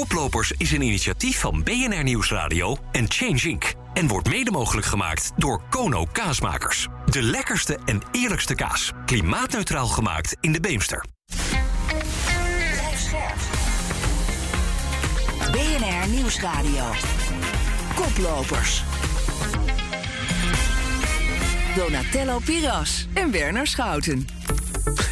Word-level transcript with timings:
Koplopers 0.00 0.52
is 0.56 0.72
een 0.72 0.82
initiatief 0.82 1.38
van 1.38 1.62
BNR 1.62 2.02
Nieuwsradio 2.02 2.76
en 2.92 3.10
Change 3.10 3.48
Inc. 3.48 3.74
En 3.94 4.08
wordt 4.08 4.28
mede 4.28 4.50
mogelijk 4.50 4.86
gemaakt 4.86 5.32
door 5.36 5.62
Kono 5.70 6.06
Kaasmakers. 6.12 6.88
De 7.06 7.22
lekkerste 7.22 7.78
en 7.84 8.00
eerlijkste 8.12 8.54
kaas. 8.54 8.92
Klimaatneutraal 9.06 9.86
gemaakt 9.86 10.36
in 10.40 10.52
de 10.52 10.60
Beemster. 10.60 11.04
BNR 15.50 16.08
Nieuwsradio. 16.08 16.84
Koplopers. 17.94 18.82
Donatello 21.76 22.38
Piras 22.38 23.06
en 23.14 23.30
Werner 23.30 23.66
Schouten. 23.66 24.26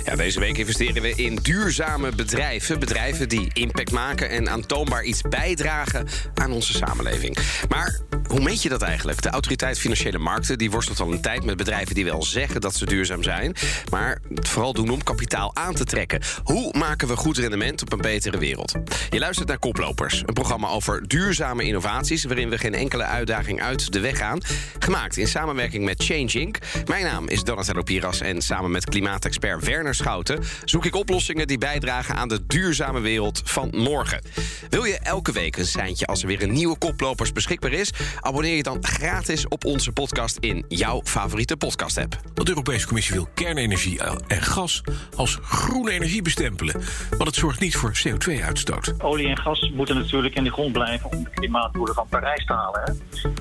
Ja, 0.04 0.16
deze 0.16 0.40
week 0.40 0.58
investeren 0.58 1.02
we 1.02 1.14
in 1.14 1.38
duurzame 1.42 2.14
bedrijven. 2.14 2.78
Bedrijven 2.78 3.28
die 3.28 3.50
impact 3.52 3.90
maken 3.90 4.30
en 4.30 4.48
aantoonbaar 4.48 5.04
iets 5.04 5.22
bijdragen 5.22 6.06
aan 6.34 6.52
onze 6.52 6.72
samenleving. 6.72 7.38
Maar 7.68 8.00
hoe 8.28 8.40
meet 8.40 8.62
je 8.62 8.68
dat 8.68 8.82
eigenlijk? 8.82 9.22
De 9.22 9.28
Autoriteit 9.28 9.78
Financiële 9.78 10.18
Markten 10.18 10.58
die 10.58 10.70
worstelt 10.70 11.00
al 11.00 11.12
een 11.12 11.20
tijd 11.20 11.44
met 11.44 11.56
bedrijven 11.56 11.94
die 11.94 12.04
wel 12.04 12.22
zeggen 12.22 12.60
dat 12.60 12.74
ze 12.74 12.86
duurzaam 12.86 13.22
zijn, 13.22 13.54
maar 13.90 14.20
het 14.34 14.48
vooral 14.48 14.72
doen 14.72 14.90
om 14.90 15.02
kapitaal 15.02 15.54
aan 15.54 15.74
te 15.74 15.84
trekken. 15.84 16.20
Hoe 16.42 16.74
maken 16.78 17.08
we 17.08 17.16
goed 17.16 17.38
rendement 17.38 17.82
op 17.82 17.92
een 17.92 18.00
betere 18.00 18.38
wereld? 18.38 18.72
Je 19.10 19.18
luistert 19.18 19.48
naar 19.48 19.58
Koplopers, 19.58 20.22
een 20.26 20.34
programma 20.34 20.68
over 20.68 21.08
duurzame 21.08 21.64
innovaties 21.64 22.24
waarin 22.24 22.48
we 22.48 22.58
geen 22.58 22.74
enkele 22.74 23.04
uitdaging 23.04 23.62
uit 23.62 23.92
de 23.92 24.00
weg 24.00 24.16
gaan. 24.16 24.38
Gemaakt 24.78 25.16
in 25.16 25.28
samenwerking 25.28 25.84
met 25.84 26.04
Change 26.04 26.30
Inc. 26.40 26.56
Mijn 26.86 27.04
naam 27.04 27.28
is 27.28 27.42
Donatello 27.42 27.82
Piras 27.82 28.20
en 28.20 28.42
samen 28.42 28.70
met 28.70 28.84
klimaatexpert 28.84 29.57
Werner 29.60 29.94
Schouten 29.94 30.42
zoek 30.64 30.84
ik 30.84 30.94
oplossingen 30.94 31.46
die 31.46 31.58
bijdragen 31.58 32.14
aan 32.14 32.28
de 32.28 32.46
duurzame 32.46 33.00
wereld 33.00 33.42
van 33.44 33.70
morgen. 33.76 34.22
Wil 34.70 34.84
je 34.84 34.98
elke 34.98 35.32
week 35.32 35.56
een 35.56 35.66
seintje 35.66 36.06
als 36.06 36.22
er 36.22 36.28
weer 36.28 36.42
een 36.42 36.52
nieuwe 36.52 36.78
Koplopers 36.78 37.32
beschikbaar 37.32 37.72
is? 37.72 37.92
Abonneer 38.20 38.56
je 38.56 38.62
dan 38.62 38.84
gratis 38.84 39.48
op 39.48 39.64
onze 39.64 39.92
podcast 39.92 40.36
in 40.36 40.64
jouw 40.68 41.00
favoriete 41.04 41.56
podcast-app. 41.56 42.20
De 42.34 42.48
Europese 42.48 42.86
Commissie 42.86 43.14
wil 43.14 43.28
kernenergie 43.34 44.00
en 44.26 44.42
gas 44.42 44.82
als 45.16 45.38
groene 45.42 45.90
energie 45.90 46.22
bestempelen. 46.22 46.74
Want 47.10 47.24
het 47.24 47.34
zorgt 47.34 47.60
niet 47.60 47.76
voor 47.76 47.92
CO2-uitstoot. 48.06 48.94
Olie 48.98 49.28
en 49.28 49.38
gas 49.38 49.70
moeten 49.74 49.96
natuurlijk 49.96 50.34
in 50.34 50.44
de 50.44 50.50
grond 50.50 50.72
blijven 50.72 51.12
om 51.12 51.24
de 51.24 51.30
klimaatdoelen 51.30 51.94
van 51.94 52.06
Parijs 52.08 52.44
te 52.44 52.52
halen. 52.52 52.80
Hè? 52.84 52.92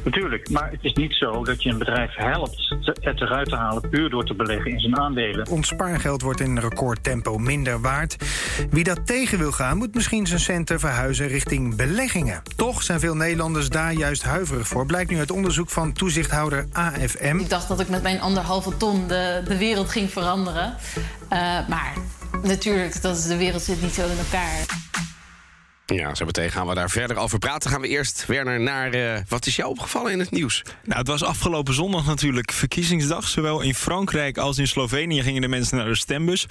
Natuurlijk, 0.03 0.49
maar 0.49 0.71
het 0.71 0.83
is 0.83 0.93
niet 0.93 1.13
zo 1.13 1.43
dat 1.43 1.63
je 1.63 1.69
een 1.69 1.77
bedrijf 1.77 2.15
helpt 2.15 2.75
het 2.93 3.21
eruit 3.21 3.49
te 3.49 3.55
halen 3.55 3.89
puur 3.89 4.09
door 4.09 4.25
te 4.25 4.33
beleggen 4.33 4.71
in 4.71 4.79
zijn 4.79 4.97
aandelen. 4.97 5.47
Ons 5.47 5.67
spaargeld 5.67 6.06
wordt 6.15 6.39
in 6.39 6.59
recordtempo 6.59 7.37
minder 7.37 7.81
waard. 7.81 8.15
Wie 8.69 8.83
dat 8.83 9.05
tegen 9.05 9.37
wil 9.37 9.51
gaan, 9.51 9.77
moet 9.77 9.93
misschien 9.93 10.27
zijn 10.27 10.39
centen 10.39 10.79
verhuizen 10.79 11.27
richting 11.27 11.75
beleggingen. 11.75 12.41
Toch 12.55 12.83
zijn 12.83 12.99
veel 12.99 13.15
Nederlanders 13.15 13.69
daar 13.69 13.93
juist 13.93 14.23
huiverig 14.23 14.67
voor. 14.67 14.85
Blijkt 14.85 15.09
nu 15.09 15.17
uit 15.17 15.31
onderzoek 15.31 15.69
van 15.69 15.93
toezichthouder 15.93 16.65
AFM. 16.71 17.37
Ik 17.39 17.49
dacht 17.49 17.67
dat 17.67 17.79
ik 17.79 17.89
met 17.89 18.03
mijn 18.03 18.21
anderhalve 18.21 18.77
ton 18.77 19.07
de, 19.07 19.41
de 19.47 19.57
wereld 19.57 19.89
ging 19.89 20.11
veranderen. 20.11 20.75
Uh, 21.33 21.39
maar 21.67 21.93
natuurlijk, 22.43 23.01
dat 23.01 23.17
is, 23.17 23.25
de 23.25 23.37
wereld 23.37 23.61
zit 23.61 23.81
niet 23.81 23.93
zo 23.93 24.07
in 24.07 24.17
elkaar. 24.17 24.65
Ja, 25.95 26.15
zo 26.15 26.25
meteen 26.25 26.51
gaan 26.51 26.67
we 26.67 26.73
daar 26.73 26.89
verder 26.89 27.17
over 27.17 27.39
praten. 27.39 27.69
Gaan 27.71 27.81
we 27.81 27.87
eerst, 27.87 28.25
Werner, 28.25 28.59
naar 28.59 28.95
uh, 28.95 29.17
wat 29.27 29.45
is 29.45 29.55
jou 29.55 29.69
opgevallen 29.69 30.11
in 30.11 30.19
het 30.19 30.31
nieuws? 30.31 30.61
Nou, 30.83 30.99
het 30.99 31.07
was 31.07 31.23
afgelopen 31.23 31.73
zondag 31.73 32.05
natuurlijk 32.05 32.51
verkiezingsdag. 32.51 33.27
Zowel 33.27 33.61
in 33.61 33.75
Frankrijk 33.75 34.37
als 34.37 34.57
in 34.57 34.67
Slovenië 34.67 35.21
gingen 35.21 35.41
de 35.41 35.47
mensen 35.47 35.77
naar 35.77 35.87
de 35.87 35.95
stembus. 35.95 36.45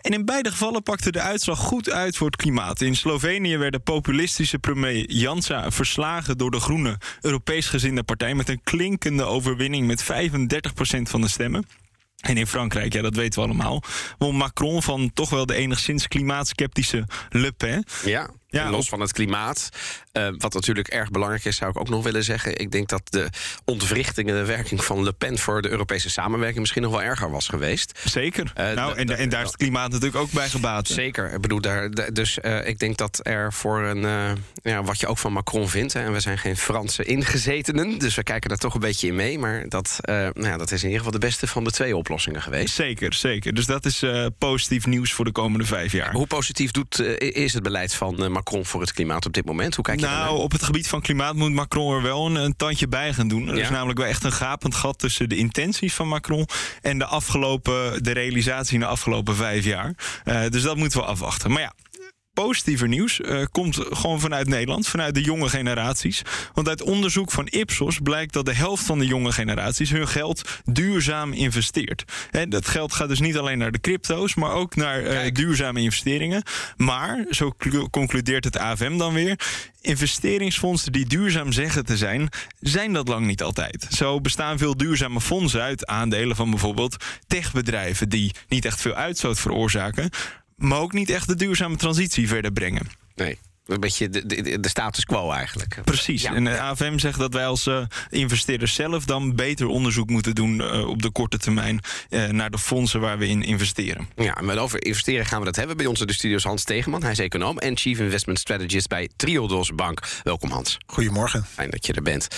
En 0.00 0.12
in 0.12 0.24
beide 0.24 0.50
gevallen 0.50 0.82
pakte 0.82 1.12
de 1.12 1.20
uitslag 1.20 1.58
goed 1.58 1.90
uit 1.90 2.16
voor 2.16 2.26
het 2.26 2.36
klimaat. 2.36 2.80
In 2.80 2.96
Slovenië 2.96 3.56
werd 3.56 3.72
de 3.72 3.78
populistische 3.78 4.58
premier 4.58 5.10
Jansa 5.10 5.70
verslagen 5.70 6.38
door 6.38 6.50
de 6.50 6.60
groene 6.60 6.98
Europees 7.20 7.68
gezinde 7.68 8.02
partij 8.02 8.34
met 8.34 8.48
een 8.48 8.60
klinkende 8.64 9.24
overwinning 9.24 9.86
met 9.86 10.04
35% 10.04 10.06
van 11.02 11.20
de 11.20 11.28
stemmen. 11.28 11.66
En 12.20 12.36
in 12.36 12.46
Frankrijk, 12.46 12.92
ja, 12.92 13.02
dat 13.02 13.14
weten 13.14 13.40
we 13.40 13.46
allemaal, 13.46 13.82
won 14.18 14.36
Macron 14.36 14.82
van 14.82 15.10
toch 15.14 15.30
wel 15.30 15.46
de 15.46 15.54
enigszins 15.54 16.08
klimaatskeptische 16.08 17.06
Le 17.30 17.52
Pen. 17.52 17.84
Ja. 18.04 18.30
Ja, 18.56 18.70
los 18.70 18.88
van 18.88 19.00
het 19.00 19.12
klimaat. 19.12 19.68
Uh, 20.12 20.28
wat 20.38 20.54
natuurlijk 20.54 20.88
erg 20.88 21.10
belangrijk 21.10 21.44
is, 21.44 21.56
zou 21.56 21.70
ik 21.70 21.78
ook 21.78 21.88
nog 21.88 22.04
willen 22.04 22.24
zeggen. 22.24 22.58
Ik 22.58 22.70
denk 22.70 22.88
dat 22.88 23.02
de 23.04 23.28
ontwrichting 23.64 24.28
en 24.28 24.34
de 24.34 24.44
werking 24.44 24.84
van 24.84 25.02
Le 25.02 25.12
Pen 25.12 25.38
voor 25.38 25.62
de 25.62 25.68
Europese 25.68 26.10
samenwerking 26.10 26.60
misschien 26.60 26.82
nog 26.82 26.90
wel 26.90 27.02
erger 27.02 27.30
was 27.30 27.48
geweest. 27.48 28.00
Zeker. 28.04 28.52
Uh, 28.58 28.72
nou, 28.72 28.96
en, 28.96 29.16
en, 29.16 29.28
daar 29.28 29.40
is 29.40 29.46
het 29.46 29.56
klimaat 29.56 29.90
natuurlijk 29.90 30.16
ook 30.16 30.30
bij 30.30 30.48
gebaat. 30.48 30.88
Zeker. 30.88 31.32
Ik 31.32 31.40
bedoel, 31.40 31.60
daar, 31.60 31.90
dus 32.12 32.38
uh, 32.42 32.66
ik 32.68 32.78
denk 32.78 32.96
dat 32.96 33.20
er 33.22 33.52
voor 33.52 33.82
een. 33.82 34.00
ja, 34.62 34.82
wat 34.82 35.00
je 35.00 35.06
ook 35.06 35.18
van 35.18 35.32
Macron 35.32 35.68
vindt. 35.68 35.92
Hè, 35.92 36.00
en 36.04 36.12
we 36.12 36.20
zijn 36.20 36.38
geen 36.38 36.56
Franse 36.56 37.04
ingezetenen, 37.04 37.98
dus 37.98 38.14
we 38.14 38.22
kijken 38.22 38.48
daar 38.48 38.58
toch 38.58 38.74
een 38.74 38.80
beetje 38.80 39.06
in 39.06 39.14
mee. 39.14 39.38
Maar 39.38 39.68
dat, 39.68 39.98
nou 40.02 40.46
ja, 40.46 40.56
dat 40.56 40.70
is 40.70 40.80
in 40.80 40.88
ieder 40.88 41.04
geval 41.04 41.20
de 41.20 41.26
beste 41.26 41.46
van 41.46 41.64
de 41.64 41.70
twee 41.70 41.96
oplossingen 41.96 42.42
geweest. 42.42 42.74
Zeker, 42.74 43.14
zeker. 43.14 43.54
Dus 43.54 43.66
dat 43.66 43.84
is 43.84 44.04
positief 44.38 44.86
nieuws 44.86 45.12
voor 45.12 45.24
de 45.24 45.32
komende 45.32 45.64
vijf 45.64 45.92
jaar. 45.92 46.12
Hoe 46.12 46.26
positief 46.26 46.70
doet, 46.70 47.00
is 47.18 47.52
het 47.52 47.62
beleid 47.62 47.94
van 47.94 48.32
Macron? 48.32 48.45
Macron 48.46 48.66
voor 48.66 48.80
het 48.80 48.92
klimaat 48.92 49.26
op 49.26 49.32
dit 49.32 49.44
moment? 49.44 49.74
Hoe 49.74 49.84
kijk 49.84 50.00
je 50.00 50.06
Nou, 50.06 50.38
op 50.38 50.52
het 50.52 50.62
gebied 50.62 50.88
van 50.88 51.00
klimaat 51.00 51.34
moet 51.34 51.52
Macron 51.52 51.94
er 51.94 52.02
wel 52.02 52.26
een, 52.26 52.34
een 52.34 52.56
tandje 52.56 52.88
bij 52.88 53.12
gaan 53.12 53.28
doen. 53.28 53.48
Er 53.48 53.58
is 53.58 53.70
namelijk 53.70 53.98
wel 53.98 54.08
echt 54.08 54.24
een 54.24 54.32
gapend 54.32 54.74
gat 54.74 54.98
tussen 54.98 55.28
de 55.28 55.36
intenties 55.36 55.94
van 55.94 56.08
Macron 56.08 56.46
en 56.82 56.98
de 56.98 57.04
afgelopen, 57.04 58.02
de 58.02 58.12
realisatie 58.12 58.74
in 58.74 58.80
de 58.80 58.86
afgelopen 58.86 59.36
vijf 59.36 59.64
jaar. 59.64 59.94
Uh, 60.24 60.40
dus 60.48 60.62
dat 60.62 60.76
moeten 60.76 61.00
we 61.00 61.06
afwachten. 61.06 61.50
Maar 61.50 61.60
ja, 61.60 61.72
positiever 62.44 62.88
nieuws 62.88 63.20
uh, 63.20 63.44
komt 63.50 63.78
gewoon 63.90 64.20
vanuit 64.20 64.48
Nederland, 64.48 64.88
vanuit 64.88 65.14
de 65.14 65.22
jonge 65.22 65.48
generaties. 65.48 66.22
Want 66.54 66.68
uit 66.68 66.82
onderzoek 66.82 67.30
van 67.30 67.46
Ipsos 67.46 67.98
blijkt 68.02 68.32
dat 68.32 68.44
de 68.44 68.54
helft 68.54 68.84
van 68.84 68.98
de 68.98 69.06
jonge 69.06 69.32
generaties 69.32 69.90
hun 69.90 70.08
geld 70.08 70.60
duurzaam 70.64 71.32
investeert. 71.32 72.04
Dat 72.48 72.68
geld 72.68 72.92
gaat 72.92 73.08
dus 73.08 73.20
niet 73.20 73.36
alleen 73.36 73.58
naar 73.58 73.72
de 73.72 73.80
crypto's, 73.80 74.34
maar 74.34 74.52
ook 74.52 74.76
naar 74.76 75.02
uh, 75.02 75.32
duurzame 75.32 75.80
investeringen. 75.80 76.42
Maar, 76.76 77.24
zo 77.30 77.52
concludeert 77.90 78.44
het 78.44 78.58
AFM 78.58 78.96
dan 78.96 79.14
weer, 79.14 79.38
investeringsfondsen 79.80 80.92
die 80.92 81.06
duurzaam 81.06 81.52
zeggen 81.52 81.84
te 81.84 81.96
zijn, 81.96 82.28
zijn 82.60 82.92
dat 82.92 83.08
lang 83.08 83.26
niet 83.26 83.42
altijd. 83.42 83.86
Zo 83.90 84.20
bestaan 84.20 84.58
veel 84.58 84.76
duurzame 84.76 85.20
fondsen 85.20 85.60
uit 85.62 85.86
aandelen 85.86 86.36
van 86.36 86.50
bijvoorbeeld 86.50 87.04
techbedrijven 87.26 88.08
die 88.08 88.34
niet 88.48 88.64
echt 88.64 88.80
veel 88.80 88.94
uitstoot 88.94 89.40
veroorzaken, 89.40 90.10
maar 90.56 90.80
ook 90.80 90.92
niet 90.92 91.10
echt 91.10 91.26
de 91.26 91.34
duurzame 91.34 91.76
transitie 91.76 92.28
verder 92.28 92.52
brengen. 92.52 92.86
Nee. 93.14 93.38
Een 93.66 93.80
beetje 93.80 94.08
de, 94.08 94.26
de, 94.26 94.60
de, 94.60 94.68
status 94.68 95.04
quo 95.04 95.30
eigenlijk. 95.30 95.78
Precies. 95.84 96.24
En 96.24 96.44
de 96.44 96.60
AFM 96.60 96.98
zegt 96.98 97.18
dat 97.18 97.32
wij 97.32 97.46
als 97.46 97.66
uh, 97.66 97.82
investeerders 98.10 98.74
zelf 98.74 99.04
dan 99.04 99.34
beter 99.34 99.66
onderzoek 99.66 100.08
moeten 100.08 100.34
doen 100.34 100.60
uh, 100.60 100.88
op 100.88 101.02
de 101.02 101.10
korte 101.10 101.38
termijn 101.38 101.80
uh, 102.10 102.28
naar 102.28 102.50
de 102.50 102.58
fondsen 102.58 103.00
waar 103.00 103.18
we 103.18 103.28
in 103.28 103.42
investeren. 103.42 104.08
Ja, 104.16 104.34
en 104.34 104.50
over 104.50 104.84
investeren 104.84 105.26
gaan 105.26 105.38
we 105.38 105.44
dat 105.44 105.56
hebben. 105.56 105.76
Bij 105.76 105.86
ons 105.86 106.00
in 106.00 106.06
de 106.06 106.12
studio's 106.12 106.44
Hans 106.44 106.64
Tegenman, 106.64 107.02
hij 107.02 107.10
is 107.10 107.18
econoom 107.18 107.58
en 107.58 107.76
Chief 107.76 107.98
Investment 107.98 108.38
Strategist 108.38 108.88
bij 108.88 109.10
Triodos 109.16 109.74
Bank. 109.74 110.00
Welkom 110.22 110.50
Hans. 110.50 110.78
Goedemorgen. 110.86 111.44
Fijn 111.44 111.70
dat 111.70 111.86
je 111.86 111.92
er 111.92 112.02
bent. 112.02 112.28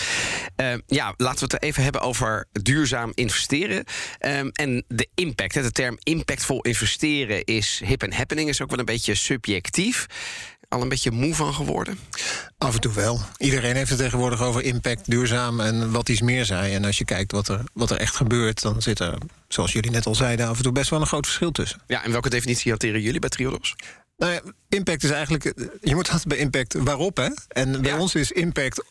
ja, 0.87 1.15
laten 1.17 1.49
we 1.49 1.55
het 1.55 1.63
even 1.63 1.83
hebben 1.83 2.01
over 2.01 2.47
duurzaam 2.53 3.13
investeren 3.15 3.85
um, 4.21 4.51
en 4.53 4.85
de 4.89 5.09
impact. 5.15 5.55
De 5.55 5.73
term 5.73 5.97
impactvol 6.03 6.61
investeren 6.61 7.45
is 7.45 7.81
hip 7.85 8.03
en 8.03 8.13
happening, 8.13 8.49
is 8.49 8.63
ook 8.63 8.71
wel 8.71 8.79
een 8.79 8.85
beetje 8.85 9.15
subjectief 9.15 10.07
al 10.69 10.83
een 10.83 10.89
beetje 10.89 11.11
moe 11.11 11.35
van 11.35 11.55
geworden? 11.55 11.99
Af 12.59 12.75
en 12.75 12.81
toe 12.81 12.93
wel. 12.93 13.21
Iedereen 13.37 13.77
heeft 13.77 13.91
het 13.91 13.99
tegenwoordig 13.99 14.43
over 14.43 14.63
impact, 14.63 15.11
duurzaam 15.11 15.61
en 15.61 15.91
wat 15.91 16.09
iets 16.09 16.21
meer 16.21 16.45
zei. 16.45 16.75
En 16.75 16.85
als 16.85 16.99
je 16.99 17.05
kijkt 17.05 17.33
wat 17.33 17.49
er, 17.49 17.65
wat 17.73 17.91
er 17.91 17.97
echt 17.97 18.17
gebeurt, 18.17 18.63
dan 18.63 18.83
zit 18.83 18.99
er, 18.99 19.19
zoals 19.49 19.73
jullie 19.73 19.91
net 19.91 20.07
al 20.07 20.15
zeiden, 20.15 20.49
af 20.49 20.57
en 20.57 20.63
toe 20.63 20.73
best 20.73 20.91
wel 20.91 21.01
een 21.01 21.07
groot 21.07 21.27
verschil 21.27 21.51
tussen. 21.51 21.81
Ja, 21.87 22.05
en 22.05 22.13
welke 22.13 22.31
definitie 22.31 22.71
hanteren 22.71 23.01
jullie 23.01 23.21
bij 23.21 23.29
Triodos? 23.29 23.75
Nou 24.17 24.33
ja, 24.33 24.41
impact 24.69 25.05
is 25.05 25.11
eigenlijk. 25.11 25.45
Je 25.81 25.95
moet 25.95 26.09
altijd 26.09 26.29
bij 26.29 26.39
impact 26.39 26.75
waarop, 26.75 27.17
hè? 27.17 27.29
En 27.49 27.83
bij 27.83 27.93
ons 27.93 28.15
is 28.15 28.33
impact 28.33 28.85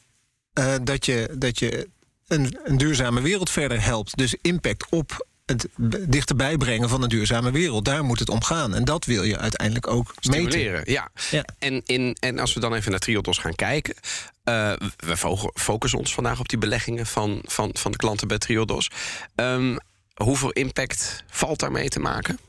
uh, 0.53 0.73
dat 0.83 1.05
je, 1.05 1.35
dat 1.37 1.59
je 1.59 1.89
een, 2.27 2.57
een 2.63 2.77
duurzame 2.77 3.21
wereld 3.21 3.49
verder 3.49 3.83
helpt. 3.83 4.17
Dus 4.17 4.35
impact 4.41 4.85
op 4.89 5.26
het 5.47 5.67
dichterbij 6.09 6.57
brengen 6.57 6.89
van 6.89 7.03
een 7.03 7.09
duurzame 7.09 7.51
wereld. 7.51 7.85
Daar 7.85 8.03
moet 8.03 8.19
het 8.19 8.29
om 8.29 8.43
gaan. 8.43 8.75
En 8.75 8.85
dat 8.85 9.05
wil 9.05 9.23
je 9.23 9.37
uiteindelijk 9.37 9.87
ook 9.87 10.13
Stimuleren, 10.19 10.71
meten. 10.71 10.93
Ja. 10.93 11.09
ja. 11.31 11.45
En, 11.59 11.81
in, 11.85 12.17
en 12.19 12.39
als 12.39 12.53
we 12.53 12.59
dan 12.59 12.73
even 12.73 12.91
naar 12.91 12.99
Triodos 12.99 13.37
gaan 13.37 13.55
kijken. 13.55 13.95
Uh, 14.43 14.73
we 14.97 15.37
focussen 15.53 15.99
ons 15.99 16.13
vandaag 16.13 16.39
op 16.39 16.49
die 16.49 16.57
beleggingen 16.57 17.05
van, 17.05 17.41
van, 17.43 17.69
van 17.73 17.91
de 17.91 17.97
klanten 17.97 18.27
bij 18.27 18.37
Triodos. 18.37 18.89
Um, 19.35 19.77
hoeveel 20.13 20.51
impact 20.51 21.23
valt 21.29 21.59
daarmee 21.59 21.89
te 21.89 21.99
maken? 21.99 22.39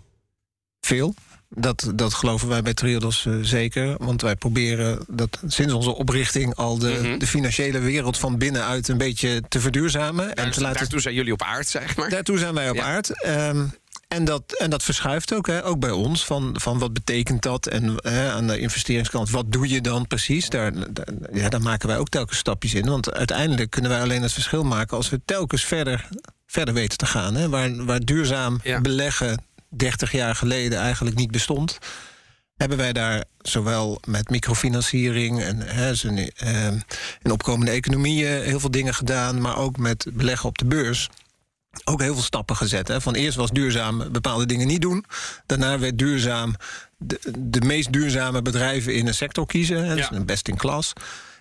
Veel. 0.80 1.14
Dat, 1.50 1.92
dat 1.94 2.14
geloven 2.14 2.48
wij 2.48 2.62
bij 2.62 2.74
Triodos 2.74 3.24
uh, 3.24 3.34
zeker. 3.42 3.94
Want 3.98 4.22
wij 4.22 4.36
proberen 4.36 5.04
dat 5.08 5.38
sinds 5.46 5.72
onze 5.72 5.94
oprichting 5.94 6.54
al 6.54 6.78
de, 6.78 6.96
mm 6.98 7.04
-hmm. 7.04 7.18
de 7.18 7.26
financiële 7.26 7.78
wereld 7.78 8.18
van 8.18 8.38
binnenuit 8.38 8.88
een 8.88 8.98
beetje 8.98 9.42
te 9.48 9.60
verduurzamen. 9.60 10.26
Daar, 10.26 10.44
en 10.46 10.50
te 10.50 10.60
laten... 10.60 10.78
Daartoe 10.78 11.00
zijn 11.00 11.14
jullie 11.14 11.32
op 11.32 11.42
aard, 11.42 11.68
zeg 11.68 11.96
maar. 11.96 12.08
Daartoe 12.08 12.38
zijn 12.38 12.54
wij 12.54 12.70
op 12.70 12.76
ja. 12.76 12.82
aard. 12.82 13.26
Um, 13.26 13.72
En 14.08 14.24
dat, 14.24 14.42
en 14.58 14.70
dat 14.70 14.82
verschuift 14.82 15.34
ook, 15.34 15.46
hè, 15.46 15.64
ook 15.64 15.80
bij 15.80 15.90
ons. 15.90 16.24
Van, 16.24 16.56
van 16.60 16.78
wat 16.78 16.92
betekent 16.92 17.42
dat? 17.42 17.66
En 17.66 17.94
hè, 17.96 18.30
aan 18.30 18.46
de 18.46 18.58
investeringskant, 18.58 19.30
wat 19.30 19.52
doe 19.52 19.68
je 19.68 19.80
dan 19.80 20.06
precies? 20.06 20.48
Daar, 20.48 20.92
daar, 20.92 21.08
ja, 21.32 21.48
daar 21.48 21.62
maken 21.62 21.88
wij 21.88 21.98
ook 21.98 22.08
telkens 22.08 22.38
stapjes 22.38 22.74
in. 22.74 22.88
Want 22.88 23.12
uiteindelijk 23.12 23.70
kunnen 23.70 23.90
wij 23.90 24.00
alleen 24.00 24.22
het 24.22 24.32
verschil 24.32 24.64
maken 24.64 24.96
als 24.96 25.10
we 25.10 25.20
telkens 25.24 25.64
verder, 25.64 26.08
verder 26.46 26.74
weten 26.74 26.98
te 26.98 27.06
gaan. 27.06 27.34
Hè? 27.34 27.48
Waar, 27.48 27.84
waar 27.84 28.00
duurzaam 28.00 28.60
Ja. 28.62 28.80
beleggen 28.80 29.46
30 29.68 30.12
jaar 30.12 30.34
geleden 30.34 30.78
eigenlijk 30.78 31.16
niet 31.16 31.30
bestond. 31.30 31.78
Hebben 32.56 32.78
wij 32.78 32.92
daar 32.92 33.24
zowel 33.38 34.00
met 34.06 34.30
microfinanciering 34.30 35.42
en 35.42 35.60
hè, 35.60 35.94
zijn, 35.94 36.30
eh, 36.36 36.66
in 37.22 37.30
opkomende 37.30 37.70
economieën 37.70 38.42
heel 38.42 38.60
veel 38.60 38.70
dingen 38.70 38.94
gedaan, 38.94 39.40
maar 39.40 39.56
ook 39.56 39.76
met 39.76 40.06
beleggen 40.12 40.48
op 40.48 40.58
de 40.58 40.64
beurs 40.64 41.08
ook 41.84 42.00
heel 42.00 42.14
veel 42.14 42.22
stappen 42.22 42.56
gezet. 42.56 42.88
Hè. 42.88 43.00
Van 43.00 43.14
eerst 43.14 43.36
was 43.36 43.50
duurzaam 43.50 44.12
bepaalde 44.12 44.46
dingen 44.46 44.66
niet 44.66 44.80
doen. 44.80 45.04
Daarna 45.46 45.78
werd 45.78 45.98
duurzaam 45.98 46.54
de, 46.96 47.20
de 47.38 47.60
meest 47.60 47.92
duurzame 47.92 48.42
bedrijven 48.42 48.94
in 48.94 49.06
een 49.06 49.14
sector 49.14 49.46
kiezen. 49.46 49.84
Hè. 49.84 49.92
Ja. 49.94 50.08
Dus 50.08 50.24
best 50.24 50.48
in 50.48 50.56
klas. 50.56 50.92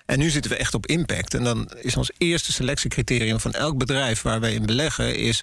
En 0.06 0.20
nu 0.20 0.30
zitten 0.30 0.52
we 0.52 0.58
echt 0.58 0.74
op 0.74 0.86
impact. 0.86 1.34
En 1.34 1.44
dan 1.44 1.72
is 1.82 1.96
ons 1.96 2.12
eerste 2.18 2.54
selectiecriterium 2.54 3.40
van 3.40 3.54
elk 3.54 3.78
bedrijf 3.78 4.22
waar 4.22 4.40
wij 4.40 4.54
in 4.54 4.66
beleggen... 4.66 5.16
is 5.16 5.42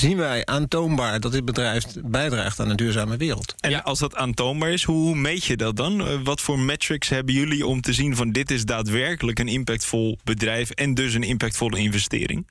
zien 0.00 0.16
wij 0.16 0.46
aantoonbaar 0.46 1.20
dat 1.20 1.32
dit 1.32 1.44
bedrijf 1.44 1.84
bijdraagt 2.04 2.60
aan 2.60 2.70
een 2.70 2.76
duurzame 2.76 3.16
wereld. 3.16 3.54
En 3.60 3.82
als 3.84 3.98
dat 3.98 4.16
aantoonbaar 4.16 4.70
is, 4.70 4.82
hoe 4.84 5.14
meet 5.16 5.44
je 5.44 5.56
dat 5.56 5.76
dan? 5.76 6.00
Eh, 6.06 6.18
Wat 6.24 6.40
voor 6.40 6.58
metrics 6.58 7.08
hebben 7.08 7.34
jullie 7.34 7.66
om 7.66 7.80
te 7.80 7.92
zien 7.92 8.16
van 8.16 8.30
dit 8.32 8.50
is 8.50 8.64
daadwerkelijk 8.64 9.38
een 9.38 9.48
impactvol 9.48 10.18
bedrijf 10.24 10.70
en 10.70 10.94
dus 10.94 11.14
een 11.14 11.22
impactvolle 11.22 11.78
investering? 11.78 12.46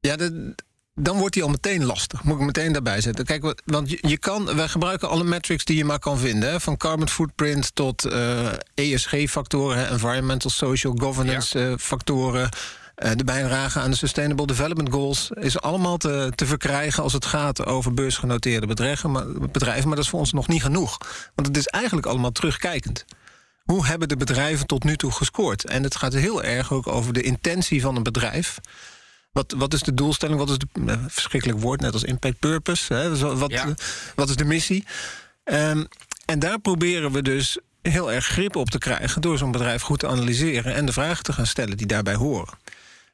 Ja, 0.00 0.16
de- 0.16 0.54
dan 0.94 1.18
wordt 1.18 1.34
die 1.34 1.42
al 1.42 1.48
meteen 1.48 1.84
lastig. 1.84 2.22
Moet 2.24 2.38
ik 2.40 2.46
meteen 2.46 2.72
daarbij 2.72 3.00
zetten. 3.00 3.24
Kijk, 3.24 3.62
want 3.64 3.90
je, 3.90 3.98
je 4.00 4.18
kan, 4.18 4.56
wij 4.56 4.68
gebruiken 4.68 5.08
alle 5.08 5.24
metrics 5.24 5.64
die 5.64 5.76
je 5.76 5.84
maar 5.84 5.98
kan 5.98 6.18
vinden. 6.18 6.50
Hè, 6.50 6.60
van 6.60 6.76
carbon 6.76 7.08
footprint 7.08 7.74
tot 7.74 8.04
eh, 8.04 8.48
ESG-factoren, 8.74 9.78
hè, 9.78 9.86
environmental, 9.90 10.50
social, 10.50 10.94
governance 10.96 11.58
eh, 11.66 11.72
factoren. 11.78 12.48
Eh, 12.94 13.10
de 13.16 13.24
bijdrage 13.24 13.80
aan 13.80 13.90
de 13.90 13.96
Sustainable 13.96 14.46
Development 14.46 14.90
Goals 14.90 15.30
is 15.30 15.60
allemaal 15.60 15.96
te, 15.96 16.32
te 16.34 16.46
verkrijgen 16.46 17.02
als 17.02 17.12
het 17.12 17.24
gaat 17.26 17.66
over 17.66 17.94
beursgenoteerde 17.94 18.66
bedrijven 18.66 19.10
maar, 19.10 19.26
bedrijven. 19.32 19.86
Maar 19.86 19.96
dat 19.96 20.04
is 20.04 20.10
voor 20.10 20.18
ons 20.18 20.32
nog 20.32 20.48
niet 20.48 20.62
genoeg. 20.62 20.98
Want 21.34 21.48
het 21.48 21.56
is 21.56 21.66
eigenlijk 21.66 22.06
allemaal 22.06 22.32
terugkijkend. 22.32 23.04
Hoe 23.64 23.86
hebben 23.86 24.08
de 24.08 24.16
bedrijven 24.16 24.66
tot 24.66 24.84
nu 24.84 24.96
toe 24.96 25.10
gescoord? 25.10 25.64
En 25.64 25.82
het 25.82 25.96
gaat 25.96 26.12
heel 26.12 26.42
erg 26.42 26.72
ook 26.72 26.86
over 26.86 27.12
de 27.12 27.22
intentie 27.22 27.80
van 27.80 27.96
een 27.96 28.02
bedrijf. 28.02 28.58
Wat, 29.32 29.54
wat 29.56 29.72
is 29.72 29.82
de 29.82 29.94
doelstelling? 29.94 30.38
Wat 30.38 30.50
is 30.50 30.58
de 30.58 30.66
eh, 30.86 30.96
verschrikkelijk 31.08 31.60
woord, 31.60 31.80
net 31.80 31.92
als 31.92 32.04
impact 32.04 32.38
purpose? 32.38 32.94
Hè? 32.94 33.08
Dus 33.08 33.20
wat, 33.20 33.50
Ja. 33.50 33.74
wat 34.14 34.28
is 34.28 34.36
de 34.36 34.44
missie? 34.44 34.84
Ehm, 35.44 35.84
en 36.24 36.38
daar 36.38 36.58
proberen 36.58 37.12
we 37.12 37.22
dus 37.22 37.58
heel 37.82 38.12
erg 38.12 38.26
grip 38.26 38.56
op 38.56 38.70
te 38.70 38.78
krijgen 38.78 39.20
door 39.22 39.38
zo'n 39.38 39.52
bedrijf 39.52 39.82
goed 39.82 39.98
te 39.98 40.08
analyseren 40.08 40.74
en 40.74 40.86
de 40.86 40.92
vragen 40.92 41.24
te 41.24 41.32
gaan 41.32 41.46
stellen 41.46 41.76
die 41.76 41.86
daarbij 41.86 42.14
horen. 42.14 42.58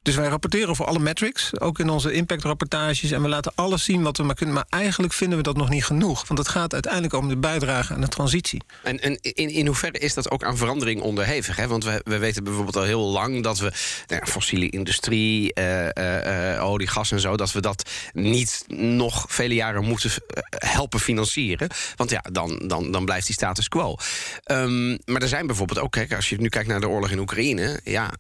Dus 0.02 0.14
wij 0.14 0.29
rapporteren 0.29 0.69
over 0.69 0.85
alle 0.85 0.99
metrics, 0.99 1.61
ook 1.61 1.79
in 1.79 1.88
onze 1.88 2.12
impactrapportages. 2.12 3.11
En 3.11 3.23
we 3.23 3.29
laten 3.29 3.52
alles 3.55 3.85
zien 3.85 4.02
wat 4.02 4.17
we 4.17 4.23
maar 4.23 4.35
kunnen. 4.35 4.55
Maar 4.55 4.67
eigenlijk 4.69 5.12
vinden 5.12 5.38
we 5.38 5.44
dat 5.44 5.56
nog 5.56 5.69
niet 5.69 5.85
genoeg. 5.85 6.26
Want 6.26 6.38
het 6.38 6.49
gaat 6.49 6.73
uiteindelijk 6.73 7.14
om 7.14 7.29
de 7.29 7.37
bijdrage 7.37 7.94
aan 7.94 8.00
de 8.00 8.08
transitie. 8.08 8.62
En, 8.82 9.00
en 9.00 9.19
in, 9.20 9.49
in 9.49 9.67
hoeverre 9.67 9.99
is 9.99 10.14
dat 10.14 10.31
ook 10.31 10.44
aan 10.44 10.56
verandering 10.56 11.00
onderhevig? 11.00 11.56
Hè? 11.56 11.67
Want 11.67 11.85
we, 11.85 12.00
we 12.05 12.19
weten 12.19 12.44
bijvoorbeeld 12.44 12.76
al 12.76 12.82
heel 12.82 13.00
lang 13.00 13.43
dat 13.43 13.58
we 13.58 13.73
nou 14.06 14.20
ja, 14.25 14.26
fossiele 14.26 14.70
industrie, 14.70 15.55
eh, 15.55 15.97
eh, 15.97 16.55
eh, 16.55 16.64
olie, 16.64 16.88
gas 16.88 17.12
en 17.12 17.20
zo, 17.20 17.37
dat 17.37 17.53
we 17.53 17.61
dat 17.61 17.91
niet 18.12 18.64
nog 18.69 19.25
vele 19.29 19.55
jaren 19.55 19.85
moeten 19.85 20.11
helpen 20.49 21.00
financieren. 21.00 21.69
Want 21.96 22.11
ja, 22.11 22.25
dan, 22.32 22.62
dan, 22.67 22.91
dan 22.91 23.05
blijft 23.05 23.26
die 23.26 23.35
status 23.35 23.69
quo. 23.69 23.96
Ehm, 24.44 24.91
maar 25.05 25.23
er 25.23 25.29
zijn 25.29 25.46
bijvoorbeeld 25.46 25.79
ook, 25.79 25.93
kijk, 25.93 26.14
als 26.14 26.29
je 26.29 26.41
nu 26.41 26.49
kijkt 26.49 26.69
naar 26.69 26.81
de 26.81 26.88
oorlog 26.88 27.11
in 27.11 27.19
Oekraïne, 27.19 27.81
ja, 27.85 28.11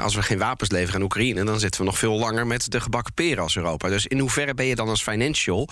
als 0.00 0.14
we 0.14 0.22
geen 0.22 0.38
wapens 0.38 0.70
leveren 0.70 0.91
aan 0.94 1.02
Oekraïne, 1.02 1.44
dan 1.44 1.60
zitten 1.60 1.80
we 1.80 1.86
nog 1.86 1.98
veel 1.98 2.18
langer 2.18 2.46
met 2.46 2.70
de 2.70 2.80
gebakken 2.80 3.14
peren 3.14 3.42
als 3.42 3.56
Europa. 3.56 3.88
Dus 3.88 4.06
in 4.06 4.18
hoeverre 4.18 4.54
ben 4.54 4.66
je 4.66 4.74
dan 4.74 4.88
als 4.88 5.02
financial 5.02 5.68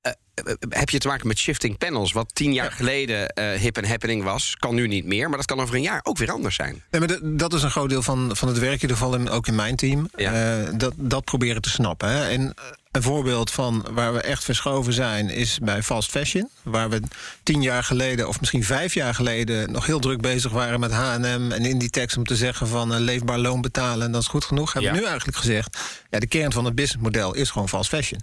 eh, 0.00 0.12
heb 0.68 0.90
je 0.90 0.98
te 0.98 1.08
maken 1.08 1.26
met 1.26 1.38
shifting 1.38 1.78
panels. 1.78 2.12
Wat 2.12 2.34
tien 2.34 2.52
jaar 2.52 2.72
geleden 2.72 3.28
eh, 3.28 3.58
hip 3.60 3.76
en 3.76 3.86
happening 3.88 4.22
was, 4.22 4.54
kan 4.58 4.74
nu 4.74 4.86
niet 4.88 5.04
meer. 5.04 5.28
Maar 5.28 5.36
dat 5.38 5.46
kan 5.46 5.60
over 5.60 5.74
een 5.74 5.82
jaar 5.82 6.00
ook 6.02 6.18
weer 6.18 6.30
anders 6.32 6.54
zijn. 6.54 6.82
Nee, 6.90 7.00
maar 7.00 7.08
de- 7.08 7.34
dat 7.36 7.52
is 7.52 7.62
een 7.62 7.70
groot 7.70 7.88
deel 7.88 8.02
van, 8.02 8.36
van 8.36 8.48
het 8.48 8.58
werk, 8.58 8.74
in 8.74 8.80
ieder 8.80 8.96
geval 8.96 9.14
in, 9.14 9.28
ook 9.30 9.46
in 9.46 9.54
mijn 9.54 9.76
team. 9.76 10.08
Ja. 10.16 10.32
Eh, 10.62 10.68
dat, 10.76 10.92
dat 10.96 11.24
proberen 11.24 11.62
te 11.62 11.70
snappen. 11.70 12.08
Hè. 12.08 12.28
En 12.28 12.40
eh, 12.54 12.64
een 12.98 13.04
voorbeeld 13.04 13.50
van 13.50 13.86
waar 13.90 14.12
we 14.12 14.20
echt 14.20 14.44
verschoven 14.44 14.92
zijn, 14.92 15.28
is 15.30 15.58
bij 15.62 15.82
fast 15.82 16.10
fashion. 16.10 16.48
Waar 16.62 16.90
we 16.90 17.00
tien 17.42 17.62
jaar 17.62 17.84
geleden, 17.84 18.28
of 18.28 18.40
misschien 18.40 18.64
vijf 18.64 18.94
jaar 18.94 19.14
geleden, 19.14 19.72
nog 19.72 19.86
heel 19.86 19.98
druk 19.98 20.20
bezig 20.20 20.52
waren 20.52 20.80
met 20.80 20.92
HM 20.92 21.50
en 21.52 21.64
Inditex 21.64 22.16
om 22.16 22.24
te 22.24 22.36
zeggen 22.36 22.68
van 22.68 22.90
een 22.90 23.00
leefbaar 23.00 23.38
loon 23.38 23.60
betalen 23.60 24.06
en 24.06 24.12
dat 24.12 24.22
is 24.22 24.28
goed 24.28 24.44
genoeg. 24.44 24.72
Hebben 24.72 24.92
we 24.92 24.98
nu 24.98 25.04
eigenlijk 25.04 25.36
gezegd, 25.38 25.78
ja, 26.10 26.18
de 26.18 26.26
kern 26.26 26.52
van 26.52 26.64
het 26.64 26.74
businessmodel 26.74 27.34
is 27.34 27.50
gewoon 27.50 27.68
fast 27.68 27.88
fashion. 27.88 28.20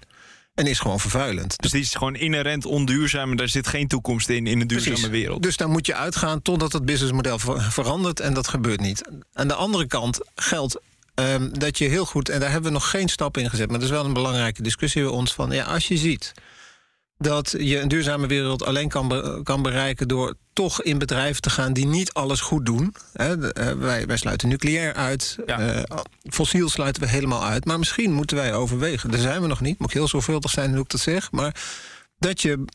En 0.55 0.67
is 0.67 0.79
gewoon 0.79 0.99
vervuilend. 0.99 1.61
Dus 1.61 1.71
die 1.71 1.81
is 1.81 1.93
gewoon 1.95 2.15
inherent 2.15 2.65
onduurzaam 2.65 3.31
en 3.31 3.37
daar 3.37 3.49
zit 3.49 3.67
geen 3.67 3.87
toekomst 3.87 4.29
in 4.29 4.47
in 4.47 4.61
een 4.61 4.67
duurzame 4.67 4.95
Precies. 4.95 5.11
wereld. 5.11 5.43
Dus 5.43 5.57
daar 5.57 5.69
moet 5.69 5.85
je 5.85 5.95
uitgaan 5.95 6.41
totdat 6.41 6.73
het 6.73 6.85
businessmodel 6.85 7.39
ver- 7.39 7.61
verandert 7.61 8.19
en 8.19 8.33
dat 8.33 8.47
gebeurt 8.47 8.79
niet. 8.79 9.01
Aan 9.33 9.47
de 9.47 9.53
andere 9.53 9.87
kant 9.87 10.19
geldt 10.35 10.79
ehm, 11.15 11.49
dat 11.51 11.77
je 11.77 11.85
heel 11.87 12.05
goed, 12.05 12.29
en 12.29 12.39
daar 12.39 12.51
hebben 12.51 12.71
we 12.71 12.77
nog 12.77 12.89
geen 12.89 13.09
stap 13.09 13.37
in 13.37 13.49
gezet, 13.49 13.69
maar 13.69 13.79
dat 13.79 13.87
is 13.87 13.93
wel 13.95 14.05
een 14.05 14.13
belangrijke 14.13 14.61
discussie 14.61 15.01
bij 15.01 15.11
ons 15.11 15.33
van, 15.33 15.51
ja, 15.51 15.63
als 15.65 15.87
je 15.87 15.97
ziet 15.97 16.31
dat 17.17 17.55
je 17.59 17.79
een 17.79 17.87
duurzame 17.87 18.27
wereld 18.27 18.63
alleen 18.65 18.89
kan, 18.89 19.07
be- 19.07 19.39
kan 19.43 19.61
bereiken 19.61 20.07
door 20.07 20.35
toch 20.53 20.81
in 20.81 20.97
bedrijven 20.97 21.41
te 21.41 21.49
gaan 21.49 21.73
die 21.73 21.85
niet 21.85 22.13
alles 22.13 22.39
goed 22.41 22.65
doen. 22.65 22.95
Eh, 23.13 23.31
wij, 23.77 24.05
wij 24.05 24.17
sluiten 24.17 24.49
nucleair 24.49 24.93
uit, 24.93 25.37
Ja. 25.45 25.59
eh, 25.59 25.97
fossiel 26.29 26.69
sluiten 26.69 27.01
we 27.01 27.07
helemaal 27.07 27.43
uit. 27.45 27.65
Maar 27.65 27.79
misschien 27.79 28.11
moeten 28.13 28.37
wij 28.37 28.53
overwegen, 28.53 29.11
daar 29.11 29.19
zijn 29.19 29.41
we 29.41 29.47
nog 29.47 29.61
niet, 29.61 29.79
moet 29.79 29.87
ik 29.89 29.93
heel 29.95 30.07
zorgvuldig 30.07 30.51
zijn 30.51 30.71
hoe 30.73 30.83
ik 30.83 30.89
dat 30.89 31.01
zeg, 31.01 31.31
maar 31.31 31.55
dat 32.19 32.41
je 32.41 32.65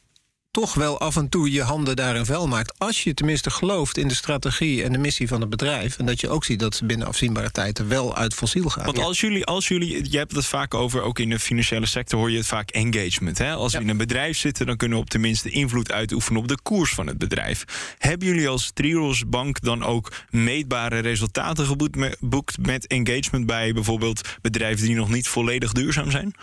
toch 0.51 0.75
wel 0.75 0.99
af 0.99 1.17
en 1.17 1.29
toe 1.29 1.53
je 1.53 1.63
handen 1.63 1.97
daarin 1.97 2.25
vuil 2.25 2.49
maakt. 2.49 2.79
Als 2.79 3.05
je 3.05 3.15
tenminste 3.15 3.51
gelooft 3.51 3.99
in 3.99 4.09
de 4.09 4.15
strategie 4.15 4.83
en 4.83 4.93
de 4.93 4.99
missie 4.99 5.29
van 5.29 5.41
het 5.41 5.51
bedrijf. 5.51 5.99
En 5.99 6.07
dat 6.07 6.21
je 6.21 6.29
ook 6.29 6.45
ziet 6.45 6.59
dat 6.59 6.75
ze 6.75 6.87
binnen 6.87 7.07
afzienbare 7.07 7.51
tijd 7.51 7.79
er 7.79 7.89
wel 7.89 8.17
uit 8.17 8.35
fossiel 8.35 8.69
gaan. 8.69 8.85
Want 8.85 8.99
als 8.99 9.21
jullie, 9.21 9.45
als 9.45 9.69
jullie, 9.69 10.11
je 10.11 10.19
hebt 10.19 10.37
het 10.37 10.47
vaak 10.47 10.75
over, 10.75 11.03
ook 11.03 11.19
in 11.19 11.29
de 11.29 11.39
financiële 11.39 11.87
sector 11.87 12.19
hoor 12.19 12.31
je 12.31 12.37
het 12.37 12.47
vaak 12.47 12.71
engagement. 12.71 13.39
Hè? 13.39 13.53
Als 13.53 13.73
we 13.73 13.81
in 13.81 13.89
een 13.89 13.97
bedrijf 13.97 14.39
zitten, 14.39 14.67
dan 14.67 14.77
kunnen 14.77 14.97
we 14.97 15.03
op 15.03 15.11
tenminste 15.11 15.51
invloed 15.51 15.93
uitoefenen 15.93 16.41
op 16.41 16.49
de 16.49 16.59
koers 16.63 16.93
van 16.93 17.07
het 17.07 17.19
bedrijf. 17.19 17.65
Hebben 17.99 18.29
jullie 18.29 18.49
als 18.49 18.71
Triodos 18.75 19.29
Bank 19.29 19.61
dan 19.61 19.85
ook 19.85 20.13
meetbare 20.31 20.99
resultaten 20.99 21.67
geboekt 21.67 21.97
met, 21.97 22.17
boekt 22.21 22.67
met 22.67 22.87
engagement 22.87 23.47
bij 23.47 23.73
bijvoorbeeld 23.73 24.29
bedrijven 24.43 24.87
die 24.87 24.95
nog 24.97 25.11
niet 25.11 25.29
volledig 25.29 25.73
duurzaam 25.73 26.11
zijn? 26.11 26.35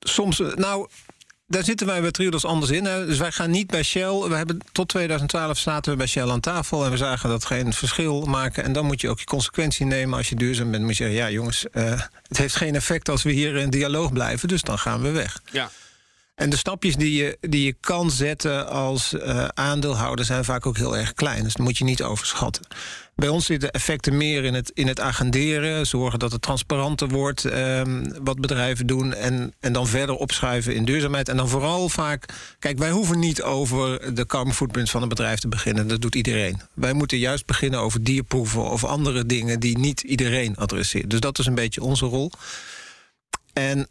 Soms, 0.00 0.40
eh, 0.40 0.54
nou, 0.54 0.88
daar 1.50 1.64
zitten 1.64 1.86
wij 1.86 2.00
bij 2.00 2.10
Triodos 2.10 2.44
anders 2.44 2.70
in. 2.70 2.84
Hè. 2.84 3.06
Dus 3.06 3.18
wij 3.18 3.32
gaan 3.32 3.50
niet 3.50 3.66
bij 3.66 3.82
Shell. 3.82 4.18
We 4.28 4.34
hebben, 4.34 4.58
tot 4.72 4.88
2012 4.88 5.58
zaten 5.58 5.92
we 5.92 5.98
bij 5.98 6.06
Shell 6.06 6.28
aan 6.28 6.40
tafel 6.40 6.84
en 6.84 6.90
we 6.90 6.96
zagen 6.96 7.28
dat 7.28 7.44
geen 7.44 7.72
verschil 7.72 8.24
maken. 8.24 8.64
En 8.64 8.72
dan 8.72 8.86
moet 8.86 9.00
je 9.00 9.08
ook 9.08 9.18
je 9.18 9.24
consequentie 9.24 9.86
nemen. 9.86 10.18
Als 10.18 10.28
je 10.28 10.34
duurzaam 10.34 10.70
bent, 10.70 10.82
moet 10.82 10.96
je 10.96 11.04
zeggen: 11.04 11.16
ja, 11.16 11.30
jongens, 11.30 11.70
eh, 11.70 12.00
het 12.28 12.36
heeft 12.36 12.56
geen 12.56 12.74
effect 12.74 13.08
als 13.08 13.22
we 13.22 13.32
hier 13.32 13.56
in 13.56 13.70
dialoog 13.70 14.12
blijven. 14.12 14.48
Dus 14.48 14.62
dan 14.62 14.78
gaan 14.78 15.02
we 15.02 15.10
weg. 15.10 15.40
Ja. 15.52 15.70
En 16.34 16.50
de 16.50 16.56
stapjes 16.56 16.96
die 16.96 17.14
je, 17.14 17.38
die 17.40 17.64
je 17.64 17.74
kan 17.80 18.10
zetten 18.10 18.68
als 18.68 19.12
eh, 19.12 19.44
aandeelhouder 19.54 20.24
zijn 20.24 20.44
vaak 20.44 20.66
ook 20.66 20.76
heel 20.76 20.96
erg 20.96 21.14
klein. 21.14 21.42
Dus 21.42 21.54
dat 21.54 21.66
moet 21.66 21.78
je 21.78 21.84
niet 21.84 22.02
overschatten. 22.02 22.66
Bij 23.20 23.28
ons 23.28 23.46
zitten 23.46 23.70
effecten 23.70 24.16
meer 24.16 24.44
in 24.44 24.54
het, 24.54 24.70
in 24.74 24.86
het 24.86 25.00
agenderen. 25.00 25.86
Zorgen 25.86 26.18
dat 26.18 26.32
het 26.32 26.42
transparanter 26.42 27.08
wordt 27.08 27.44
ehm, 27.44 28.10
wat 28.22 28.40
bedrijven 28.40 28.86
doen. 28.86 29.14
En, 29.14 29.52
en 29.60 29.72
dan 29.72 29.86
verder 29.86 30.14
opschuiven 30.14 30.74
in 30.74 30.84
duurzaamheid. 30.84 31.28
En 31.28 31.36
dan 31.36 31.48
vooral 31.48 31.88
vaak. 31.88 32.24
Kijk, 32.58 32.78
wij 32.78 32.90
hoeven 32.90 33.18
niet 33.18 33.42
over 33.42 34.14
de 34.14 34.26
carbon 34.26 34.54
footprint 34.54 34.90
van 34.90 35.02
een 35.02 35.08
bedrijf 35.08 35.38
te 35.38 35.48
beginnen. 35.48 35.88
Dat 35.88 36.00
doet 36.00 36.14
iedereen. 36.14 36.60
Wij 36.74 36.92
moeten 36.92 37.18
juist 37.18 37.46
beginnen 37.46 37.80
over 37.80 38.04
dierproeven 38.04 38.70
of 38.70 38.84
andere 38.84 39.26
dingen 39.26 39.60
die 39.60 39.78
niet 39.78 40.00
iedereen 40.00 40.56
adresseert. 40.56 41.10
Dus 41.10 41.20
dat 41.20 41.38
is 41.38 41.46
een 41.46 41.54
beetje 41.54 41.82
onze 41.82 42.06
rol. 42.06 42.30
En 43.52 43.88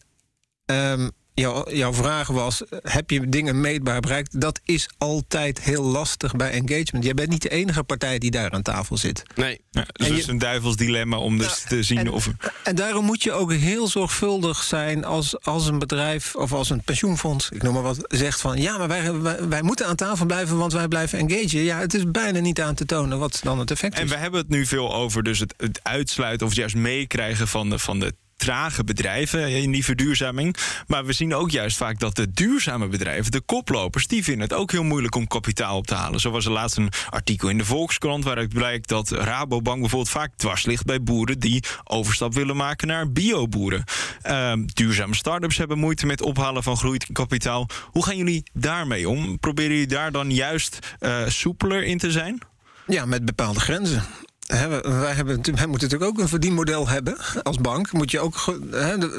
ehm, 0.66 1.10
jouw, 1.40 1.72
jouw 1.72 1.94
vraag 1.94 2.28
was: 2.28 2.64
heb 2.82 3.10
je 3.10 3.30
dingen 3.30 3.62
meetbaar 3.62 4.00
bereikt? 4.00 4.42
Dat 4.42 4.60
is 4.64 4.90
altijd 4.98 5.62
heel 5.62 5.84
lastig 5.84 6.36
bij 6.36 6.52
engagement. 6.52 7.04
Jij 7.04 7.14
bent 7.14 7.30
niet 7.30 7.42
de 7.42 7.50
enige 7.50 7.84
partij 7.84 8.20
die 8.20 8.32
daar 8.32 8.52
aan 8.52 8.62
tafel 8.62 8.98
zit. 8.98 9.24
Nee. 9.36 9.62
Ja, 9.72 9.86
dus 9.92 10.06
En 10.08 10.12
dat 10.14 10.18
is 10.22 10.28
een 10.28 10.38
duivels 10.38 10.76
dilemma 10.76 11.18
om 11.18 11.38
dus 11.38 11.48
Nou, 11.48 11.68
te 11.68 11.84
zien 11.84 11.98
en- 11.98 12.12
of... 12.12 12.30
En 12.64 12.76
daarom 12.76 13.06
moet 13.06 13.24
je 13.24 13.32
ook 13.32 13.54
heel 13.54 13.88
zorgvuldig 13.88 14.64
zijn 14.64 15.06
als, 15.06 15.42
als 15.42 15.68
een 15.68 15.80
bedrijf 15.80 16.36
of 16.36 16.54
als 16.54 16.70
een 16.70 16.82
pensioenfonds, 16.82 17.50
ik 17.50 17.64
noem 17.64 17.74
maar 17.74 17.84
wat, 17.84 18.06
zegt 18.08 18.42
van 18.42 18.62
ja, 18.62 18.78
maar 18.78 18.88
wij, 18.88 19.14
wij, 19.14 19.48
wij 19.48 19.62
moeten 19.62 19.88
aan 19.88 19.96
tafel 19.96 20.26
blijven, 20.26 20.58
want 20.58 20.74
wij 20.74 20.88
blijven 20.88 21.20
engagen. 21.20 21.64
Ja, 21.64 21.80
het 21.80 21.94
is 21.94 22.12
bijna 22.12 22.40
niet 22.40 22.62
aan 22.62 22.76
te 22.76 22.86
tonen 22.86 23.20
wat 23.20 23.40
dan 23.44 23.60
het 23.60 23.72
effect 23.72 23.96
En 23.98 24.04
is. 24.04 24.10
we 24.10 24.18
hebben 24.18 24.40
het 24.40 24.50
nu 24.50 24.66
veel 24.66 24.94
over 24.94 25.24
dus 25.24 25.40
het, 25.40 25.54
het 25.58 25.80
uitsluiten 25.84 26.48
of 26.48 26.54
juist 26.56 26.76
meekrijgen 26.76 27.48
van 27.48 27.70
de, 27.70 27.80
van 27.80 28.00
de 28.00 28.14
trage 28.40 28.84
bedrijven 28.84 29.50
in 29.50 29.72
die 29.72 29.84
verduurzaming. 29.84 30.56
Maar 30.88 31.06
we 31.06 31.14
zien 31.14 31.36
ook 31.36 31.52
juist 31.52 31.78
vaak 31.78 32.00
dat 32.00 32.16
de 32.16 32.32
duurzame 32.32 32.88
bedrijven, 32.88 33.32
de 33.32 33.42
koplopers, 33.42 34.08
die 34.08 34.24
vinden 34.24 34.44
het 34.44 34.54
ook 34.54 34.72
heel 34.72 34.84
moeilijk 34.84 35.16
om 35.16 35.28
kapitaal 35.28 35.78
op 35.78 35.88
te 35.88 35.96
halen. 35.96 36.20
Zo 36.20 36.32
was 36.32 36.46
er 36.46 36.52
laatst 36.52 36.78
een 36.78 36.92
artikel 37.10 37.50
in 37.50 37.58
de 37.58 37.66
Volkskrant 37.66 38.24
waaruit 38.24 38.54
blijkt 38.54 38.88
dat 38.88 39.10
Rabobank 39.12 39.80
bijvoorbeeld 39.80 40.12
vaak 40.12 40.32
dwars 40.36 40.66
ligt 40.66 40.86
bij 40.86 41.04
boeren 41.04 41.40
die 41.40 41.64
overstap 41.84 42.34
willen 42.34 42.56
maken 42.56 42.88
naar 42.88 43.12
bioboeren. 43.12 43.84
Uh, 44.26 44.54
duurzame 44.66 45.16
start-ups 45.16 45.58
hebben 45.58 45.78
moeite 45.78 46.06
met 46.06 46.22
ophalen 46.22 46.64
van 46.64 46.78
groeikapitaal. 46.78 47.68
Hoe 47.86 48.06
gaan 48.06 48.18
jullie 48.18 48.44
daarmee 48.54 49.10
om? 49.10 49.40
Proberen 49.40 49.72
jullie 49.72 49.88
daar 49.88 50.12
dan 50.12 50.32
juist 50.32 50.80
uh, 51.00 51.28
soepeler 51.28 51.84
in 51.84 51.98
te 51.98 52.12
zijn? 52.12 52.40
Ja, 52.88 53.06
met 53.06 53.26
bepaalde 53.26 53.60
grenzen. 53.60 54.04
Wij, 54.50 55.14
hebben, 55.14 55.42
wij 55.42 55.68
moeten 55.68 55.68
natuurlijk 55.68 56.04
ook 56.04 56.20
een 56.20 56.28
verdienmodel 56.28 56.88
hebben 56.88 57.18
als 57.44 57.58
bank. 57.58 57.92
Moet 57.92 58.12
je 58.12 58.20
ook, 58.20 58.60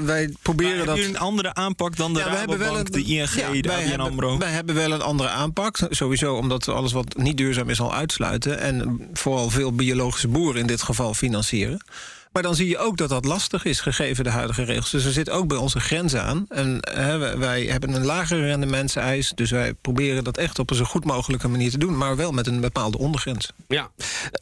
wij 0.04 0.34
proberen 0.42 0.76
maar 0.76 0.86
dat. 0.86 0.96
Hebben 0.96 1.14
een 1.14 1.20
andere 1.20 1.54
aanpak 1.54 1.96
dan 1.96 2.12
de 2.12 2.18
ja, 2.18 2.26
Rabobank, 2.26 2.92
de 2.92 3.02
ING, 3.02 3.30
ja, 3.30 3.52
de 3.62 3.98
AMRO? 3.98 4.38
Wij 4.38 4.50
hebben 4.50 4.74
wel 4.74 4.92
een 4.92 5.02
andere 5.02 5.28
aanpak. 5.28 5.78
Sowieso 5.90 6.34
omdat 6.34 6.64
we 6.64 6.72
alles 6.72 6.92
wat 6.92 7.16
niet 7.16 7.36
duurzaam 7.36 7.70
is 7.70 7.80
al 7.80 7.94
uitsluiten. 7.94 8.58
En 8.58 9.08
vooral 9.12 9.50
veel 9.50 9.72
biologische 9.72 10.28
boeren 10.28 10.60
in 10.60 10.66
dit 10.66 10.82
geval 10.82 11.14
financieren. 11.14 11.80
Maar 12.32 12.42
dan 12.42 12.54
zie 12.54 12.68
je 12.68 12.78
ook 12.78 12.96
dat 12.96 13.08
dat 13.08 13.24
lastig 13.24 13.64
is, 13.64 13.80
gegeven 13.80 14.24
de 14.24 14.30
huidige 14.30 14.62
regels. 14.62 14.90
Dus 14.90 15.04
er 15.04 15.12
zit 15.12 15.30
ook 15.30 15.48
bij 15.48 15.56
onze 15.56 15.80
grens 15.80 16.14
aan. 16.14 16.44
En 16.48 16.78
hè, 16.80 17.36
wij 17.38 17.62
hebben 17.62 17.94
een 17.94 18.04
lagere 18.04 18.44
rendementseis. 18.44 19.32
Dus 19.34 19.50
wij 19.50 19.74
proberen 19.74 20.24
dat 20.24 20.36
echt 20.36 20.58
op 20.58 20.70
een 20.70 20.76
zo 20.76 20.84
goed 20.84 21.04
mogelijke 21.04 21.48
manier 21.48 21.70
te 21.70 21.78
doen. 21.78 21.96
Maar 21.96 22.16
wel 22.16 22.32
met 22.32 22.46
een 22.46 22.60
bepaalde 22.60 22.98
ondergrens. 22.98 23.52
Ja, 23.68 23.90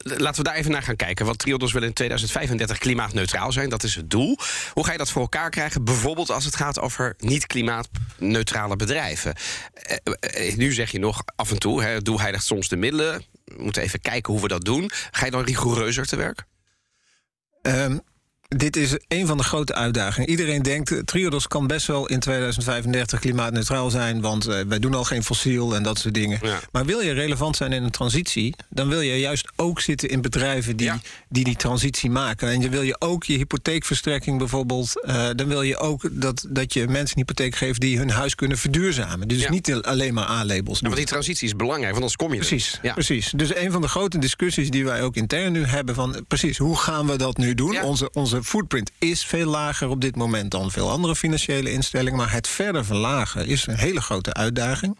laten 0.03 0.43
we 0.43 0.49
daar 0.49 0.57
even 0.57 0.71
naar 0.71 0.83
gaan 0.83 0.95
kijken. 0.95 1.25
Want 1.25 1.39
Triodos 1.39 1.73
wil 1.73 1.83
in 1.83 1.93
2035 1.93 2.77
klimaatneutraal 2.77 3.51
zijn. 3.51 3.69
Dat 3.69 3.83
is 3.83 3.95
het 3.95 4.09
doel. 4.09 4.37
Hoe 4.73 4.85
ga 4.85 4.91
je 4.91 4.97
dat 4.97 5.11
voor 5.11 5.21
elkaar 5.21 5.49
krijgen? 5.49 5.83
Bijvoorbeeld 5.83 6.31
als 6.31 6.45
het 6.45 6.55
gaat 6.55 6.79
over 6.79 7.15
niet-klimaatneutrale 7.17 8.75
bedrijven. 8.75 9.33
Eh, 9.73 10.47
eh, 10.47 10.55
nu 10.55 10.73
zeg 10.73 10.91
je 10.91 10.99
nog 10.99 11.23
af 11.35 11.51
en 11.51 11.59
toe, 11.59 11.83
hè, 11.83 11.89
het 11.89 12.05
doel 12.05 12.19
heiligt 12.19 12.45
soms 12.45 12.67
de 12.67 12.75
middelen. 12.75 13.23
We 13.45 13.63
moeten 13.63 13.81
even 13.81 14.01
kijken 14.01 14.33
hoe 14.33 14.41
we 14.41 14.47
dat 14.47 14.65
doen. 14.65 14.91
Ga 15.11 15.25
je 15.25 15.31
dan 15.31 15.43
rigoureuzer 15.43 16.05
te 16.05 16.15
werk? 16.15 16.45
Um, 17.65 18.01
dit 18.55 18.75
is 18.75 18.97
een 19.07 19.27
van 19.27 19.37
de 19.37 19.43
grote 19.43 19.73
uitdagingen. 19.73 20.29
Iedereen 20.29 20.61
denkt, 20.61 20.91
eh, 20.91 20.99
Triodos 20.99 21.47
kan 21.47 21.67
best 21.67 21.87
wel 21.87 22.07
in 22.07 22.19
2035 22.19 23.19
klimaatneutraal 23.19 23.89
zijn... 23.89 24.21
want 24.21 24.47
uh, 24.47 24.59
wij 24.67 24.79
doen 24.79 24.93
al 24.93 25.03
geen 25.03 25.23
fossiel 25.23 25.75
en 25.75 25.83
dat 25.83 25.99
soort 25.99 26.13
dingen. 26.13 26.39
Maar 26.71 26.85
wil 26.85 26.99
je 26.99 27.11
relevant 27.11 27.55
zijn 27.55 27.73
in 27.73 27.83
een 27.83 27.91
transitie... 27.91 28.55
dan 28.69 28.89
wil 28.89 29.01
je 29.01 29.19
juist 29.19 29.51
ook 29.55 29.81
zitten 29.81 30.09
in 30.09 30.21
bedrijven 30.21 30.77
die 30.77 30.91
die, 31.29 31.43
die 31.43 31.55
transitie 31.55 32.09
maken. 32.09 32.49
En 32.49 32.61
je 32.61 32.69
wil 32.69 32.81
je 32.81 32.95
ook 32.99 33.23
je 33.23 33.37
hypotheekverstrekking 33.37 34.37
bijvoorbeeld... 34.37 34.93
Uh, 35.07 35.29
dan 35.35 35.47
wil 35.47 35.61
je 35.61 35.77
ook 35.77 36.09
dat, 36.11 36.45
dat 36.49 36.73
je 36.73 36.87
mensen 36.87 37.17
een 37.17 37.23
hypotheek 37.25 37.55
geeft... 37.55 37.79
die 37.79 37.97
hun 37.97 38.09
huis 38.09 38.35
kunnen 38.35 38.57
verduurzamen. 38.57 39.27
Dus 39.27 39.49
niet 39.49 39.73
alleen 39.73 40.13
maar 40.13 40.27
A-labels 40.29 40.81
Want 40.81 40.95
die 40.95 41.05
transitie 41.05 41.47
is 41.47 41.55
belangrijk, 41.55 41.91
want 41.91 42.03
anders 42.03 42.15
kom 42.15 42.33
je 42.33 42.37
precies, 42.37 42.79
er. 42.81 42.93
Precies, 42.93 43.33
dus 43.35 43.55
een 43.55 43.71
van 43.71 43.81
de 43.81 43.87
grote 43.87 44.17
discussies 44.17 44.69
die 44.69 44.85
wij 44.85 45.03
ook 45.03 45.15
intern 45.15 45.51
nu 45.51 45.65
hebben... 45.65 45.95
van 45.95 46.25
precies, 46.27 46.57
hoe 46.57 46.77
gaan 46.77 47.07
we 47.07 47.15
dat 47.15 47.37
nu 47.37 47.53
doen? 47.55 47.81
Onze, 47.81 48.09
onze 48.13 48.38
footprint 48.43 48.91
is 48.99 49.25
veel 49.25 49.49
lager 49.49 49.89
op 49.89 50.01
dit 50.01 50.15
moment 50.15 50.51
dan 50.51 50.71
veel 50.71 50.89
andere 50.89 51.15
financiële 51.15 51.71
instellingen. 51.71 52.17
Maar 52.17 52.31
het 52.31 52.47
verder 52.47 52.85
verlagen 52.85 53.47
is 53.47 53.67
een 53.67 53.77
hele 53.77 54.01
grote 54.01 54.33
uitdaging. 54.33 54.97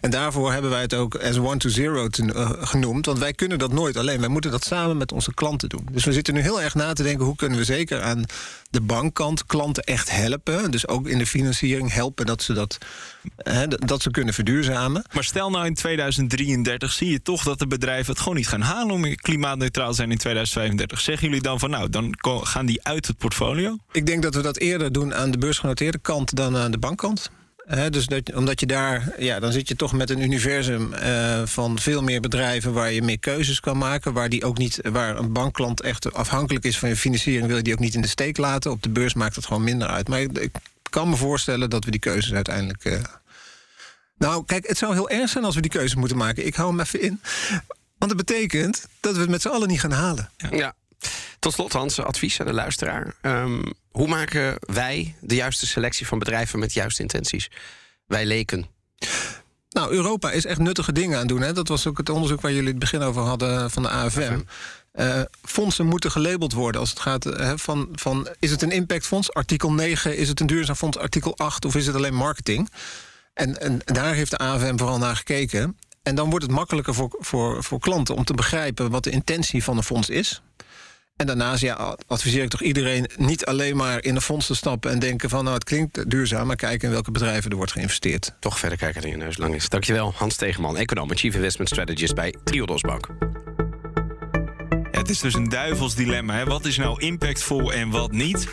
En 0.00 0.10
daarvoor 0.10 0.52
hebben 0.52 0.70
wij 0.70 0.80
het 0.80 0.94
ook 0.94 1.16
as 1.16 1.38
one 1.38 1.56
to 1.56 1.68
zero 1.68 2.08
te, 2.08 2.22
uh, 2.22 2.50
genoemd. 2.60 3.06
Want 3.06 3.18
wij 3.18 3.32
kunnen 3.32 3.58
dat 3.58 3.72
nooit 3.72 3.96
alleen. 3.96 4.20
Wij 4.20 4.28
moeten 4.28 4.50
dat 4.50 4.64
samen 4.64 4.96
met 4.96 5.12
onze 5.12 5.34
klanten 5.34 5.68
doen. 5.68 5.88
Dus 5.92 6.04
we 6.04 6.12
zitten 6.12 6.34
nu 6.34 6.40
heel 6.40 6.62
erg 6.62 6.74
na 6.74 6.92
te 6.92 7.02
denken... 7.02 7.24
hoe 7.24 7.36
kunnen 7.36 7.58
we 7.58 7.64
zeker 7.64 8.02
aan 8.02 8.24
de 8.70 8.80
bankkant 8.80 9.46
klanten 9.46 9.82
echt 9.82 10.10
helpen. 10.10 10.70
Dus 10.70 10.88
ook 10.88 11.08
in 11.08 11.18
de 11.18 11.26
financiering 11.26 11.92
helpen 11.92 12.26
dat 12.26 12.42
ze, 12.42 12.52
dat, 12.52 12.78
hè, 13.36 13.68
dat 13.68 14.02
ze 14.02 14.10
kunnen 14.10 14.34
verduurzamen. 14.34 15.04
Maar 15.12 15.24
stel 15.24 15.50
nou 15.50 15.66
in 15.66 15.74
2033 15.74 16.92
zie 16.92 17.10
je 17.10 17.22
toch 17.22 17.42
dat 17.42 17.58
de 17.58 17.66
bedrijven 17.66 18.12
het 18.12 18.22
gewoon 18.22 18.36
niet 18.36 18.48
gaan 18.48 18.60
halen... 18.60 18.94
om 18.94 19.14
klimaatneutraal 19.14 19.90
te 19.90 19.94
zijn 19.94 20.10
in 20.10 20.18
2035. 20.18 21.00
Zeggen 21.00 21.28
jullie 21.28 21.42
dan 21.42 21.58
van 21.58 21.70
nou, 21.70 21.90
dan 21.90 22.14
gaan 22.42 22.66
die 22.66 22.84
uit 22.84 23.06
het 23.06 23.18
portfolio? 23.18 23.76
Ik 23.92 24.06
denk 24.06 24.22
dat 24.22 24.34
we 24.34 24.42
dat 24.42 24.58
eerder 24.58 24.92
doen 24.92 25.14
aan 25.14 25.30
de 25.30 25.38
beursgenoteerde 25.38 25.98
kant 25.98 26.36
dan 26.36 26.56
aan 26.56 26.70
de 26.70 26.78
bankkant 26.78 27.30
dus 27.68 28.06
dat, 28.06 28.34
omdat 28.34 28.60
je 28.60 28.66
daar, 28.66 29.12
ja, 29.18 29.40
dan 29.40 29.52
zit 29.52 29.68
je 29.68 29.76
toch 29.76 29.92
met 29.92 30.10
een 30.10 30.22
universum 30.22 30.92
uh, 30.92 31.42
van 31.44 31.78
veel 31.78 32.02
meer 32.02 32.20
bedrijven 32.20 32.72
waar 32.72 32.92
je 32.92 33.02
meer 33.02 33.18
keuzes 33.18 33.60
kan 33.60 33.78
maken. 33.78 34.12
Waar, 34.12 34.28
die 34.28 34.44
ook 34.44 34.58
niet, 34.58 34.80
waar 34.82 35.18
een 35.18 35.32
bankklant 35.32 35.80
echt 35.80 36.12
afhankelijk 36.12 36.64
is 36.64 36.78
van 36.78 36.88
je 36.88 36.96
financiering, 36.96 37.46
wil 37.46 37.56
je 37.56 37.62
die 37.62 37.72
ook 37.72 37.78
niet 37.78 37.94
in 37.94 38.00
de 38.00 38.08
steek 38.08 38.36
laten. 38.36 38.70
Op 38.70 38.82
de 38.82 38.88
beurs 38.88 39.14
maakt 39.14 39.36
het 39.36 39.46
gewoon 39.46 39.64
minder 39.64 39.88
uit. 39.88 40.08
Maar 40.08 40.20
ik, 40.20 40.50
kan 40.90 41.08
me 41.08 41.16
voorstellen 41.16 41.70
dat 41.70 41.84
we 41.84 41.90
die 41.90 42.00
keuzes 42.00 42.32
uiteindelijk. 42.32 42.84
Uh... 42.84 43.00
Nou, 44.16 44.44
kijk, 44.44 44.66
het 44.66 44.78
zou 44.78 44.92
heel 44.92 45.10
erg 45.10 45.30
zijn 45.30 45.44
als 45.44 45.54
we 45.54 45.60
die 45.60 45.70
keuzes 45.70 45.94
moeten 45.94 46.16
maken. 46.16 46.46
Ik 46.46 46.54
hou 46.54 46.68
hem 46.68 46.80
even 46.80 47.00
in. 47.00 47.20
Want 47.98 48.16
dat 48.16 48.26
betekent 48.26 48.86
dat 49.00 49.14
we 49.14 49.20
het 49.20 49.30
met 49.30 49.42
z'n 49.42 49.48
allen 49.48 49.68
niet 49.68 49.80
gaan 49.80 49.92
halen. 49.92 50.30
Ja. 50.50 50.74
Tot 51.38 51.52
slot, 51.52 51.72
Hans, 51.72 52.00
advies 52.00 52.40
aan 52.40 52.46
de 52.46 52.52
luisteraar. 52.52 53.14
Um, 53.22 53.72
hoe 53.90 54.08
maken 54.08 54.56
wij 54.60 55.14
de 55.20 55.34
juiste 55.34 55.66
selectie 55.66 56.06
van 56.06 56.18
bedrijven 56.18 56.58
met 56.58 56.72
juiste 56.72 57.02
intenties? 57.02 57.50
Wij 58.06 58.26
leken. 58.26 58.66
Nou, 59.70 59.92
Europa 59.92 60.30
is 60.30 60.44
echt 60.44 60.58
nuttige 60.58 60.92
dingen 60.92 61.14
aan 61.14 61.18
het 61.18 61.28
doen. 61.28 61.40
Hè? 61.40 61.52
Dat 61.52 61.68
was 61.68 61.86
ook 61.86 61.98
het 61.98 62.08
onderzoek 62.08 62.40
waar 62.40 62.52
jullie 62.52 62.68
het 62.68 62.78
begin 62.78 63.02
over 63.02 63.22
hadden 63.22 63.70
van 63.70 63.82
de 63.82 63.88
AFM. 63.88 64.40
Uh, 64.94 65.20
fondsen 65.42 65.86
moeten 65.86 66.10
gelabeld 66.10 66.52
worden 66.52 66.80
als 66.80 66.90
het 66.90 67.00
gaat 67.00 67.26
uh, 67.26 67.52
van, 67.56 67.88
van... 67.92 68.28
is 68.38 68.50
het 68.50 68.62
een 68.62 68.70
impactfonds, 68.70 69.32
artikel 69.32 69.72
9? 69.72 70.16
Is 70.16 70.28
het 70.28 70.40
een 70.40 70.46
duurzaam 70.46 70.76
fonds, 70.76 70.98
artikel 70.98 71.36
8? 71.36 71.64
Of 71.64 71.74
is 71.74 71.86
het 71.86 71.96
alleen 71.96 72.14
marketing? 72.14 72.68
En, 73.34 73.60
en 73.60 73.80
daar 73.84 74.14
heeft 74.14 74.30
de 74.30 74.38
AFM 74.38 74.76
vooral 74.76 74.98
naar 74.98 75.16
gekeken. 75.16 75.78
En 76.02 76.14
dan 76.14 76.30
wordt 76.30 76.44
het 76.44 76.54
makkelijker 76.54 76.94
voor, 76.94 77.16
voor, 77.18 77.64
voor 77.64 77.78
klanten 77.78 78.14
om 78.14 78.24
te 78.24 78.34
begrijpen... 78.34 78.90
wat 78.90 79.04
de 79.04 79.10
intentie 79.10 79.64
van 79.64 79.76
een 79.76 79.82
fonds 79.82 80.08
is. 80.08 80.42
En 81.18 81.26
daarnaast 81.26 81.62
ja, 81.62 81.96
adviseer 82.06 82.42
ik 82.42 82.48
toch 82.48 82.62
iedereen 82.62 83.10
niet 83.16 83.44
alleen 83.44 83.76
maar 83.76 84.04
in 84.04 84.14
een 84.14 84.20
fonds 84.20 84.46
te 84.46 84.54
stappen 84.54 84.90
en 84.90 84.98
denken 84.98 85.28
van 85.28 85.42
nou 85.42 85.54
het 85.54 85.64
klinkt 85.64 86.10
duurzaam, 86.10 86.46
maar 86.46 86.56
kijken 86.56 86.86
in 86.88 86.94
welke 86.94 87.10
bedrijven 87.10 87.50
er 87.50 87.56
wordt 87.56 87.72
geïnvesteerd. 87.72 88.34
Toch 88.40 88.58
verder 88.58 88.78
kijken 88.78 89.00
dan 89.00 89.10
je 89.10 89.16
neus 89.16 89.36
lang 89.36 89.54
is. 89.54 89.68
Dankjewel, 89.68 90.12
Hans 90.16 90.36
Tegenman, 90.36 90.76
econoom 90.76 91.16
chief 91.16 91.34
investment 91.34 91.68
strategist 91.68 92.14
bij 92.14 92.34
Triodos 92.44 92.80
Bank 92.80 93.08
het 95.08 95.16
is 95.16 95.22
dus 95.22 95.34
een 95.34 95.48
duivels 95.48 95.94
dilemma. 95.94 96.34
Hè? 96.34 96.44
Wat 96.44 96.64
is 96.64 96.76
nou 96.76 97.00
impactvol 97.00 97.72
en 97.72 97.90
wat 97.90 98.12
niet? 98.12 98.48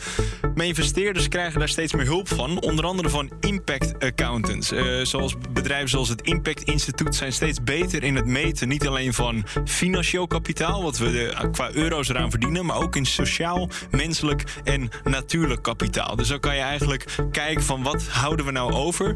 Maar 0.56 0.66
investeerders 0.66 1.28
krijgen 1.28 1.60
daar 1.60 1.70
steeds 1.70 1.94
meer 1.94 2.06
hulp 2.06 2.28
van. 2.28 2.62
Onder 2.62 2.86
andere 2.86 3.10
van 3.10 3.32
impact 3.40 4.04
accountants. 4.04 4.72
Uh, 4.72 5.06
zoals 5.06 5.36
bedrijven 5.54 5.90
zoals 5.90 6.10
het 6.10 6.22
Impact 6.22 6.64
Instituut 6.64 7.16
zijn 7.16 7.34
steeds 7.34 7.64
beter 7.64 8.04
in 8.04 8.16
het 8.16 8.26
meten. 8.26 8.68
Niet 8.68 8.88
alleen 8.88 9.14
van 9.14 9.46
financieel 9.66 10.28
kapitaal, 10.28 10.84
wat 10.84 10.98
we 10.98 11.12
de, 11.12 11.50
qua 11.52 11.72
euro's 11.74 12.10
eraan 12.10 12.30
verdienen. 12.30 12.66
Maar 12.66 12.78
ook 12.78 12.96
in 12.96 13.06
sociaal, 13.06 13.70
menselijk 13.92 14.44
en 14.64 14.90
natuurlijk 15.04 15.62
kapitaal. 15.62 16.16
Dus 16.16 16.28
dan 16.28 16.40
kan 16.40 16.56
je 16.56 16.62
eigenlijk 16.62 17.06
kijken 17.32 17.64
van 17.64 17.84
wat 17.84 18.08
houden 18.08 18.46
we 18.46 18.52
nou 18.52 18.72
over 18.72 19.14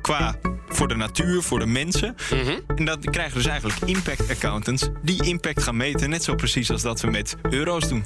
qua 0.00 0.38
voor 0.68 0.88
de 0.88 0.96
natuur, 0.96 1.42
voor 1.42 1.58
de 1.58 1.66
mensen. 1.66 2.14
Mhm. 2.30 2.58
En 2.76 2.84
dat 2.84 3.10
krijgen 3.10 3.34
dus 3.34 3.46
eigenlijk 3.46 3.80
impact 3.80 4.30
accountants 4.30 4.88
die 5.02 5.24
impact 5.24 5.62
gaan 5.62 5.76
meten, 5.76 6.10
net 6.10 6.24
zo 6.24 6.34
precies 6.34 6.70
als 6.70 6.82
dat 6.82 7.00
we 7.00 7.10
met 7.10 7.36
euro's 7.50 7.88
doen. 7.88 8.04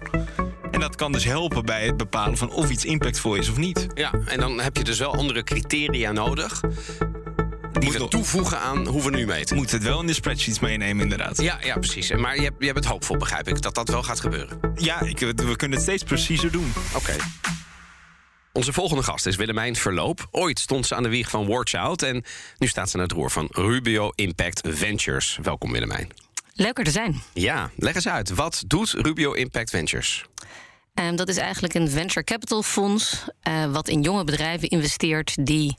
En 0.70 0.80
dat 0.80 0.96
kan 0.96 1.12
dus 1.12 1.24
helpen 1.24 1.64
bij 1.64 1.86
het 1.86 1.96
bepalen 1.96 2.36
van 2.36 2.50
of 2.52 2.70
iets 2.70 2.84
impactvol 2.84 3.34
is 3.34 3.48
of 3.48 3.56
niet. 3.56 3.86
Ja, 3.94 4.12
en 4.26 4.40
dan 4.40 4.60
heb 4.60 4.76
je 4.76 4.84
dus 4.84 4.98
wel 4.98 5.14
andere 5.14 5.42
criteria 5.42 6.12
nodig. 6.12 6.60
Die 7.72 7.92
we 7.92 8.08
toevoegen 8.08 8.60
aan 8.60 8.86
hoe 8.86 9.02
we 9.02 9.10
nu 9.10 9.26
meten. 9.26 9.56
Moet 9.56 9.70
het 9.70 9.82
wel 9.82 10.00
in 10.00 10.06
de 10.06 10.12
spreadsheets 10.12 10.58
meenemen, 10.58 11.02
inderdaad. 11.02 11.42
Ja, 11.42 11.58
ja 11.62 11.78
precies. 11.78 12.10
Maar 12.10 12.36
je 12.36 12.42
hebt, 12.42 12.56
je 12.58 12.66
hebt 12.66 12.78
het 12.78 12.86
hoopvol, 12.86 13.16
begrijp 13.16 13.48
ik, 13.48 13.62
dat 13.62 13.74
dat 13.74 13.88
wel 13.88 14.02
gaat 14.02 14.20
gebeuren. 14.20 14.60
Ja, 14.74 15.00
ik, 15.00 15.18
we 15.18 15.56
kunnen 15.56 15.78
het 15.78 15.86
steeds 15.86 16.02
preciezer 16.02 16.50
doen. 16.50 16.72
Oké. 16.94 17.12
Onze 18.52 18.72
volgende 18.72 19.02
gast 19.02 19.26
is 19.26 19.36
Willemijn 19.36 19.76
Verloop. 19.76 20.28
Ooit 20.30 20.58
stond 20.58 20.86
ze 20.86 20.94
aan 20.94 21.02
de 21.02 21.08
wieg 21.08 21.30
van 21.30 21.46
Watch 21.46 21.74
Out 21.74 22.02
en 22.02 22.24
nu 22.58 22.66
staat 22.66 22.90
ze 22.90 22.96
aan 22.96 23.02
het 23.02 23.12
roer 23.12 23.30
van 23.30 23.48
Rubio 23.50 24.10
Impact 24.14 24.60
Ventures. 24.64 25.38
Welkom 25.42 25.72
Willemijn. 25.72 26.08
Leuk 26.54 26.78
er 26.78 26.84
te 26.84 26.90
zijn. 26.90 27.22
Ja, 27.32 27.70
leg 27.76 27.94
eens 27.94 28.08
uit. 28.08 28.34
Wat 28.34 28.62
doet 28.66 28.90
Rubio 28.90 29.32
Impact 29.32 29.70
Ventures? 29.70 30.24
Um, 30.94 31.16
dat 31.16 31.28
is 31.28 31.36
eigenlijk 31.36 31.74
een 31.74 31.90
venture 31.90 32.24
capital 32.24 32.62
fonds 32.62 33.24
uh, 33.48 33.72
wat 33.72 33.88
in 33.88 34.02
jonge 34.02 34.24
bedrijven 34.24 34.68
investeert 34.68 35.46
die 35.46 35.76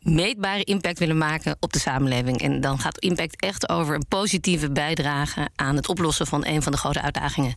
meetbare 0.00 0.64
impact 0.64 0.98
willen 0.98 1.18
maken 1.18 1.56
op 1.60 1.72
de 1.72 1.78
samenleving. 1.78 2.40
En 2.40 2.60
dan 2.60 2.78
gaat 2.78 2.98
impact 2.98 3.40
echt 3.40 3.68
over 3.68 3.94
een 3.94 4.06
positieve 4.08 4.70
bijdrage 4.70 5.48
aan 5.56 5.76
het 5.76 5.88
oplossen 5.88 6.26
van 6.26 6.46
een 6.46 6.62
van 6.62 6.72
de 6.72 6.78
grote 6.78 7.02
uitdagingen 7.02 7.56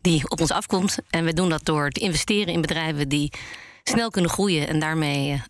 die 0.00 0.30
op 0.30 0.40
ons 0.40 0.50
afkomt. 0.50 0.98
En 1.10 1.24
we 1.24 1.32
doen 1.32 1.48
dat 1.48 1.64
door 1.64 1.90
te 1.90 2.00
investeren 2.00 2.52
in 2.52 2.60
bedrijven 2.60 3.08
die 3.08 3.32
snel 3.84 4.10
kunnen 4.10 4.30
groeien 4.30 4.68
en 4.68 4.78
daarmee 4.78 5.32
eh, 5.32 5.40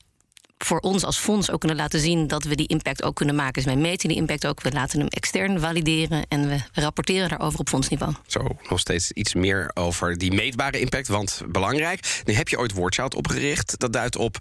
voor 0.64 0.78
ons 0.78 1.04
als 1.04 1.18
fonds 1.18 1.50
ook 1.50 1.58
kunnen 1.58 1.76
laten 1.76 2.00
zien 2.00 2.26
dat 2.26 2.44
we 2.44 2.54
die 2.54 2.66
impact 2.66 3.02
ook 3.02 3.14
kunnen 3.14 3.34
maken. 3.34 3.52
Dus 3.52 3.64
wij 3.64 3.76
meten 3.76 4.08
die 4.08 4.16
impact 4.16 4.46
ook, 4.46 4.60
we 4.60 4.72
laten 4.72 4.98
hem 4.98 5.08
extern 5.08 5.60
valideren 5.60 6.26
en 6.28 6.48
we 6.48 6.60
rapporteren 6.72 7.28
daarover 7.28 7.58
op 7.58 7.68
fondsniveau. 7.68 8.12
Zo, 8.26 8.56
nog 8.68 8.80
steeds 8.80 9.12
iets 9.12 9.34
meer 9.34 9.70
over 9.74 10.18
die 10.18 10.32
meetbare 10.32 10.80
impact, 10.80 11.08
want 11.08 11.42
belangrijk. 11.48 12.22
Nu 12.24 12.34
heb 12.34 12.48
je 12.48 12.58
ooit 12.58 12.72
Watchout 12.72 13.14
opgericht. 13.14 13.78
Dat 13.78 13.92
duidt 13.92 14.16
op, 14.16 14.36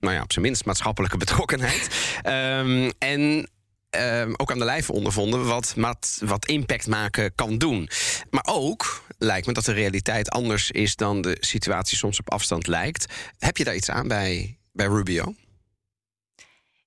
nou 0.00 0.14
ja, 0.14 0.22
op 0.22 0.32
zijn 0.32 0.44
minst 0.44 0.64
maatschappelijke 0.64 1.16
betrokkenheid. 1.16 1.88
um, 2.26 2.92
en 2.98 3.48
uh, 3.96 4.32
ook 4.36 4.50
aan 4.50 4.58
de 4.58 4.64
lijf 4.64 4.90
ondervonden 4.90 5.46
wat, 5.46 5.72
wat, 5.76 6.20
wat 6.24 6.46
impact 6.46 6.86
maken 6.86 7.34
kan 7.34 7.58
doen. 7.58 7.88
Maar 8.30 8.44
ook 8.46 9.02
lijkt 9.18 9.46
me 9.46 9.52
dat 9.52 9.64
de 9.64 9.72
realiteit 9.72 10.30
anders 10.30 10.70
is 10.70 10.96
dan 10.96 11.20
de 11.20 11.36
situatie 11.40 11.96
soms 11.96 12.18
op 12.18 12.30
afstand 12.30 12.66
lijkt. 12.66 13.12
Heb 13.38 13.56
je 13.56 13.64
daar 13.64 13.76
iets 13.76 13.90
aan 13.90 14.08
bij, 14.08 14.58
bij 14.72 14.86
Rubio? 14.86 15.34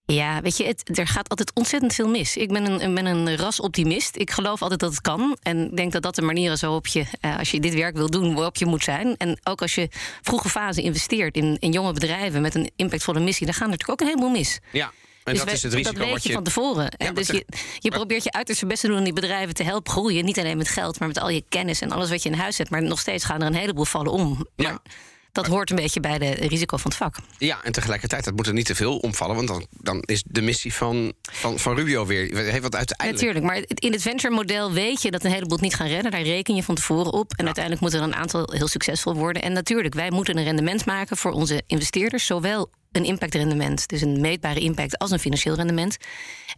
Ja, 0.06 0.42
weet 0.42 0.58
je, 0.58 0.66
het, 0.66 0.98
er 0.98 1.08
gaat 1.08 1.30
altijd 1.30 1.54
ontzettend 1.54 1.94
veel 1.94 2.08
mis. 2.08 2.38
Ik 2.38 2.52
ben 2.52 2.82
een, 2.82 2.94
ben 2.94 3.06
een 3.06 3.36
rasoptimist. 3.36 4.16
Ik 4.16 4.32
geloof 4.32 4.62
altijd 4.62 4.80
dat 4.80 4.90
het 4.90 5.02
kan. 5.02 5.38
En 5.42 5.76
denk 5.76 5.92
dat 5.92 6.02
dat 6.02 6.16
de 6.16 6.22
manier 6.22 6.52
is 6.52 6.62
waarop 6.62 6.88
je, 6.88 7.06
uh, 7.22 7.38
als 7.38 7.52
je 7.52 7.60
dit 7.60 7.74
werk 7.74 7.96
wil 7.96 8.10
doen, 8.10 8.34
waarop 8.34 8.56
je 8.56 8.66
moet 8.66 8.84
zijn. 8.84 9.18
En 9.18 9.40
ook 9.44 9.62
als 9.62 9.76
je 9.76 9.90
vroege 10.22 10.50
fase 10.50 10.82
investeert 10.82 11.36
in, 11.36 11.58
in 11.60 11.72
jonge 11.72 11.94
bedrijven 11.94 12.42
met 12.42 12.56
een 12.56 12.72
impactvolle 12.76 13.20
missie, 13.20 13.46
dan 13.46 13.56
gaan 13.56 13.66
er 13.66 13.72
natuurlijk 13.72 14.02
ook 14.02 14.08
een 14.08 14.14
heleboel 14.14 14.38
mis. 14.40 14.60
Ja. 14.72 14.92
En 15.24 15.34
dus 15.34 15.44
dat 15.44 15.54
is 15.54 15.64
het 15.64 15.74
risico 15.74 15.98
dat 15.98 16.04
weet 16.04 16.14
wat 16.14 16.24
je, 16.24 16.34
van 16.34 16.44
tevoren. 16.44 16.90
en 16.90 17.14
dus 17.14 17.28
je, 17.28 17.46
je 17.80 17.90
probeert 17.90 18.24
je 18.24 18.32
uiterste 18.32 18.66
best 18.66 18.82
te 18.82 18.88
doen 18.88 18.98
om 18.98 19.04
die 19.04 19.14
bedrijven 19.14 19.54
te 19.54 19.64
helpen 19.64 19.92
groeien. 19.92 20.26
Niet 20.26 20.40
alleen 20.40 20.58
met 20.58 20.70
geld, 20.70 21.00
maar 21.00 21.08
met 21.08 21.20
al 21.20 21.30
je 21.30 21.44
kennis 21.50 21.82
en 21.82 21.92
alles 21.92 22.10
wat 22.10 22.24
je 22.24 22.30
in 22.30 22.36
huis 22.36 22.58
hebt. 22.58 22.70
Maar 22.70 22.84
nog 22.84 23.00
steeds 23.00 23.26
gaan 23.26 23.42
er 23.42 23.48
een 23.48 23.54
heleboel 23.54 23.86
vallen 23.86 24.12
om. 24.12 24.48
Maar 24.56 24.80
dat 25.32 25.48
hoort 25.48 25.70
een 25.70 25.76
beetje 25.76 26.00
bij 26.00 26.18
de 26.18 26.30
risico 26.30 26.78
van 26.78 26.92
het 26.92 27.00
vak. 27.00 27.16
Ja, 27.38 27.64
en 27.64 27.72
tegelijkertijd, 27.72 28.24
dat 28.24 28.36
moet 28.36 28.48
er 28.48 28.54
niet 28.54 28.66
te 28.66 28.76
veel 28.76 28.98
omvallen. 28.98 29.36
Want 29.36 29.48
dan, 29.48 29.66
dan 29.70 30.00
is 30.06 30.24
de 30.28 30.42
missie 30.42 30.74
van, 30.74 31.14
van, 31.22 31.60
van 31.60 31.76
Rubio 31.76 32.06
weer. 32.06 32.36
Heeft 32.36 32.62
wat 32.62 32.76
uiteindelijk. 32.76 33.26
Natuurlijk, 33.26 33.46
maar 33.46 33.64
in 33.68 33.92
het 33.92 34.02
venture 34.02 34.34
model 34.34 34.72
weet 34.72 35.02
je 35.02 35.12
dat 35.12 35.24
een 35.24 35.32
heleboel 35.32 35.52
het 35.52 35.62
niet 35.62 35.76
gaan 35.76 35.88
redden. 35.88 36.12
Daar 36.12 36.22
reken 36.22 36.56
je 36.56 36.64
van 36.64 36.76
tevoren 36.76 37.14
op. 37.14 37.34
En 37.36 37.46
uiteindelijk 37.46 37.84
moet 37.84 37.94
er 37.94 38.02
een 38.02 38.16
aantal 38.16 38.52
heel 38.54 38.68
succesvol 38.68 39.16
worden. 39.16 39.42
En 39.42 39.54
natuurlijk, 39.54 39.94
wij 39.94 40.12
moeten 40.12 40.38
een 40.38 40.44
rendement 40.44 40.86
maken 40.86 41.18
voor 41.18 41.32
onze 41.32 41.64
investeerders. 41.68 42.26
Zowel 42.26 42.70
een 42.92 43.06
impactrendement, 43.06 43.88
dus 43.88 44.02
een 44.02 44.22
meetbare 44.22 44.60
impact 44.60 44.98
als 44.98 45.12
een 45.12 45.20
financieel 45.20 45.56
rendement. 45.56 45.98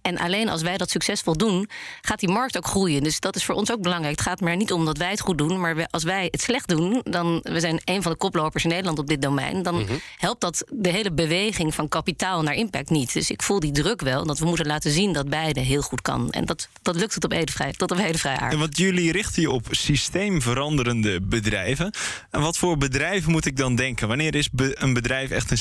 En 0.02 0.18
alleen 0.18 0.50
als 0.50 0.62
wij 0.62 0.78
dat 0.78 0.90
succesvol 0.90 1.38
doen, 1.38 1.70
gaat 2.02 2.20
die 2.20 2.30
markt 2.30 2.58
ook 2.58 2.66
groeien. 2.68 3.04
Dus 3.04 3.20
dat 3.20 3.36
is 3.36 3.46
voor 3.46 3.56
ons 3.56 3.72
ook 3.72 3.82
belangrijk. 3.82 4.16
Het 4.18 4.28
gaat 4.28 4.42
maar 4.42 4.56
niet 4.56 4.72
om 4.72 4.86
dat 4.86 4.98
wij 4.98 5.10
het 5.10 5.20
goed 5.20 5.38
doen, 5.38 5.60
maar 5.60 5.88
als 5.92 6.04
wij 6.04 6.28
het 6.32 6.42
slecht 6.42 6.68
doen, 6.70 7.02
dan 7.04 7.40
we 7.44 7.60
zijn 7.60 7.82
een 7.86 8.02
van 8.02 8.12
de 8.12 8.18
koplopers 8.18 8.64
in 8.64 8.70
Nederland 8.70 9.00
op 9.00 9.08
dit 9.08 9.22
domein, 9.22 9.64
dan 9.64 9.76
Mhm. 9.76 9.94
helpt 10.18 10.42
dat 10.42 10.64
de 10.74 10.90
hele 10.90 11.12
beweging 11.14 11.76
van 11.76 11.88
kapitaal 11.88 12.42
naar 12.42 12.54
impact 12.56 12.90
niet. 12.90 13.14
Dus 13.14 13.30
ik 13.30 13.42
voel 13.44 13.60
die 13.60 13.72
druk 13.72 14.02
wel 14.02 14.26
dat 14.26 14.40
we 14.40 14.46
moeten 14.46 14.66
laten 14.66 14.92
zien 14.92 15.14
dat 15.14 15.30
beide 15.30 15.60
heel 15.60 15.82
goed 15.82 16.02
kan. 16.02 16.32
En 16.32 16.46
dat, 16.46 16.68
dat 16.82 16.96
lukt 16.96 17.14
het 17.14 17.24
op 17.24 17.32
hele 17.32 17.52
vrij, 17.52 17.72
tot 17.72 17.92
op 17.92 17.98
hele 17.98 18.18
vrij 18.18 18.36
aard. 18.38 18.54
En 18.54 18.60
wat 18.60 18.78
jullie 18.78 19.12
richten 19.12 19.42
je 19.42 19.52
op 19.52 19.68
systeemveranderende 19.72 21.22
bedrijven. 21.22 21.92
En 22.32 22.42
wat 22.42 22.58
voor 22.58 22.78
bedrijven 22.78 23.32
moet 23.32 23.46
ik 23.46 23.58
dan 23.58 23.76
denken? 23.76 24.08
Wanneer 24.08 24.36
is 24.36 24.50
be- 24.50 24.76
een 24.80 24.94
bedrijf 24.94 25.30
echt 25.30 25.52
een 25.52 25.58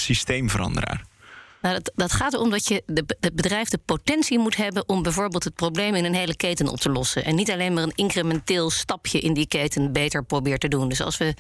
Nou, 1.63 1.75
dat, 1.75 1.93
dat 1.95 2.13
gaat 2.13 2.35
erom 2.35 2.51
dat 2.51 2.69
je 2.69 2.83
de, 2.87 3.05
het 3.21 3.35
bedrijf 3.35 3.69
de 3.69 3.79
potentie 3.79 4.39
moet 4.39 4.57
hebben 4.57 4.89
om 4.89 5.03
bijvoorbeeld 5.03 5.45
het 5.45 5.55
probleem 5.55 5.95
in 5.95 6.05
een 6.05 6.15
hele 6.15 6.37
keten 6.37 6.69
op 6.69 6.81
te 6.81 6.91
lossen. 6.91 7.25
En 7.25 7.35
niet 7.35 7.51
alleen 7.51 7.73
maar 7.75 7.83
een 7.83 7.95
incrementeel 7.95 8.71
stapje 8.71 9.21
in 9.21 9.35
die 9.35 9.47
keten 9.47 9.93
beter 9.93 10.25
probeert 10.25 10.61
te 10.61 10.69
doen. 10.69 10.89
Dus 10.89 11.03
als 11.03 11.17
we 11.17 11.35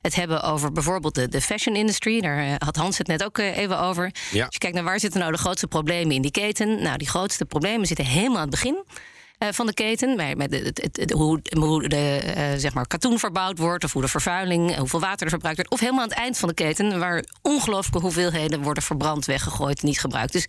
het 0.00 0.14
hebben 0.14 0.42
over 0.42 0.72
bijvoorbeeld 0.72 1.14
de, 1.14 1.28
de 1.28 1.40
fashion 1.40 1.76
industry, 1.76 2.20
daar 2.20 2.38
eh, 2.38 2.54
had 2.58 2.76
Hans 2.76 2.98
het 2.98 3.06
net 3.06 3.24
ook 3.24 3.38
eh, 3.38 3.56
even 3.56 3.80
over. 3.80 4.14
Ja. 4.30 4.44
Als 4.44 4.54
je 4.54 4.58
kijkt 4.58 4.76
naar 4.76 4.84
waar 4.84 5.00
zitten 5.00 5.20
nou 5.20 5.32
de 5.32 5.38
grootste 5.38 5.66
problemen 5.66 6.14
in 6.14 6.22
die 6.22 6.30
keten. 6.30 6.82
Nou, 6.82 6.96
die 6.96 7.08
grootste 7.08 7.44
problemen 7.44 7.86
zitten 7.86 8.06
helemaal 8.06 8.36
aan 8.36 8.42
het 8.42 8.50
begin. 8.50 8.84
Eh, 9.40 9.48
van 9.52 9.66
de 9.66 9.74
keten, 9.74 10.16
bij 10.16 10.34
de, 10.48 10.56
het, 10.56 10.96
het- 10.96 11.12
hoe 11.12 11.88
de 11.88 12.20
eh, 12.34 12.44
zeg 12.56 12.74
maar 12.74 12.86
katoen 12.86 13.18
verbouwd 13.18 13.58
wordt, 13.58 13.84
of 13.84 13.92
hoe 13.92 14.02
de 14.02 14.08
vervuiling, 14.08 14.70
eh, 14.70 14.78
hoeveel 14.78 15.00
water 15.00 15.22
er 15.22 15.28
verbruikt 15.30 15.58
wordt, 15.58 15.72
of 15.72 15.80
helemaal 15.80 16.02
aan 16.02 16.08
het 16.08 16.18
eind 16.18 16.38
van 16.38 16.48
de 16.48 16.54
keten, 16.54 16.98
waar 16.98 17.24
ongelooflijke 17.42 18.00
hoeveelheden 18.00 18.62
worden 18.62 18.82
verbrand, 18.82 19.24
weggegooid, 19.24 19.82
niet 19.82 20.00
gebruikt. 20.00 20.32
Dus 20.32 20.48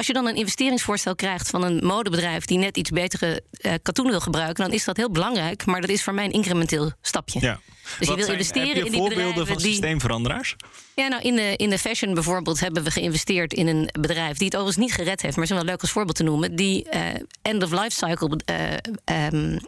als 0.00 0.08
je 0.08 0.14
dan 0.14 0.26
een 0.26 0.36
investeringsvoorstel 0.36 1.14
krijgt 1.14 1.50
van 1.50 1.62
een 1.64 1.86
modebedrijf 1.86 2.44
die 2.44 2.58
net 2.58 2.76
iets 2.76 2.90
betere 2.90 3.42
eh, 3.50 3.72
katoen 3.82 4.06
wil 4.06 4.20
gebruiken, 4.20 4.64
dan 4.64 4.72
is 4.72 4.84
dat 4.84 4.96
heel 4.96 5.10
belangrijk, 5.10 5.66
maar 5.66 5.80
dat 5.80 5.90
is 5.90 6.02
voor 6.02 6.14
mij 6.14 6.24
een 6.24 6.32
incrementeel 6.32 6.92
stapje. 7.02 7.40
Ja. 7.40 7.60
Dus 7.98 8.08
je 8.08 8.14
wil 8.14 8.24
zijn- 8.24 8.36
investeren 8.38 8.68
heb 8.68 8.76
je 8.76 8.84
in 8.84 8.90
die 8.90 9.00
voorbeelden 9.00 9.46
van 9.46 9.56
die- 9.56 9.66
systeemveranderaars? 9.66 10.56
Ja, 10.94 11.08
nou 11.08 11.22
in 11.22 11.36
de, 11.36 11.56
in 11.56 11.70
de 11.70 11.78
fashion 11.78 12.14
bijvoorbeeld 12.14 12.60
hebben 12.60 12.82
we 12.82 12.90
geïnvesteerd 12.90 13.52
in 13.54 13.66
een 13.66 13.88
bedrijf 14.00 14.36
die 14.36 14.46
het 14.46 14.56
overigens 14.56 14.86
niet 14.86 14.94
gered 14.94 15.22
heeft, 15.22 15.36
maar 15.36 15.44
is 15.44 15.50
wel 15.50 15.64
leuk 15.64 15.80
als 15.80 15.90
voorbeeld 15.90 16.16
te 16.16 16.22
noemen, 16.22 16.56
die 16.56 16.88
eh, 16.88 17.02
end 17.42 17.62
of 17.62 17.70
life 17.70 17.90
cycle 18.06 18.40
eh, 18.44 19.26
ehm, 19.26 19.58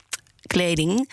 kleding. 0.46 1.11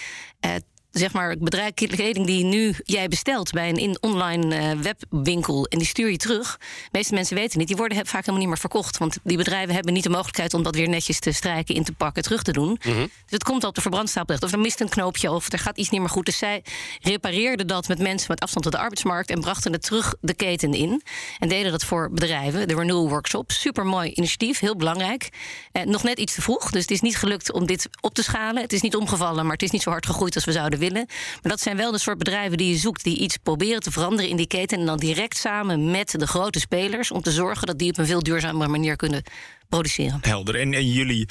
Zeg 0.91 1.13
maar 1.13 1.37
bedrijf, 1.37 1.73
kleding 1.73 2.25
die 2.25 2.43
nu 2.43 2.75
jij 2.83 3.07
bestelt 3.07 3.51
bij 3.51 3.69
een 3.69 3.77
in 3.77 3.97
online 4.01 4.55
eh, 4.55 4.71
webwinkel 4.79 5.65
en 5.65 5.77
die 5.77 5.87
stuur 5.87 6.09
je 6.09 6.17
terug. 6.17 6.57
De 6.57 6.89
meeste 6.91 7.13
mensen 7.13 7.35
weten 7.35 7.59
niet, 7.59 7.67
die 7.67 7.75
worden 7.77 7.97
vaak 7.97 8.19
helemaal 8.19 8.39
niet 8.39 8.47
meer 8.47 8.57
verkocht. 8.57 8.97
Want 8.97 9.17
die 9.23 9.37
bedrijven 9.37 9.75
hebben 9.75 9.93
niet 9.93 10.03
de 10.03 10.09
mogelijkheid 10.09 10.53
om 10.53 10.63
dat 10.63 10.75
weer 10.75 10.89
netjes 10.89 11.19
te 11.19 11.31
strijken, 11.31 11.75
in 11.75 11.83
te 11.83 11.91
pakken, 11.91 12.23
terug 12.23 12.43
te 12.43 12.51
doen. 12.51 12.79
Dus 12.83 13.09
het 13.27 13.43
komt 13.43 13.63
op 13.63 13.75
de 13.75 13.81
verbrandstapel 13.81 14.27
terecht. 14.35 14.43
Of 14.43 14.59
er 14.59 14.65
mist 14.65 14.81
een 14.81 14.89
knoopje 14.89 15.31
of 15.31 15.51
er 15.51 15.59
gaat 15.59 15.77
iets 15.77 15.89
niet 15.89 15.99
meer 15.99 16.09
goed. 16.09 16.25
Dus 16.25 16.37
zij 16.37 16.63
repareerden 17.01 17.67
dat 17.67 17.87
met 17.87 17.99
mensen 17.99 18.27
met 18.29 18.39
afstand 18.39 18.63
tot 18.63 18.73
de 18.73 18.79
arbeidsmarkt 18.79 19.29
en 19.29 19.39
brachten 19.39 19.71
het 19.71 19.81
terug 19.81 20.15
de 20.21 20.33
keten 20.33 20.73
in. 20.73 21.01
En 21.39 21.49
deden 21.49 21.71
dat 21.71 21.83
voor 21.83 22.09
bedrijven. 22.11 22.67
De 22.67 22.75
Renewal 22.75 23.09
Workshop. 23.09 23.51
Super 23.51 23.85
mooi 23.85 24.11
initiatief, 24.11 24.59
heel 24.59 24.75
belangrijk. 24.75 25.29
Eh, 25.71 25.83
nog 25.83 26.03
net 26.03 26.19
iets 26.19 26.33
te 26.33 26.41
vroeg. 26.41 26.71
Dus 26.71 26.81
het 26.81 26.91
is 26.91 27.01
niet 27.01 27.17
gelukt 27.17 27.51
om 27.51 27.65
dit 27.65 27.89
op 28.01 28.13
te 28.13 28.23
schalen. 28.23 28.61
Het 28.61 28.73
is 28.73 28.81
niet 28.81 28.95
omgevallen, 28.95 29.43
maar 29.43 29.53
het 29.53 29.63
is 29.63 29.71
niet 29.71 29.81
zo 29.81 29.89
hard 29.89 30.05
gegroeid 30.05 30.35
als 30.35 30.45
we 30.45 30.51
zouden 30.51 30.78
willen. 30.79 31.05
Maar 31.41 31.51
dat 31.51 31.61
zijn 31.61 31.77
wel 31.77 31.91
de 31.91 31.99
soort 31.99 32.17
bedrijven 32.17 32.57
die 32.57 32.69
je 32.69 32.77
zoekt, 32.77 33.03
die 33.03 33.17
iets 33.17 33.37
proberen 33.37 33.81
te 33.81 33.91
veranderen 33.91 34.29
in 34.29 34.37
die 34.37 34.47
keten. 34.47 34.79
En 34.79 34.85
dan 34.85 34.97
direct 34.97 35.37
samen 35.37 35.91
met 35.91 36.15
de 36.17 36.27
grote 36.27 36.59
spelers 36.59 37.11
om 37.11 37.21
te 37.21 37.31
zorgen 37.31 37.67
dat 37.67 37.79
die 37.79 37.89
op 37.89 37.97
een 37.97 38.05
veel 38.05 38.23
duurzamere 38.23 38.69
manier 38.69 38.95
kunnen 38.95 39.23
produceren. 39.69 40.19
Helder. 40.21 40.55
En, 40.55 40.91
jullie, 40.91 41.27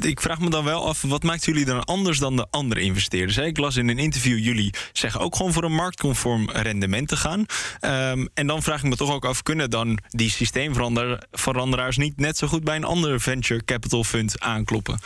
ik 0.00 0.20
vraag 0.20 0.38
me 0.38 0.50
dan 0.50 0.64
wel 0.64 0.86
af, 0.86 1.02
wat 1.02 1.22
maakt 1.22 1.44
jullie 1.44 1.64
dan 1.64 1.84
anders 1.84 2.18
dan 2.18 2.36
de 2.36 2.46
andere 2.50 2.80
investeerders? 2.80 3.36
Ik 3.36 3.58
las 3.58 3.76
in 3.76 3.88
een 3.88 3.98
interview, 3.98 4.38
jullie 4.38 4.74
zeggen 4.92 5.20
ook 5.20 5.36
gewoon 5.36 5.52
voor 5.52 5.64
een 5.64 5.74
marktconform 5.74 6.50
rendement 6.50 7.08
te 7.08 7.16
gaan. 7.16 7.46
Ehm, 7.80 8.26
en 8.34 8.46
dan 8.46 8.62
vraag 8.62 8.82
ik 8.82 8.88
me 8.88 8.96
toch 8.96 9.12
ook 9.12 9.24
af, 9.24 9.42
kunnen 9.42 9.70
dan 9.70 9.98
die 10.08 10.30
systeemveranderaars 10.30 11.96
niet 11.96 12.16
net 12.16 12.36
zo 12.36 12.46
goed 12.46 12.64
bij 12.64 12.76
een 12.76 12.84
ander 12.84 13.20
venture 13.20 13.64
capital 13.64 14.04
fund 14.04 14.40
aankloppen? 14.40 14.98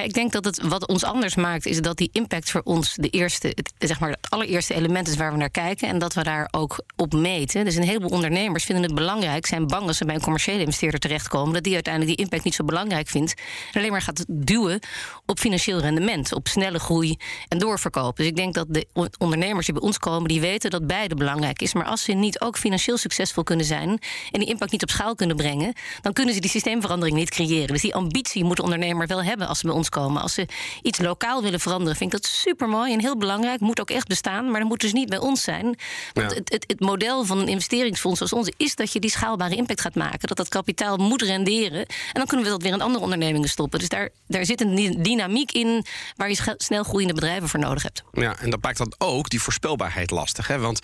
Ik 0.00 0.12
denk 0.14 0.32
dat 0.32 0.44
het 0.44 0.62
wat 0.62 0.86
ons 0.86 1.04
anders 1.04 1.34
maakt, 1.34 1.66
is 1.66 1.80
dat 1.80 1.96
die 1.96 2.08
impact 2.12 2.50
voor 2.50 2.60
ons 2.64 2.94
de 2.94 3.08
eerste, 3.08 3.46
het, 3.48 3.72
zeg 3.78 4.00
maar, 4.00 4.10
het 4.10 4.30
allereerste 4.30 4.74
element 4.74 5.08
is 5.08 5.16
waar 5.16 5.32
we 5.32 5.38
naar 5.38 5.50
kijken. 5.50 5.88
En 5.88 5.98
dat 5.98 6.14
we 6.14 6.22
daar 6.22 6.48
ook 6.50 6.84
op 6.96 7.12
meten. 7.12 7.64
Dus 7.64 7.74
een 7.76 7.82
heleboel 7.82 8.10
ondernemers 8.10 8.64
vinden 8.64 8.84
het 8.84 8.94
belangrijk, 8.94 9.46
zijn 9.46 9.66
bang 9.66 9.86
als 9.86 9.96
ze 9.96 10.04
bij 10.04 10.14
een 10.14 10.20
commerciële 10.20 10.60
investeerder 10.60 11.00
terechtkomen, 11.00 11.54
dat 11.54 11.62
die 11.62 11.74
uiteindelijk 11.74 12.16
die 12.16 12.24
impact 12.24 12.44
niet 12.44 12.54
zo 12.54 12.64
belangrijk 12.64 13.08
vindt. 13.08 13.34
En 13.72 13.78
alleen 13.80 13.90
maar 13.90 14.02
gaat 14.02 14.24
duwen 14.28 14.80
op 15.26 15.38
financieel 15.38 15.80
rendement, 15.80 16.34
op 16.34 16.48
snelle 16.48 16.78
groei 16.78 17.16
en 17.48 17.58
doorverkoop. 17.58 18.16
Dus 18.16 18.26
ik 18.26 18.36
denk 18.36 18.54
dat 18.54 18.66
de 18.68 18.86
on- 18.92 19.10
ondernemers 19.18 19.66
die 19.66 19.74
bij 19.74 19.84
ons 19.84 19.98
komen, 19.98 20.28
die 20.28 20.40
weten 20.40 20.70
dat 20.70 20.86
beide 20.86 21.14
belangrijk 21.14 21.62
is. 21.62 21.74
Maar 21.74 21.84
als 21.84 22.02
ze 22.02 22.12
niet 22.12 22.40
ook 22.40 22.58
financieel 22.58 22.96
succesvol 22.96 23.42
kunnen 23.42 23.66
zijn 23.66 23.88
en 24.30 24.40
die 24.40 24.48
impact 24.48 24.72
niet 24.72 24.82
op 24.82 24.90
schaal 24.90 25.14
kunnen 25.14 25.36
brengen, 25.36 25.72
dan 26.00 26.12
kunnen 26.12 26.34
ze 26.34 26.40
die 26.40 26.50
systeemverandering 26.50 27.16
niet 27.16 27.30
creëren. 27.30 27.66
Dus 27.68 27.82
die 27.82 27.94
ambitie 27.94 28.44
moet 28.44 28.56
de 28.56 28.62
ondernemer 28.62 29.06
wel 29.06 29.22
hebben 29.22 29.48
als 29.48 29.58
ze 29.58 29.66
bij 29.66 29.74
ons 29.74 29.81
komen. 29.88 30.22
Als 30.22 30.34
ze 30.34 30.46
iets 30.82 30.98
lokaal 30.98 31.42
willen 31.42 31.60
veranderen, 31.60 31.96
vind 31.96 32.14
ik 32.14 32.20
dat 32.22 32.30
super 32.30 32.68
mooi 32.68 32.92
en 32.92 33.00
heel 33.00 33.16
belangrijk. 33.16 33.60
Moet 33.60 33.80
ook 33.80 33.90
echt 33.90 34.08
bestaan, 34.08 34.50
maar 34.50 34.60
dat 34.60 34.68
moet 34.68 34.80
dus 34.80 34.92
niet 34.92 35.08
bij 35.08 35.18
ons 35.18 35.42
zijn. 35.42 35.64
Want 36.12 36.30
Ja. 36.30 36.36
het, 36.36 36.52
het, 36.52 36.64
het 36.66 36.80
model 36.80 37.24
van 37.24 37.38
een 37.38 37.48
investeringsfonds 37.48 38.16
zoals 38.18 38.32
ons 38.32 38.50
is 38.56 38.74
dat 38.74 38.92
je 38.92 39.00
die 39.00 39.10
schaalbare 39.10 39.54
impact 39.56 39.80
gaat 39.80 39.94
maken. 39.94 40.28
Dat 40.28 40.36
dat 40.36 40.48
kapitaal 40.48 40.96
moet 40.96 41.22
renderen. 41.22 41.80
En 41.86 42.12
dan 42.12 42.26
kunnen 42.26 42.46
we 42.46 42.52
dat 42.52 42.62
weer 42.62 42.72
in 42.72 42.80
andere 42.80 43.04
ondernemingen 43.04 43.48
stoppen. 43.48 43.78
Dus 43.78 43.88
daar, 43.88 44.08
daar 44.26 44.44
zit 44.44 44.60
een 44.60 44.74
dy- 44.74 44.96
dynamiek 44.98 45.52
in 45.52 45.84
waar 46.16 46.28
je 46.30 46.54
snel 46.56 46.82
groeiende 46.82 47.14
bedrijven 47.14 47.48
voor 47.48 47.60
nodig 47.60 47.82
hebt. 47.82 48.02
Ja, 48.12 48.38
en 48.38 48.50
dat 48.50 48.62
maakt 48.62 48.78
dan 48.78 48.92
ook 48.98 49.28
die 49.30 49.40
voorspelbaarheid 49.42 50.10
lastig. 50.10 50.46
Hè? 50.46 50.58
Want 50.58 50.80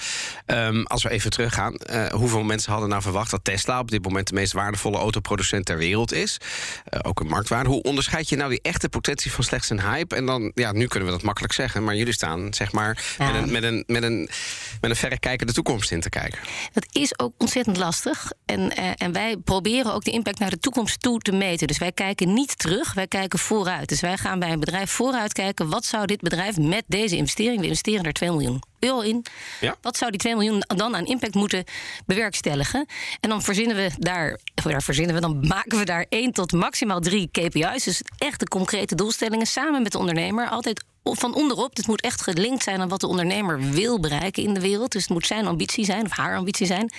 ehm, 0.47 0.83
als 0.83 1.03
we 1.03 1.11
even 1.11 1.31
teruggaan, 1.31 1.75
eh, 1.75 2.07
hoeveel 2.07 2.43
mensen 2.43 2.71
hadden 2.73 2.89
nou 2.89 3.03
verwacht 3.03 3.31
dat 3.31 3.45
Tesla 3.45 3.79
op 3.81 3.91
dit 3.91 4.05
moment 4.05 4.27
de 4.29 4.35
meest 4.35 4.53
waardevolle 4.53 4.97
autoproducent 4.99 5.65
ter 5.65 5.77
wereld 5.79 6.13
is? 6.13 6.37
Eh, 6.85 7.01
ook 7.03 7.21
een 7.21 7.27
marktwaarde. 7.27 7.69
Hoe 7.69 7.83
onderscheid 7.83 8.29
je 8.29 8.37
nou 8.37 8.51
die 8.51 8.63
echte 8.63 8.88
potentie 8.89 9.33
van 9.33 9.45
slechts 9.45 9.71
een 9.71 9.81
hype? 9.81 10.17
En 10.17 10.27
dan, 10.27 10.53
ja, 10.55 10.73
nu 10.73 10.87
kunnen 10.87 11.09
we 11.09 11.15
dat 11.15 11.25
makkelijk 11.25 11.53
zeggen, 11.53 11.85
maar 11.85 11.97
jullie 11.97 12.13
staan 12.13 12.55
zeg 12.55 12.73
maar 12.73 13.17
Ja. 13.19 13.31
met, 13.31 13.43
een, 13.43 13.51
met, 13.53 13.63
een, 13.63 13.85
met, 13.87 14.03
een, 14.03 14.29
met 14.81 14.91
een 14.91 14.97
verrekijker 14.97 15.47
de 15.47 15.53
toekomst 15.53 15.91
in 15.91 16.01
te 16.01 16.09
kijken. 16.09 16.39
Dat 16.73 16.87
is 16.93 17.19
ook 17.19 17.33
ontzettend 17.39 17.77
lastig. 17.77 18.33
En, 18.45 18.77
eh, 18.77 18.91
en 18.97 19.13
wij 19.13 19.37
proberen 19.37 19.95
ook 19.95 20.05
de 20.05 20.11
impact 20.11 20.39
naar 20.39 20.51
de 20.51 20.59
toekomst 20.59 21.01
toe 21.01 21.19
te 21.19 21.33
meten. 21.33 21.67
Dus 21.67 21.79
wij 21.79 21.93
kijken 21.93 22.33
niet 22.33 22.59
terug, 22.59 22.95
wij 22.95 23.07
kijken 23.07 23.39
vooruit. 23.39 23.89
Dus 23.89 24.01
wij 24.01 24.17
gaan 24.17 24.39
bij 24.39 24.53
een 24.53 24.61
bedrijf 24.61 24.91
vooruit 24.91 25.33
kijken... 25.33 25.69
wat 25.69 25.85
zou 25.85 26.07
dit 26.07 26.21
bedrijf 26.21 26.57
met 26.57 26.85
deze 26.87 27.17
investering... 27.17 27.59
we 27.61 27.67
investeren 27.67 28.05
er 28.05 28.13
2 28.13 28.31
miljoen. 28.31 28.63
Euro 28.81 29.01
in. 29.01 29.25
Ja. 29.61 29.77
Wat 29.81 29.97
zou 29.97 30.11
die 30.11 30.21
2 30.21 30.35
miljoen 30.35 30.63
dan 30.67 30.97
aan 30.97 31.07
impact 31.07 31.35
moeten 31.35 31.65
bewerkstelligen? 32.07 32.87
En 33.21 33.29
dan 33.29 33.43
verzinnen 33.43 33.77
we 33.77 33.91
daar, 33.99 34.39
of 34.55 34.65
daar 34.65 34.83
verzinnen 34.83 35.15
we, 35.15 35.21
dan 35.21 35.47
maken 35.47 35.79
we 35.79 35.85
daar 35.85 36.07
één 36.09 36.33
tot 36.33 36.53
maximaal 36.53 37.01
drie 37.01 37.29
KPI's. 37.33 37.85
Dus 37.85 38.03
echte 38.19 38.49
concrete 38.49 38.95
doelstellingen 38.95 39.47
samen 39.47 39.83
met 39.83 39.93
de 39.93 39.99
ondernemer. 39.99 40.49
Altijd 40.49 40.85
van 41.15 41.35
onderop. 41.35 41.77
Het 41.77 41.87
moet 41.87 42.01
echt 42.01 42.23
gelinkt 42.23 42.63
zijn 42.63 42.81
aan 42.81 42.89
wat 42.89 43.01
de 43.01 43.07
ondernemer 43.07 43.61
wil 43.61 44.01
bereiken 44.01 44.43
in 44.43 44.55
de 44.55 44.61
wereld. 44.61 44.93
Dus 44.93 45.03
het 45.03 45.11
moet 45.11 45.27
zijn 45.27 45.47
ambitie 45.47 45.85
zijn 45.85 46.05
of 46.05 46.11
haar 46.11 46.37
ambitie 46.37 46.67
zijn. 46.67 46.93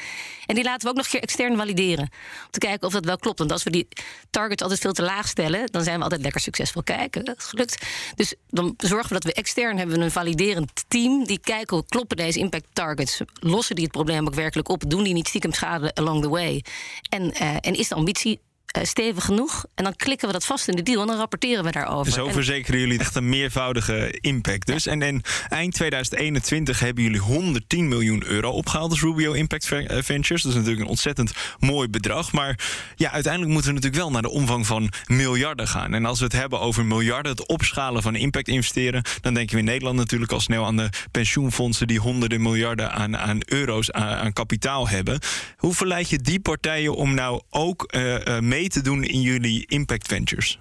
En 0.46 0.56
die 0.56 0.64
laten 0.64 0.82
we 0.82 0.90
ook 0.90 0.96
nog 0.96 1.06
een 1.06 1.12
keer 1.12 1.22
extern 1.22 1.58
valideren. 1.58 2.04
Om 2.46 2.52
te 2.52 2.60
kijken 2.60 2.88
of 2.88 2.94
dat 2.94 3.06
wel 3.06 3.18
klopt. 3.18 3.40
Want 3.40 3.52
als 3.52 3.64
we 3.64 3.70
die 3.70 3.88
targets 4.30 4.62
altijd 4.62 4.80
veel 4.80 4.94
te 4.94 5.02
laag 5.02 5.28
stellen, 5.28 5.72
dan 5.72 5.84
zijn 5.84 5.98
we 5.98 6.04
altijd 6.04 6.22
lekker 6.22 6.42
succesvol. 6.42 6.84
Kijken, 6.84 7.26
dat 7.26 7.38
is 7.38 7.44
gelukt. 7.44 7.86
Dus 8.16 8.34
dan 8.50 8.74
zorgen 8.78 9.08
we 9.08 9.14
dat 9.14 9.24
we 9.24 9.34
extern 9.34 9.78
hebben 9.78 10.02
een 10.02 10.12
validerend 10.12 10.86
team. 10.88 11.26
Die 11.26 11.40
kijken 11.40 11.78
hoe 11.78 11.86
kloppen 11.90 12.18
deze 12.18 12.40
impact 12.40 12.68
targets. 12.74 13.22
Lossen 13.40 13.76
die 13.76 13.84
het 13.84 13.94
probleem 13.94 14.28
ook 14.28 14.36
werkelijk 14.36 14.70
op? 14.70 14.90
Doen 14.90 15.04
die 15.04 15.14
niet 15.14 15.28
stiekem 15.28 15.54
schade 15.54 15.96
along 15.96 16.22
the 16.22 16.30
way? 16.30 16.64
En, 17.10 17.24
uh, 17.24 17.56
en 17.62 17.74
is 17.74 17.88
de 17.88 17.96
ambitie 17.96 18.40
stevig 18.82 19.26
genoeg. 19.26 19.66
En 19.76 19.84
dan 19.84 19.96
klikken 19.96 20.28
we 20.28 20.34
dat 20.34 20.46
vast 20.46 20.68
in 20.68 20.76
de 20.76 20.84
deal 20.84 21.02
en 21.02 21.08
dan 21.08 21.18
rapporteren 21.18 21.64
we 21.64 21.72
daarover. 21.72 22.12
Zo 22.12 22.28
En- 22.28 22.34
verzekeren 22.34 22.80
jullie 22.80 23.00
echt 23.00 23.16
een 23.16 23.30
meervoudige 23.30 24.18
impact 24.22 24.68
dus. 24.68 24.86
En, 24.86 25.02
en 25.02 25.22
eind 25.50 25.74
2021 25.74 26.80
hebben 26.80 27.04
jullie 27.04 27.20
110 27.20 27.88
miljoen 27.88 28.24
euro 28.26 28.50
opgehaald 28.50 28.92
als 28.92 29.02
Rubio 29.02 29.32
Impact 29.32 29.72
eh, 29.72 30.02
Ventures. 30.02 30.42
Dat 30.42 30.52
is 30.52 30.58
natuurlijk 30.58 30.84
een 30.84 30.90
ontzettend 30.90 31.34
mooi 31.60 31.88
bedrag. 31.88 32.32
Maar 32.32 32.60
ja, 32.96 33.12
uiteindelijk 33.12 33.54
moeten 33.54 33.70
we 33.70 33.76
natuurlijk 33.76 34.04
wel 34.04 34.12
naar 34.12 34.22
de 34.22 34.30
omvang 34.30 34.68
van 34.68 34.92
miljarden 35.06 35.68
gaan. 35.68 35.94
En 35.94 36.06
als 36.06 36.20
we 36.20 36.26
het 36.26 36.34
hebben 36.34 36.60
over 36.60 36.86
miljarden, 36.86 37.32
het 37.32 37.48
opschalen 37.48 38.02
van 38.02 38.16
impact 38.16 38.48
investeren... 38.48 39.04
dan 39.22 39.34
denken 39.34 39.54
we 39.54 39.60
in 39.60 39.68
Nederland 39.68 39.98
natuurlijk 39.98 40.32
al 40.32 40.40
snel 40.40 40.66
aan 40.66 40.78
de 40.78 40.90
pensioenfondsen... 41.12 41.88
die 41.88 42.00
honderden 42.00 42.42
miljarden 42.42 42.92
aan, 42.92 43.18
aan 43.18 43.40
euro's 43.46 43.92
aan, 43.92 44.18
aan 44.18 44.34
kapitaal 44.34 44.90
hebben. 44.90 45.20
Hoe 45.58 45.74
verleid 45.74 46.10
je 46.10 46.18
die 46.18 46.40
partijen 46.40 46.96
om 46.96 47.14
nou 47.14 47.42
ook 47.50 47.84
eh, 47.84 48.38
eh, 48.38 48.44
te 48.68 48.82
doen 48.82 49.04
in 49.04 49.22
jullie 49.22 49.66
impact 49.68 50.08
ventures? 50.08 50.60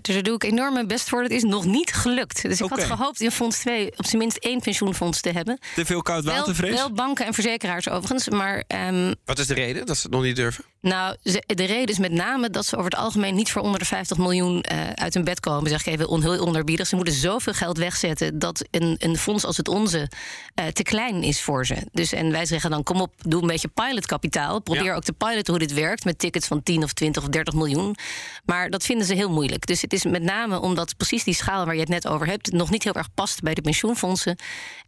Dus 0.00 0.14
daar 0.14 0.22
doe 0.22 0.34
ik 0.34 0.44
enorm 0.44 0.72
mijn 0.72 0.86
best 0.86 1.08
voor. 1.08 1.22
Dat 1.22 1.30
is 1.30 1.42
nog 1.42 1.64
niet 1.64 1.92
gelukt. 1.92 2.42
Dus 2.42 2.60
ik 2.60 2.68
had 2.70 2.84
gehoopt 2.84 3.20
in 3.20 3.30
Fonds 3.30 3.58
2 3.58 3.92
op 3.96 4.06
zijn 4.06 4.18
minst 4.18 4.36
één 4.36 4.60
pensioenfonds 4.60 5.20
te 5.20 5.30
hebben. 5.30 5.58
Te 5.74 5.84
veel 5.84 6.02
koud 6.02 6.24
Wel, 6.24 6.34
watervrees? 6.36 6.74
wel 6.74 6.92
banken 6.92 7.26
en 7.26 7.34
verzekeraars 7.34 7.88
overigens. 7.88 8.28
Maar 8.28 8.64
ehm, 8.66 9.14
Wat 9.24 9.38
is 9.38 9.46
de 9.46 9.54
reden 9.54 9.86
dat 9.86 9.96
ze 9.96 10.02
het 10.02 10.12
nog 10.12 10.22
niet 10.22 10.36
durven? 10.36 10.64
nou, 10.80 11.16
ze- 11.24 11.42
de 11.46 11.64
reden 11.64 11.86
is 11.88 11.98
met 11.98 12.12
name 12.12 12.50
dat 12.50 12.66
ze 12.66 12.76
over 12.76 12.90
het 12.90 13.00
algemeen 13.00 13.34
niet 13.34 13.50
voor 13.50 13.62
onder 13.62 13.78
de 13.78 13.84
50 13.84 14.16
miljoen 14.18 14.60
eh, 14.62 14.90
uit 14.94 15.14
hun 15.14 15.24
bed 15.24 15.40
komen. 15.40 15.70
Zeg 15.70 15.80
ik 15.86 15.92
even 15.92 16.08
on, 16.08 16.22
heel 16.22 16.38
onerbiedig. 16.46 16.86
Ze 16.86 16.96
moeten 16.96 17.14
zoveel 17.14 17.52
geld 17.52 17.78
wegzetten 17.78 18.38
dat 18.38 18.64
een, 18.70 18.94
een 18.98 19.16
fonds 19.16 19.44
als 19.44 19.56
het 19.56 19.68
onze 19.68 20.10
eh, 20.54 20.66
te 20.66 20.82
klein 20.82 21.22
is 21.22 21.40
voor 21.42 21.66
ze. 21.66 21.76
Dus, 21.92 22.12
en 22.12 22.30
wij 22.30 22.46
zeggen 22.46 22.70
dan: 22.70 22.82
kom 22.82 23.00
op, 23.00 23.12
doe 23.18 23.40
een 23.40 23.46
beetje 23.46 23.68
pilotkapitaal. 23.68 24.60
Probeer 24.60 24.84
Ja. 24.84 24.94
ook 24.94 25.02
te 25.04 25.12
piloten 25.12 25.54
hoe 25.54 25.58
dit 25.66 25.72
werkt 25.72 26.04
met 26.04 26.18
tickets 26.18 26.46
van 26.46 26.62
10 26.62 26.82
of 26.82 26.92
20 26.92 27.22
of 27.22 27.28
30 27.28 27.54
miljoen. 27.54 27.96
Maar 28.44 28.70
dat 28.70 28.84
vinden 28.84 29.06
ze 29.06 29.14
heel 29.14 29.28
moeilijk. 29.30 29.41
Dus 29.48 29.82
het 29.82 29.92
is 29.92 30.04
met 30.04 30.22
name 30.22 30.60
omdat 30.60 30.96
precies 30.96 31.24
die 31.24 31.34
schaal 31.34 31.64
waar 31.64 31.74
je 31.74 31.80
het 31.80 31.88
net 31.88 32.08
over 32.08 32.26
hebt 32.26 32.52
nog 32.52 32.70
niet 32.70 32.84
heel 32.84 32.92
erg 32.92 33.14
past 33.14 33.40
bij 33.40 33.54
de 33.54 33.62
pensioenfondsen. 33.62 34.36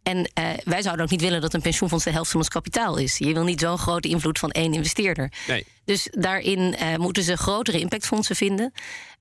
En 0.03 0.29
eh, 0.33 0.45
wij 0.63 0.81
zouden 0.81 1.05
ook 1.05 1.11
niet 1.11 1.21
willen 1.21 1.41
dat 1.41 1.53
een 1.53 1.61
pensioenfonds 1.61 2.05
de 2.05 2.11
helft 2.11 2.31
van 2.31 2.39
ons 2.39 2.49
kapitaal 2.49 2.97
is. 2.97 3.17
Je 3.17 3.33
wil 3.33 3.43
niet 3.43 3.59
zo'n 3.59 3.77
grote 3.77 4.07
invloed 4.07 4.39
van 4.39 4.51
één 4.51 4.73
investeerder. 4.73 5.31
Nee. 5.47 5.65
Dus 5.85 6.07
daarin 6.11 6.75
eh, 6.75 6.95
moeten 6.95 7.23
ze 7.23 7.37
grotere 7.37 7.79
impactfondsen 7.79 8.35
vinden. 8.35 8.73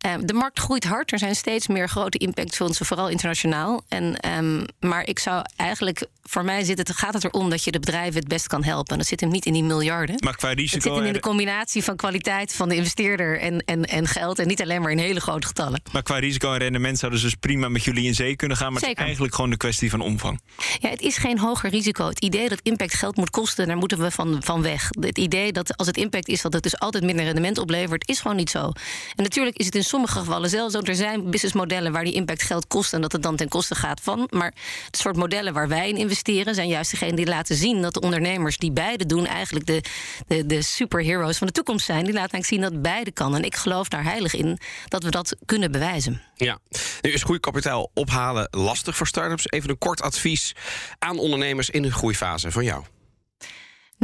Eh, 0.05 0.15
de 0.21 0.33
markt 0.33 0.59
groeit 0.59 0.85
hard. 0.85 1.13
Er 1.13 1.19
zijn 1.19 1.35
steeds 1.35 1.67
meer 1.67 1.89
grote 1.89 2.19
impactfondsen, 2.19 2.87
vooral 2.87 3.09
internationaal. 3.09 3.85
En, 3.89 4.17
ehm, 4.21 4.65
maar 4.81 5.07
ik 5.07 5.19
zou 5.19 5.45
eigenlijk, 5.57 6.07
voor 6.23 6.45
mij 6.45 6.65
zit 6.65 6.79
het, 6.79 6.93
gaat 6.97 7.15
het 7.15 7.25
erom 7.25 7.51
dat 7.51 7.65
je 7.65 7.71
de 7.71 7.79
bedrijven 7.79 8.15
het 8.15 8.29
best 8.29 8.47
kan 8.47 8.65
helpen. 8.65 8.93
En 8.93 8.99
dat 8.99 9.07
zit 9.07 9.21
hem 9.21 9.31
niet 9.31 9.47
in 9.47 9.53
die 9.53 9.63
miljarden. 9.63 10.17
Maar 10.25 10.37
qua 10.37 10.49
Het 10.49 10.59
zit 10.59 10.71
risico, 10.73 10.95
hem 10.95 11.05
in 11.05 11.13
de 11.13 11.21
combinatie 11.21 11.85
van 11.85 11.97
kwaliteit 11.97 12.55
van 12.55 12.69
de 12.69 12.75
investeerder 12.75 13.41
en, 13.41 13.59
en, 13.59 13.85
en 13.85 14.07
geld. 14.07 14.39
En 14.39 14.47
niet 14.47 14.63
alleen 14.63 14.83
maar 14.83 14.91
in 14.91 14.99
hele 14.99 15.21
grote 15.21 15.47
getallen. 15.47 15.83
maar 15.93 16.03
qua 16.03 16.19
risico 16.19 16.53
en 16.53 16.59
rendement 16.59 16.99
zouden 16.99 17.21
ze 17.21 17.27
dus 17.27 17.35
prima 17.35 17.69
met 17.69 17.85
jullie 17.85 18.07
in 18.07 18.15
zee 18.15 18.37
kunnen 18.37 18.57
gaan. 18.57 18.73
Maar 18.73 18.83
het 18.83 18.91
is 18.91 19.05
eigenlijk 19.05 19.35
gewoon 19.35 19.51
een 19.51 19.57
kwestie 19.57 19.91
van 19.91 20.01
omvang. 20.01 20.41
Ja, 20.79 20.89
het 20.89 21.01
is 21.01 21.17
geen 21.17 21.39
hoger 21.39 21.71
risico. 21.71 22.09
Het 22.09 22.21
idee 22.21 22.49
dat 22.49 22.61
impact 22.63 22.95
geld 22.95 23.17
moet 23.17 23.31
kosten, 23.31 23.67
daar 23.67 23.77
moeten 23.77 23.99
we 23.99 24.11
van, 24.11 24.43
van 24.43 24.63
weg. 24.63 24.89
Het 25.01 25.19
idee 25.19 25.53
dat 25.53 25.77
als 25.77 25.87
het 25.87 25.97
impact 25.97 26.29
is, 26.29 26.43
dat 26.43 26.54
het 26.55 26.63
dus 26.63 26.79
altijd 26.79 27.05
minder 27.05 27.25
rendement 27.25 27.59
oplevert, 27.59 28.09
is 28.09 28.21
gewoon 28.21 28.37
niet 28.37 28.51
zo. 28.51 28.73
En 29.17 29.23
natuurlijk 29.23 29.57
is 29.57 29.67
het 29.67 29.75
in 29.75 29.85
sommige 29.85 30.19
gevallen 30.19 30.51
zelfs 30.51 30.75
zo. 30.75 30.81
Er 30.81 30.95
zijn 30.95 31.31
businessmodellen 31.31 31.93
waar 31.93 32.05
die 32.05 32.13
impact 32.13 32.43
geld 32.43 32.67
kost 32.67 32.93
en 32.93 33.01
dat 33.01 33.13
het 33.13 33.23
dan 33.23 33.37
ten 33.37 33.49
koste 33.49 33.75
gaat 33.75 34.01
van. 34.01 34.29
Maar 34.31 34.55
het 34.87 34.97
soort 34.97 35.17
modellen 35.17 35.53
waar 35.53 35.69
wij 35.69 35.89
in 35.89 35.97
investeren, 35.97 36.55
zijn 36.55 36.69
juist 36.69 36.91
degene 36.91 37.17
die 37.17 37.27
laten 37.27 37.57
zien 37.57 37.83
dat 37.83 37.95
de 37.95 38.01
ondernemers 38.01 38.57
die 38.59 38.73
beide 38.73 39.07
doen, 39.07 39.27
eigenlijk 39.27 39.67
de, 39.67 39.83
de, 40.27 40.47
de 40.47 40.63
superheroes 40.63 41.39
van 41.39 41.47
de 41.47 41.53
toekomst 41.53 41.87
zijn. 41.87 42.05
Die 42.05 42.13
laten 42.13 42.33
eigenlijk 42.33 42.47
zien 42.47 42.73
dat 42.73 42.83
beide 42.83 43.13
kan. 43.13 43.35
En 43.35 43.45
ik 43.45 43.57
geloof 43.57 43.89
daar 43.89 44.05
heilig 44.05 44.35
in 44.35 44.59
dat 44.89 45.03
we 45.03 45.11
dat 45.11 45.37
kunnen 45.45 45.73
bewijzen. 45.73 46.23
Ja, 46.35 46.59
nu 47.01 47.11
is 47.11 47.23
groeikapitaal 47.23 47.91
ophalen 47.95 48.49
lastig 48.51 48.97
voor 48.97 49.07
startups. 49.07 49.51
Even 49.51 49.71
een 49.71 49.79
kort 49.79 50.03
advies 50.03 50.55
aan 50.99 51.19
ondernemers 51.19 51.71
in 51.71 51.83
hun 51.83 51.93
groeifase 51.93 52.51
van 52.51 52.65
jou. 52.65 52.85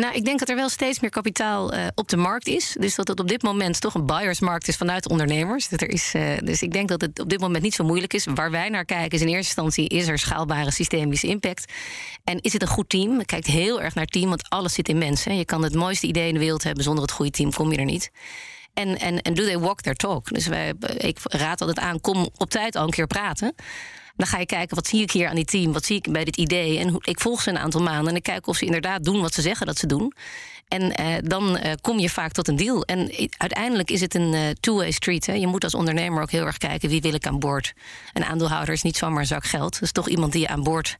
Nou, 0.00 0.14
ik 0.14 0.24
denk 0.24 0.38
dat 0.38 0.48
er 0.48 0.56
wel 0.56 0.68
steeds 0.68 1.00
meer 1.00 1.10
kapitaal 1.10 1.72
eh, 1.72 1.86
op 1.94 2.08
de 2.08 2.16
markt 2.16 2.46
is. 2.46 2.76
Dus 2.78 2.94
dat 2.94 3.08
het 3.08 3.20
op 3.20 3.28
dit 3.28 3.42
moment 3.42 3.80
toch 3.80 3.94
een 3.94 4.06
buyersmarkt 4.06 4.68
is 4.68 4.76
vanuit 4.76 5.08
ondernemers. 5.08 5.70
Er 5.70 5.90
is, 5.90 6.14
eh, 6.14 6.38
dus 6.44 6.62
ik 6.62 6.72
denk 6.72 6.88
dat 6.88 7.00
het 7.00 7.20
op 7.20 7.28
dit 7.28 7.40
moment 7.40 7.62
niet 7.62 7.74
zo 7.74 7.84
moeilijk 7.84 8.14
is. 8.14 8.26
Waar 8.34 8.50
wij 8.50 8.68
naar 8.68 8.84
kijken 8.84 9.10
is 9.10 9.20
in 9.20 9.26
eerste 9.26 9.62
instantie... 9.62 9.88
is 9.88 10.08
er 10.08 10.18
schaalbare 10.18 10.70
systemische 10.70 11.26
impact? 11.26 11.72
En 12.24 12.40
is 12.40 12.52
het 12.52 12.62
een 12.62 12.68
goed 12.68 12.88
team? 12.88 13.20
Ik 13.20 13.26
kijk 13.26 13.46
heel 13.46 13.82
erg 13.82 13.94
naar 13.94 14.06
team, 14.06 14.28
want 14.28 14.48
alles 14.48 14.74
zit 14.74 14.88
in 14.88 14.98
mensen. 14.98 15.36
Je 15.36 15.44
kan 15.44 15.62
het 15.62 15.74
mooiste 15.74 16.06
idee 16.06 16.28
in 16.28 16.34
de 16.34 16.40
wereld 16.40 16.62
hebben... 16.62 16.84
zonder 16.84 17.02
het 17.02 17.12
goede 17.12 17.30
team 17.30 17.52
kom 17.52 17.72
je 17.72 17.78
er 17.78 17.84
niet. 17.84 18.10
En, 18.74 18.98
en, 18.98 19.22
en 19.22 19.34
do 19.34 19.44
they 19.44 19.58
walk 19.58 19.80
their 19.80 19.96
talk? 19.96 20.32
Dus 20.32 20.46
wij, 20.46 20.74
ik 20.96 21.18
raad 21.22 21.60
altijd 21.60 21.78
aan, 21.78 22.00
kom 22.00 22.28
op 22.36 22.50
tijd 22.50 22.76
al 22.76 22.84
een 22.84 22.90
keer 22.90 23.06
praten. 23.06 23.54
Dan 24.20 24.28
ga 24.28 24.38
je 24.38 24.46
kijken, 24.46 24.76
wat 24.76 24.86
zie 24.86 25.02
ik 25.02 25.10
hier 25.10 25.28
aan 25.28 25.34
die 25.34 25.44
team? 25.44 25.72
Wat 25.72 25.84
zie 25.84 25.96
ik 25.96 26.12
bij 26.12 26.24
dit 26.24 26.36
idee? 26.36 26.78
En 26.78 26.96
ik 27.00 27.20
volg 27.20 27.42
ze 27.42 27.50
een 27.50 27.58
aantal 27.58 27.82
maanden 27.82 28.08
en 28.08 28.16
ik 28.16 28.22
kijk 28.22 28.46
of 28.46 28.56
ze 28.56 28.64
inderdaad 28.64 29.04
doen 29.04 29.20
wat 29.20 29.34
ze 29.34 29.42
zeggen 29.42 29.66
dat 29.66 29.78
ze 29.78 29.86
doen. 29.86 30.12
En 30.68 30.94
eh, 30.94 31.06
dan 31.22 31.56
eh, 31.56 31.72
kom 31.80 31.98
je 31.98 32.10
vaak 32.10 32.32
tot 32.32 32.48
een 32.48 32.56
deal. 32.56 32.84
En 32.84 33.28
uiteindelijk 33.36 33.90
is 33.90 34.00
het 34.00 34.14
een 34.14 34.34
eh, 34.34 34.42
two-way 34.60 34.90
street. 34.90 35.26
Hè. 35.26 35.32
Je 35.32 35.46
moet 35.46 35.64
als 35.64 35.74
ondernemer 35.74 36.22
ook 36.22 36.30
heel 36.30 36.46
erg 36.46 36.56
kijken 36.56 36.88
wie 36.88 37.00
wil 37.00 37.14
ik 37.14 37.26
aan 37.26 37.38
boord. 37.38 37.72
Een 38.12 38.24
aandeelhouder 38.24 38.74
is 38.74 38.82
niet 38.82 38.96
zomaar 38.96 39.20
een 39.20 39.26
zak 39.26 39.44
geld. 39.44 39.72
Dat 39.72 39.82
is 39.82 39.92
toch 39.92 40.08
iemand 40.08 40.32
die 40.32 40.40
je 40.40 40.48
aan 40.48 40.62
boord 40.62 40.96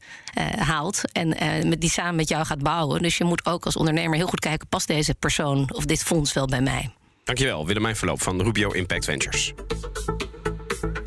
haalt 0.57 1.01
en 1.11 1.27
met, 1.67 1.81
die 1.81 1.89
samen 1.89 2.15
met 2.15 2.29
jou 2.29 2.45
gaat 2.45 2.61
bouwen. 2.61 3.01
Dus 3.01 3.17
je 3.17 3.23
moet 3.23 3.45
ook 3.45 3.65
als 3.65 3.75
ondernemer 3.75 4.17
heel 4.17 4.27
goed 4.27 4.39
kijken, 4.39 4.67
past 4.67 4.87
deze 4.87 5.13
persoon 5.13 5.73
of 5.73 5.85
dit 5.85 6.03
fonds 6.03 6.33
wel 6.33 6.45
bij 6.45 6.61
mij? 6.61 6.89
Dankjewel, 7.23 7.65
Willemijn 7.65 7.95
Verloop 7.95 8.21
van 8.21 8.41
Rubio 8.41 8.71
Impact 8.71 9.05
Ventures. 9.05 9.53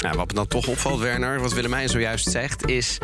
Nou, 0.05 0.17
wat 0.17 0.27
me 0.27 0.35
dan 0.35 0.47
toch 0.47 0.67
opvalt, 0.67 1.01
Werner, 1.01 1.41
wat 1.41 1.53
Willemijn 1.53 1.89
zojuist 1.89 2.31
zegt, 2.31 2.69
is... 2.69 2.99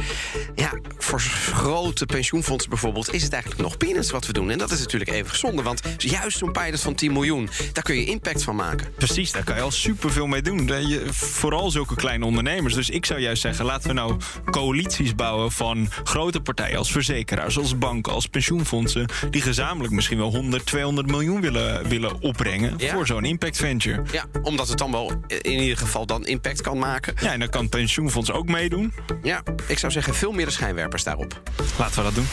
ja, 0.54 0.72
voor 0.98 1.20
grote 1.52 2.06
pensioenfondsen 2.06 2.70
bijvoorbeeld 2.70 3.14
is 3.14 3.22
het 3.22 3.32
eigenlijk 3.32 3.62
nog 3.62 3.76
peanuts 3.76 4.10
wat 4.10 4.26
we 4.26 4.32
doen. 4.32 4.50
En 4.50 4.58
dat 4.58 4.70
is 4.70 4.78
natuurlijk 4.78 5.10
even 5.10 5.38
zonde, 5.38 5.62
want 5.62 5.80
juist 5.98 6.38
zo'n 6.38 6.52
pilot 6.52 6.80
van 6.80 6.94
10 6.94 7.12
miljoen... 7.12 7.48
daar 7.72 7.82
kun 7.82 7.94
je 7.96 8.04
impact 8.04 8.42
van 8.42 8.56
maken. 8.56 8.86
Precies, 8.96 9.32
daar 9.32 9.44
kan 9.44 9.56
je 9.56 9.62
al 9.62 9.70
superveel 9.70 10.26
mee 10.26 10.42
doen. 10.42 10.68
Eh, 10.72 10.88
je- 10.88 11.04
vooral 11.12 11.70
zulke 11.70 11.94
kleine 11.94 12.24
ondernemers. 12.24 12.74
Dus 12.74 12.90
ik 12.90 13.06
zou 13.06 13.20
juist 13.20 13.42
zeggen, 13.42 13.64
laten 13.64 13.88
we 13.88 13.94
nou 13.94 14.16
coalities 14.50 15.14
bouwen 15.14 15.52
van 15.52 15.88
grote 16.04 16.40
partijen 16.40 16.78
als 16.78 16.92
verzekeraars, 16.92 17.58
als 17.58 17.78
banken, 17.78 18.12
als 18.12 18.26
pensioenfondsen, 18.26 19.08
die 19.30 19.42
gezamenlijk 19.42 19.92
misschien 19.94 20.18
wel 20.18 20.30
100, 20.30 20.66
200 20.66 21.06
miljoen 21.06 21.40
willen, 21.40 21.88
willen 21.88 22.20
opbrengen 22.20 22.74
Ja. 22.78 22.92
voor 22.94 23.06
zo'n 23.06 23.24
impact 23.24 23.56
venture. 23.56 24.02
Ja, 24.12 24.24
omdat 24.42 24.68
het 24.68 24.78
dan 24.78 24.90
wel 24.90 25.12
in 25.42 25.58
ieder 25.60 25.76
geval 25.76 26.06
dan 26.06 26.26
impact 26.26 26.60
kan 26.60 26.72
maken. 26.78 26.88
Ja, 27.20 27.33
en 27.33 27.38
dan 27.38 27.48
kan 27.48 27.61
het 27.61 27.70
pensioenfonds 27.70 28.33
ook 28.33 28.48
meedoen. 28.48 28.92
Ja, 29.22 29.42
ik 29.66 29.79
zou 29.79 29.92
zeggen 29.92 30.14
veel 30.14 30.33
meer 30.33 30.46
de 30.46 30.53
schijnwerpers 30.53 31.05
daarop. 31.05 31.42
Laten 31.79 31.96
we 31.96 32.03
dat 32.03 32.14
doen. 32.14 32.26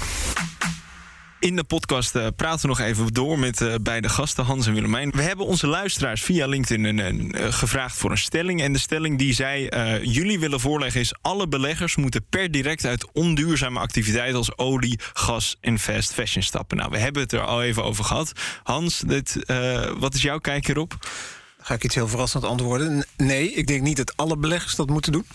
In 1.40 1.56
de 1.56 1.64
podcast 1.64 2.16
eh, 2.16 2.28
praten 2.36 2.62
we 2.62 2.68
nog 2.68 2.80
even 2.80 3.14
door 3.14 3.40
met 3.40 3.62
eh, 3.62 3.74
beide 3.82 4.10
gasten, 4.10 4.46
Hans 4.46 4.68
en 4.68 4.74
Willemijn. 4.74 5.12
We 5.12 5.22
hebben 5.22 5.46
onze 5.46 5.68
luisteraars 5.68 6.22
via 6.22 6.48
LinkedIn 6.48 6.84
een, 6.84 6.98
een, 6.98 7.32
eh, 7.32 7.54
gevraagd 7.54 7.98
voor 7.98 8.12
een 8.12 8.18
stelling. 8.18 8.62
En 8.62 8.74
de 8.74 8.80
stelling 8.80 9.18
die 9.18 9.34
zij 9.34 9.72
jullie 10.04 10.40
willen 10.40 10.60
voorleggen 10.60 11.02
is... 11.02 11.14
alle 11.22 11.48
beleggers 11.48 11.96
moeten 11.96 12.26
per 12.30 12.52
direct 12.52 12.86
uit 12.86 13.12
onduurzame 13.12 13.80
activiteiten... 13.80 14.38
als 14.38 14.58
olie, 14.58 15.00
gas 15.14 15.58
en 15.62 15.80
fast 15.80 16.14
fashion 16.14 16.44
stappen. 16.44 16.78
Nou, 16.78 16.90
we 16.92 16.98
hebben 16.98 17.22
het 17.22 17.32
er 17.32 17.42
al 17.42 17.64
even 17.64 17.84
over 17.84 18.04
gehad. 18.04 18.32
Hans, 18.64 19.00
dit, 19.00 19.46
wat 19.98 20.14
is 20.14 20.22
jouw 20.22 20.38
kijk 20.38 20.66
hierop? 20.68 20.98
Ga 21.68 21.74
ik 21.74 21.84
iets 21.84 21.96
heel 21.96 22.08
verrassend 22.08 22.44
antwoorden? 22.44 23.06
Nee, 23.18 23.54
ik 23.54 23.68
denk 23.68 23.82
niet 23.82 23.98
dat 23.98 24.18
alle 24.18 24.38
beleggers 24.38 24.76
dat 24.76 24.90
moeten 24.90 25.12
doen. 25.12 25.26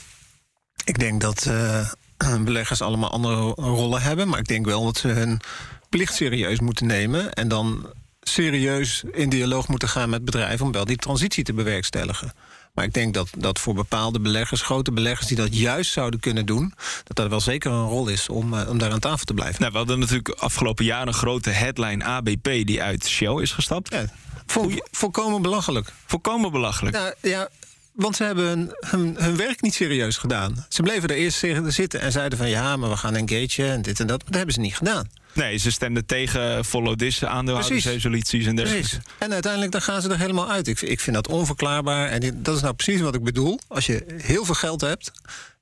Ik 0.85 0.99
denk 0.99 1.21
dat 1.21 1.47
eh, 1.47 1.91
beleggers 2.45 2.83
allemaal 2.83 3.11
andere 3.11 3.37
rollen 3.55 4.03
hebben. 4.03 4.29
Maar 4.29 4.39
ik 4.39 4.49
denk 4.49 4.65
wel 4.65 4.85
dat 4.85 4.97
ze 4.97 5.09
hun 5.09 5.41
plicht 5.89 6.15
serieus 6.15 6.61
moeten 6.61 6.87
nemen. 6.87 7.33
En 7.33 7.49
dan 7.49 7.87
serieus 8.21 9.05
in 9.13 9.29
dialoog 9.29 9.69
moeten 9.69 9.89
gaan 9.89 10.11
met 10.11 10.25
bedrijven 10.25 10.67
om 10.67 10.73
wel 10.73 10.85
die 10.85 10.97
transitie 10.97 11.45
te 11.45 11.53
bewerkstelligen. 11.53 12.33
Maar 12.75 12.85
ik 12.85 12.93
denk 12.93 13.15
dat, 13.15 13.29
dat 13.37 13.59
voor 13.59 13.75
bepaalde 13.75 14.21
beleggers, 14.21 14.63
grote 14.63 14.93
beleggers 14.93 15.29
die 15.29 15.37
dat 15.37 15.57
juist 15.57 15.93
zouden 15.93 16.21
kunnen 16.21 16.47
doen, 16.47 16.75
dat 17.05 17.17
dat 17.17 17.29
wel 17.29 17.41
zeker 17.41 17.71
een 17.71 17.89
rol 17.89 18.09
is 18.09 18.29
om, 18.29 18.55
uh, 18.55 18.69
om 18.69 18.79
daar 18.79 18.93
aan 18.93 18.99
tafel 18.99 19.25
te 19.25 19.35
blijven. 19.35 19.61
Nou, 19.61 19.73
we 19.73 19.79
hadden 19.79 19.99
natuurlijk 19.99 20.29
afgelopen 20.29 20.85
jaar 20.85 21.07
een 21.07 21.15
grote 21.15 21.51
headline 21.51 22.05
ABP 22.05 22.45
die 22.45 22.83
uit 22.83 23.07
Shell 23.07 23.41
is 23.41 23.53
gestapt. 23.53 23.95
Ja, 23.95 24.05
vol, 24.47 24.73
volkomen 24.91 25.43
belachelijk. 25.43 25.93
Volkomen 26.07 26.53
belachelijk. 26.53 26.97
Nou, 26.97 27.15
ja, 27.21 27.49
want 27.93 28.17
ze 28.17 28.25
hebben 28.25 28.47
hun, 28.47 28.71
hun, 28.81 29.17
hun, 29.19 29.37
werk 29.37 29.63
niet 29.63 29.75
serieus 29.75 30.17
gedaan. 30.17 30.67
Ze 30.69 30.83
bleven 30.83 31.09
er 31.09 31.17
eerst 31.17 31.45
zitten 31.67 32.01
en 32.01 32.13
zeiden 32.13 32.39
van 32.39 32.49
ja, 32.49 32.77
maar 32.77 32.91
we 32.91 32.97
gaan 32.97 33.17
engageren 33.17 33.73
en 33.73 33.83
dit 33.83 34.01
en 34.01 34.07
dat. 34.07 34.19
Maar 34.19 34.27
dat 34.27 34.37
hebben 34.37 34.55
ze 34.55 34.61
niet 34.61 34.77
gedaan. 34.77 35.11
Nee, 35.35 35.57
ze 35.57 35.71
stemden 35.71 36.07
tegen 36.07 36.65
follow 36.65 36.97
this 36.97 37.25
aandeelhoudersresoluties 37.25 38.47
en 38.47 38.57
dergelijke. 38.57 39.01
En 39.19 39.33
uiteindelijk 39.33 39.73
dan 39.73 39.83
gaan 39.83 40.03
ze 40.03 40.09
er 40.09 40.19
helemaal 40.19 40.51
uit. 40.51 40.69
Ik, 40.69 40.81
ik 40.81 41.01
vind 41.01 41.17
dat 41.17 41.29
onverklaarbaar. 41.29 42.09
En 42.09 42.43
dat 42.43 42.57
is 42.57 42.63
nou 42.63 42.75
precies 42.75 43.01
wat 43.01 43.15
ik 43.15 43.25
bedoel. 43.25 43.59
Als 43.69 43.87
je 43.87 44.05
heel 44.17 44.45
veel 44.45 44.55
geld 44.55 44.81
hebt, 44.81 45.13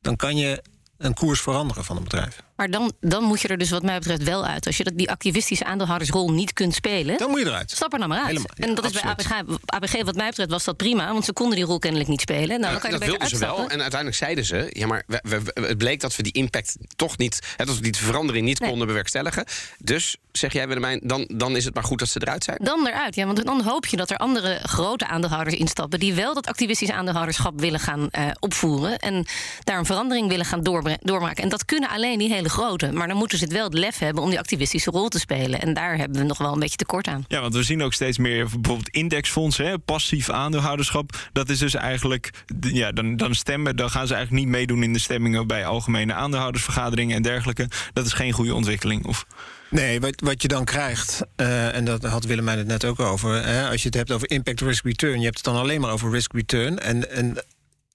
dan 0.00 0.16
kan 0.16 0.36
je 0.36 0.62
een 0.98 1.14
koers 1.14 1.40
veranderen 1.40 1.84
van 1.84 1.96
een 1.96 2.02
bedrijf. 2.02 2.42
Maar 2.60 2.70
dan, 2.70 2.92
dan 3.00 3.24
moet 3.24 3.40
je 3.40 3.48
er 3.48 3.58
dus 3.58 3.70
wat 3.70 3.82
mij 3.82 3.98
betreft 3.98 4.22
wel 4.22 4.46
uit. 4.46 4.66
Als 4.66 4.76
je 4.76 4.84
dat, 4.84 4.92
die 4.96 5.10
activistische 5.10 5.64
aandeelhoudersrol 5.64 6.32
niet 6.32 6.52
kunt 6.52 6.74
spelen... 6.74 7.18
Dan 7.18 7.30
moet 7.30 7.40
je 7.40 7.46
eruit. 7.46 7.70
Stap 7.70 7.92
er 7.92 7.98
dan 7.98 8.08
maar 8.08 8.18
uit. 8.18 8.26
Helemaal, 8.26 8.50
en 8.56 8.74
dat 8.74 8.84
is 8.84 8.92
bij 8.92 9.02
APG, 9.02 9.30
APG, 9.66 10.02
wat 10.02 10.14
mij 10.14 10.28
betreft, 10.28 10.50
was 10.50 10.64
dat 10.64 10.76
prima. 10.76 11.12
Want 11.12 11.24
ze 11.24 11.32
konden 11.32 11.56
die 11.56 11.64
rol 11.64 11.78
kennelijk 11.78 12.08
niet 12.08 12.20
spelen. 12.20 12.60
Nou, 12.60 12.72
dan 12.72 12.80
kan 12.80 12.90
je 12.90 12.98
dat 12.98 13.08
wilden 13.08 13.28
ze 13.28 13.38
wel. 13.38 13.68
En 13.68 13.80
uiteindelijk 13.80 14.14
zeiden 14.16 14.44
ze... 14.44 14.70
Ja, 14.72 14.86
maar 14.86 15.02
we, 15.06 15.20
we, 15.22 15.60
het 15.66 15.78
bleek 15.78 16.00
dat 16.00 16.16
we 16.16 16.22
die 16.22 16.32
impact 16.32 16.76
toch 16.96 17.18
niet... 17.18 17.38
Hè, 17.56 17.64
dat 17.64 17.76
we 17.76 17.82
die 17.82 17.96
verandering 17.96 18.46
niet 18.46 18.58
konden 18.58 18.86
bewerkstelligen. 18.86 19.44
Dus, 19.78 20.16
zeg 20.32 20.52
jij 20.52 20.66
Willemijn, 20.66 21.00
dan, 21.02 21.28
dan 21.32 21.56
is 21.56 21.64
het 21.64 21.74
maar 21.74 21.84
goed 21.84 21.98
dat 21.98 22.08
ze 22.08 22.20
eruit 22.22 22.44
zijn? 22.44 22.58
Dan 22.62 22.86
eruit, 22.86 23.14
ja. 23.14 23.26
Want 23.26 23.44
dan 23.44 23.62
hoop 23.62 23.86
je 23.86 23.96
dat 23.96 24.10
er 24.10 24.16
andere 24.16 24.58
grote 24.62 25.06
aandeelhouders 25.06 25.56
instappen... 25.56 25.98
die 25.98 26.14
wel 26.14 26.34
dat 26.34 26.46
activistisch 26.46 26.90
aandeelhouderschap 26.90 27.60
willen 27.60 27.80
gaan 27.80 28.08
uh, 28.18 28.30
opvoeren... 28.38 28.98
en 28.98 29.26
daar 29.64 29.78
een 29.78 29.86
verandering 29.86 30.28
willen 30.28 30.46
gaan 30.46 30.62
doormaken. 31.02 31.42
En 31.42 31.48
dat 31.48 31.64
kunnen 31.64 31.88
alleen 31.88 32.18
die 32.18 32.32
hele 32.32 32.48
grote. 32.50 32.92
Maar 32.92 33.08
dan 33.08 33.16
moet 33.16 33.30
moeten 33.30 33.48
ze 33.48 33.54
het 33.54 33.62
wel 33.62 33.64
het 33.64 33.78
lef 33.78 33.98
hebben 33.98 34.22
om 34.22 34.28
die 34.30 34.38
activistische 34.38 34.90
rol 34.90 35.08
te 35.08 35.18
spelen. 35.18 35.60
En 35.60 35.74
daar 35.74 35.96
hebben 35.96 36.20
we 36.20 36.26
nog 36.26 36.38
wel 36.38 36.52
een 36.52 36.58
beetje 36.58 36.76
tekort 36.76 37.06
aan. 37.06 37.24
Ja, 37.28 37.40
want 37.40 37.54
we 37.54 37.62
zien 37.62 37.82
ook 37.82 37.92
steeds 37.92 38.18
meer 38.18 38.44
bijvoorbeeld 38.44 38.88
indexfondsen, 38.88 39.66
hè, 39.66 39.78
passief 39.78 40.30
aandeelhouderschap. 40.30 41.28
Dat 41.32 41.48
is 41.48 41.58
dus 41.58 41.74
eigenlijk, 41.74 42.30
ja, 42.60 42.92
dan, 42.92 43.16
dan 43.16 43.34
stemmen, 43.34 43.76
dan 43.76 43.90
gaan 43.90 44.06
ze 44.06 44.14
eigenlijk 44.14 44.44
niet 44.44 44.54
meedoen 44.54 44.82
in 44.82 44.92
de 44.92 44.98
stemmingen 44.98 45.46
bij 45.46 45.66
algemene 45.66 46.14
aandeelhoudersvergaderingen 46.14 47.16
en 47.16 47.22
dergelijke. 47.22 47.68
Dat 47.92 48.06
is 48.06 48.12
geen 48.12 48.32
goede 48.32 48.54
ontwikkeling. 48.54 49.06
Of... 49.06 49.26
Nee, 49.70 50.00
wat, 50.00 50.20
wat 50.24 50.42
je 50.42 50.48
dan 50.48 50.64
krijgt, 50.64 51.22
uh, 51.36 51.74
en 51.74 51.84
dat 51.84 52.04
had 52.04 52.24
Willemijn 52.24 52.58
het 52.58 52.66
net 52.66 52.84
ook 52.84 53.00
over. 53.00 53.44
Hè, 53.44 53.68
als 53.68 53.80
je 53.80 53.86
het 53.86 53.96
hebt 53.96 54.12
over 54.12 54.30
impact 54.30 54.60
risk 54.60 54.84
return, 54.84 55.18
je 55.18 55.24
hebt 55.24 55.36
het 55.36 55.44
dan 55.44 55.56
alleen 55.56 55.80
maar 55.80 55.92
over 55.92 56.10
risk 56.10 56.32
return. 56.32 56.78
En, 56.78 57.10
en 57.10 57.44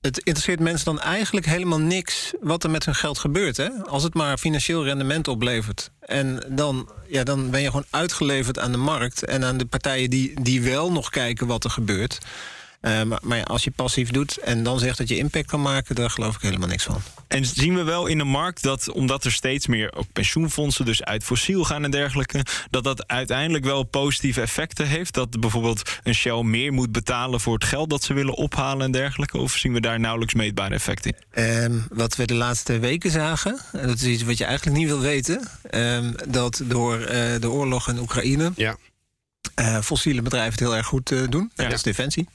het 0.05 0.17
interesseert 0.17 0.59
mensen 0.59 0.85
dan 0.85 0.99
eigenlijk 0.99 1.45
helemaal 1.45 1.79
niks 1.79 2.33
wat 2.41 2.63
er 2.63 2.69
met 2.69 2.85
hun 2.85 2.95
geld 2.95 3.17
gebeurt. 3.17 3.57
Hè? 3.57 3.69
Als 3.69 4.03
het 4.03 4.13
maar 4.13 4.37
financieel 4.37 4.83
rendement 4.83 5.27
oplevert. 5.27 5.91
En 5.99 6.43
dan, 6.49 6.89
ja, 7.07 7.23
dan 7.23 7.49
ben 7.49 7.61
je 7.61 7.67
gewoon 7.67 7.85
uitgeleverd 7.89 8.59
aan 8.59 8.71
de 8.71 8.77
markt 8.77 9.25
en 9.25 9.43
aan 9.43 9.57
de 9.57 9.65
partijen 9.65 10.09
die, 10.09 10.41
die 10.41 10.61
wel 10.61 10.91
nog 10.91 11.09
kijken 11.09 11.47
wat 11.47 11.63
er 11.63 11.69
gebeurt. 11.69 12.17
Uh, 12.85 13.03
maar, 13.03 13.19
maar 13.23 13.37
ja, 13.37 13.43
als 13.43 13.63
je 13.63 13.71
passief 13.71 14.09
doet 14.09 14.37
en 14.37 14.63
dan 14.63 14.79
zegt 14.79 14.97
dat 14.97 15.07
je 15.07 15.17
impact 15.17 15.47
kan 15.47 15.61
maken, 15.61 15.95
daar 15.95 16.09
geloof 16.09 16.35
ik 16.35 16.41
helemaal 16.41 16.67
niks 16.67 16.83
van. 16.83 17.01
En 17.27 17.45
zien 17.45 17.75
we 17.75 17.83
wel 17.83 18.05
in 18.05 18.17
de 18.17 18.23
markt 18.23 18.63
dat, 18.63 18.91
omdat 18.91 19.23
er 19.23 19.31
steeds 19.31 19.67
meer 19.67 19.93
ook 19.95 20.05
pensioenfondsen 20.13 20.85
dus 20.85 21.03
uit 21.03 21.23
fossiel 21.23 21.63
gaan 21.63 21.83
en 21.83 21.91
dergelijke, 21.91 22.45
dat 22.69 22.83
dat 22.83 23.07
uiteindelijk 23.07 23.65
wel 23.65 23.83
positieve 23.83 24.41
effecten 24.41 24.87
heeft? 24.87 25.13
Dat 25.13 25.39
bijvoorbeeld 25.39 25.91
een 26.03 26.15
Shell 26.15 26.41
meer 26.41 26.73
moet 26.73 26.91
betalen 26.91 27.39
voor 27.39 27.53
het 27.53 27.63
geld 27.63 27.89
dat 27.89 28.03
ze 28.03 28.13
willen 28.13 28.33
ophalen 28.33 28.85
en 28.85 28.91
dergelijke? 28.91 29.37
Of 29.37 29.51
zien 29.51 29.73
we 29.73 29.81
daar 29.81 29.99
nauwelijks 29.99 30.33
meetbare 30.33 30.73
effecten 30.73 31.15
in? 31.33 31.43
Um, 31.43 31.85
wat 31.89 32.15
we 32.15 32.25
de 32.25 32.33
laatste 32.33 32.79
weken 32.79 33.11
zagen, 33.11 33.59
en 33.71 33.87
dat 33.87 33.95
is 33.95 34.03
iets 34.03 34.23
wat 34.23 34.37
je 34.37 34.45
eigenlijk 34.45 34.77
niet 34.77 34.87
wil 34.87 34.99
weten, 34.99 35.47
um, 35.71 36.15
dat 36.27 36.61
door 36.63 36.99
uh, 36.99 37.07
de 37.39 37.49
oorlog 37.49 37.87
in 37.87 37.99
Oekraïne. 37.99 38.51
Ja. 38.55 38.77
Uh, 39.59 39.79
fossiele 39.79 40.21
bedrijven 40.21 40.51
het 40.51 40.59
heel 40.59 40.75
erg 40.75 40.85
goed 40.85 41.11
uh, 41.11 41.27
doen. 41.29 41.51
Ja. 41.55 41.63
Dat 41.63 41.73
is 41.73 41.83
defensie. 41.83 42.27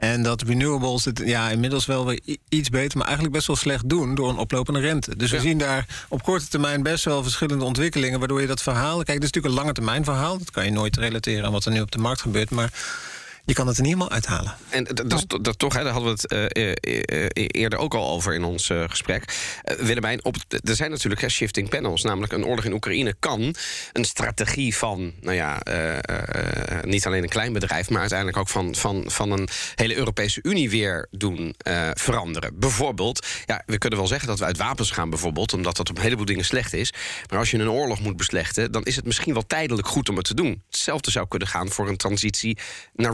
En 0.00 0.22
dat 0.22 0.42
renewables 0.42 1.04
het 1.04 1.22
ja, 1.24 1.50
inmiddels 1.50 1.86
wel 1.86 2.06
weer 2.06 2.20
iets 2.48 2.68
beter, 2.68 2.96
maar 2.96 3.06
eigenlijk 3.06 3.34
best 3.34 3.46
wel 3.46 3.56
slecht 3.56 3.88
doen 3.88 4.14
door 4.14 4.28
een 4.28 4.38
oplopende 4.38 4.80
rente. 4.80 5.16
Dus 5.16 5.30
we 5.30 5.40
zien 5.40 5.58
daar 5.58 5.86
op 6.08 6.22
korte 6.22 6.48
termijn 6.48 6.82
best 6.82 7.04
wel 7.04 7.22
verschillende 7.22 7.64
ontwikkelingen, 7.64 8.18
waardoor 8.18 8.40
je 8.40 8.46
dat 8.46 8.62
verhaal. 8.62 8.94
Kijk, 8.94 9.06
dit 9.06 9.16
is 9.16 9.32
natuurlijk 9.32 9.54
een 9.54 9.60
lange 9.60 9.72
termijn 9.72 10.04
verhaal. 10.04 10.38
Dat 10.38 10.50
kan 10.50 10.64
je 10.64 10.70
nooit 10.70 10.96
relateren 10.96 11.44
aan 11.44 11.52
wat 11.52 11.64
er 11.64 11.72
nu 11.72 11.80
op 11.80 11.90
de 11.90 11.98
markt 11.98 12.20
gebeurt. 12.20 12.50
Maar 12.50 12.72
je 13.50 13.56
kan 13.56 13.66
het 13.66 13.76
er 13.76 13.82
niet 13.82 13.92
helemaal 13.92 14.14
uithalen. 14.14 14.54
En 14.68 14.84
dat, 14.84 15.10
dat, 15.10 15.44
dat 15.44 15.58
toch, 15.58 15.74
hè, 15.74 15.82
daar 15.82 15.92
hadden 15.92 16.16
we 16.16 16.20
het 16.20 16.54
uh, 16.56 16.74
uh, 16.94 17.26
eerder 17.34 17.78
ook 17.78 17.94
al 17.94 18.10
over 18.10 18.34
in 18.34 18.44
ons 18.44 18.70
gesprek. 18.86 19.24
Willemijn, 19.78 20.24
op, 20.24 20.36
er 20.48 20.76
zijn 20.76 20.90
natuurlijk 20.90 21.30
shifting 21.30 21.68
panels. 21.68 22.02
Namelijk 22.02 22.32
een 22.32 22.44
oorlog 22.44 22.64
in 22.64 22.72
Oekraïne 22.72 23.14
kan 23.18 23.54
een 23.92 24.04
strategie 24.04 24.76
van, 24.76 25.12
nou 25.20 25.36
ja, 25.36 25.62
niet 26.84 27.06
alleen 27.06 27.22
een 27.22 27.28
klein 27.28 27.52
bedrijf, 27.52 27.90
maar 27.90 28.00
uiteindelijk 28.00 28.38
ook 28.38 28.48
van, 28.48 28.74
van, 28.74 29.04
van 29.06 29.30
een 29.30 29.48
hele 29.74 29.96
Europese 29.96 30.40
Unie 30.42 30.70
weer 30.70 31.06
doen 31.10 31.54
veranderen. 31.94 32.58
Bijvoorbeeld, 32.58 33.26
ja, 33.46 33.62
we 33.66 33.78
kunnen 33.78 33.98
wel 33.98 34.08
zeggen 34.08 34.28
dat 34.28 34.38
we 34.38 34.44
uit 34.44 34.56
wapens 34.56 34.90
gaan, 34.90 35.10
bijvoorbeeld, 35.10 35.52
omdat 35.52 35.76
dat 35.76 35.90
op 35.90 35.96
een 35.96 36.02
heleboel 36.02 36.24
dingen 36.24 36.44
slecht 36.44 36.72
is. 36.72 36.92
Maar 37.30 37.38
als 37.38 37.50
je 37.50 37.58
een 37.58 37.70
oorlog 37.70 38.00
moet 38.00 38.16
beslechten, 38.16 38.72
dan 38.72 38.82
is 38.82 38.96
het 38.96 39.04
misschien 39.04 39.32
wel 39.32 39.46
tijdelijk 39.46 39.88
goed 39.88 40.08
om 40.08 40.16
het 40.16 40.26
te 40.26 40.34
doen. 40.34 40.62
Hetzelfde 40.66 41.10
zou 41.10 41.28
kunnen 41.28 41.48
gaan 41.48 41.68
voor 41.68 41.88
een 41.88 41.96
transitie 41.96 42.58
naar 42.94 43.12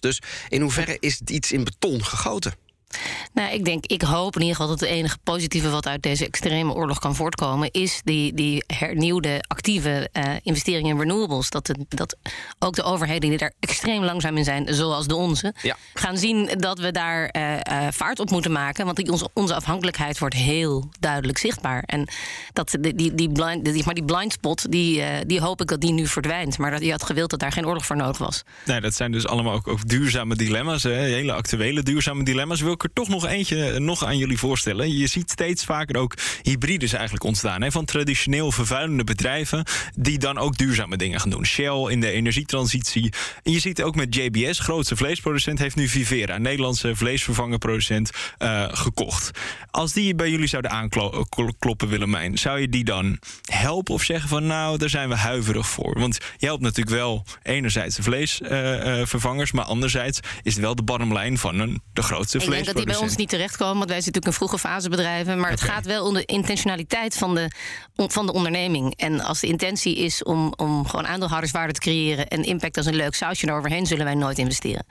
Dus 0.00 0.22
in 0.48 0.60
hoeverre 0.60 0.96
is 1.00 1.20
iets 1.24 1.52
in 1.52 1.64
beton 1.64 2.04
gegoten? 2.04 2.54
Nou, 3.32 3.52
ik 3.52 3.64
denk, 3.64 3.86
ik 3.86 4.02
hoop 4.02 4.34
in 4.34 4.40
ieder 4.40 4.56
geval 4.56 4.70
dat 4.70 4.80
het 4.80 4.88
enige 4.88 5.18
positieve 5.22 5.70
wat 5.70 5.86
uit 5.86 6.02
deze 6.02 6.26
extreme 6.26 6.72
oorlog 6.72 6.98
kan 6.98 7.14
voortkomen, 7.14 7.70
is 7.70 8.00
die, 8.04 8.34
die 8.34 8.64
hernieuwde 8.66 9.44
actieve 9.46 10.10
uh, 10.12 10.22
investeringen 10.42 10.90
in 10.90 10.98
renewables. 10.98 11.50
Dat, 11.50 11.66
de, 11.66 11.74
dat 11.88 12.16
ook 12.58 12.74
de 12.74 12.82
overheden 12.82 13.28
die 13.28 13.38
daar 13.38 13.52
extreem 13.60 14.04
langzaam 14.04 14.36
in 14.36 14.44
zijn, 14.44 14.74
zoals 14.74 15.06
de 15.06 15.14
onze, 15.14 15.54
ja. 15.62 15.76
gaan 15.94 16.16
zien 16.16 16.50
dat 16.58 16.78
we 16.78 16.90
daar 16.90 17.34
uh, 17.36 17.52
uh, 17.52 17.86
vaart 17.90 18.20
op 18.20 18.30
moeten 18.30 18.52
maken. 18.52 18.84
Want 18.84 18.96
die, 18.96 19.10
onze, 19.10 19.28
onze 19.32 19.54
afhankelijkheid 19.54 20.18
wordt 20.18 20.34
heel 20.34 20.90
duidelijk 21.00 21.38
zichtbaar. 21.38 21.82
En 21.86 22.08
dat, 22.52 22.76
die, 22.80 22.94
die, 22.94 23.14
die, 23.14 23.32
blind, 23.32 23.64
die, 23.64 23.84
maar 23.84 23.94
die 23.94 24.04
blind 24.04 24.32
spot, 24.32 24.72
die, 24.72 25.02
die 25.26 25.40
hoop 25.40 25.60
ik 25.60 25.68
dat 25.68 25.80
die 25.80 25.92
nu 25.92 26.06
verdwijnt. 26.06 26.58
Maar 26.58 26.70
dat 26.70 26.82
je 26.82 26.90
had 26.90 27.02
gewild 27.02 27.30
dat 27.30 27.40
daar 27.40 27.52
geen 27.52 27.66
oorlog 27.66 27.86
voor 27.86 27.96
nodig 27.96 28.18
was. 28.18 28.42
Nee, 28.64 28.80
dat 28.80 28.94
zijn 28.94 29.12
dus 29.12 29.26
allemaal 29.26 29.52
ook, 29.52 29.68
ook 29.68 29.88
duurzame 29.88 30.36
dilemma's, 30.36 30.82
hè? 30.82 30.90
hele 30.90 31.32
actuele 31.32 31.82
duurzame 31.82 32.24
dilemma's. 32.24 32.60
Wil 32.60 32.75
ik 32.76 32.82
er 32.82 32.92
toch 32.92 33.08
nog 33.08 33.26
eentje 33.26 33.78
nog 33.78 34.04
aan 34.04 34.18
jullie 34.18 34.38
voorstellen. 34.38 34.96
Je 34.98 35.06
ziet 35.06 35.30
steeds 35.30 35.64
vaker 35.64 35.96
ook 35.96 36.14
hybrides 36.42 36.92
eigenlijk 36.92 37.24
ontstaan. 37.24 37.62
Hè, 37.62 37.70
van 37.70 37.84
traditioneel 37.84 38.52
vervuilende 38.52 39.04
bedrijven 39.04 39.64
die 39.94 40.18
dan 40.18 40.38
ook 40.38 40.56
duurzame 40.56 40.96
dingen 40.96 41.20
gaan 41.20 41.30
doen. 41.30 41.46
Shell 41.46 41.86
in 41.88 42.00
de 42.00 42.10
energietransitie. 42.10 43.12
En 43.42 43.52
je 43.52 43.58
ziet 43.58 43.82
ook 43.82 43.94
met 43.94 44.14
JBS, 44.14 44.58
grootste 44.58 44.96
vleesproducent, 44.96 45.58
heeft 45.58 45.76
nu 45.76 45.88
Vivera, 45.88 46.34
een 46.34 46.42
Nederlandse 46.42 46.96
vleesvervangerproducent, 46.96 48.10
uh, 48.38 48.68
gekocht. 48.70 49.30
Als 49.70 49.92
die 49.92 50.14
bij 50.14 50.30
jullie 50.30 50.46
zouden 50.46 50.70
aankloppen, 50.70 51.88
Willemijn, 51.88 52.38
zou 52.38 52.60
je 52.60 52.68
die 52.68 52.84
dan 52.84 53.18
helpen 53.50 53.94
of 53.94 54.02
zeggen 54.02 54.28
van 54.28 54.46
nou, 54.46 54.78
daar 54.78 54.88
zijn 54.88 55.08
we 55.08 55.16
huiverig 55.16 55.68
voor? 55.68 55.98
Want 55.98 56.18
je 56.36 56.46
helpt 56.46 56.62
natuurlijk 56.62 56.96
wel 56.96 57.24
enerzijds 57.42 57.96
de 57.96 58.02
vleesvervangers, 58.02 59.50
uh, 59.50 59.56
maar 59.56 59.64
anderzijds 59.64 60.20
is 60.42 60.52
het 60.52 60.62
wel 60.62 60.74
de 60.74 60.82
bottom 60.82 61.18
line 61.18 61.38
van 61.38 61.58
een, 61.58 61.82
de 61.92 62.02
grootste 62.02 62.40
vlees 62.40 62.65
dat 62.66 62.76
die 62.76 62.86
bij 62.86 62.96
ons 62.96 63.16
niet 63.16 63.28
terechtkomen, 63.28 63.76
want 63.76 63.90
wij 63.90 64.00
zijn 64.00 64.12
natuurlijk 64.14 64.26
een 64.26 64.48
vroege 64.48 64.58
fase 64.58 64.88
bedrijven. 64.88 65.40
Maar 65.40 65.50
het 65.50 65.60
gaat 65.60 65.86
wel 65.86 66.06
om 66.06 66.14
de 66.14 66.24
intentionaliteit 66.24 67.16
van 67.16 67.34
de, 67.34 67.50
van 67.94 68.26
de 68.26 68.32
onderneming. 68.32 68.96
En 68.96 69.20
als 69.20 69.40
de 69.40 69.46
intentie 69.46 69.96
is 69.96 70.22
om, 70.22 70.52
om 70.56 70.86
gewoon 70.86 71.06
aandeelhouderswaarde 71.06 71.72
te 71.72 71.80
creëren 71.80 72.28
en 72.28 72.42
impact 72.42 72.76
als 72.76 72.86
een 72.86 72.94
leuk 72.94 73.14
sausje 73.14 73.46
eroverheen, 73.46 73.86
zullen 73.86 74.04
wij 74.04 74.14
nooit 74.14 74.38
investeren. 74.38 74.86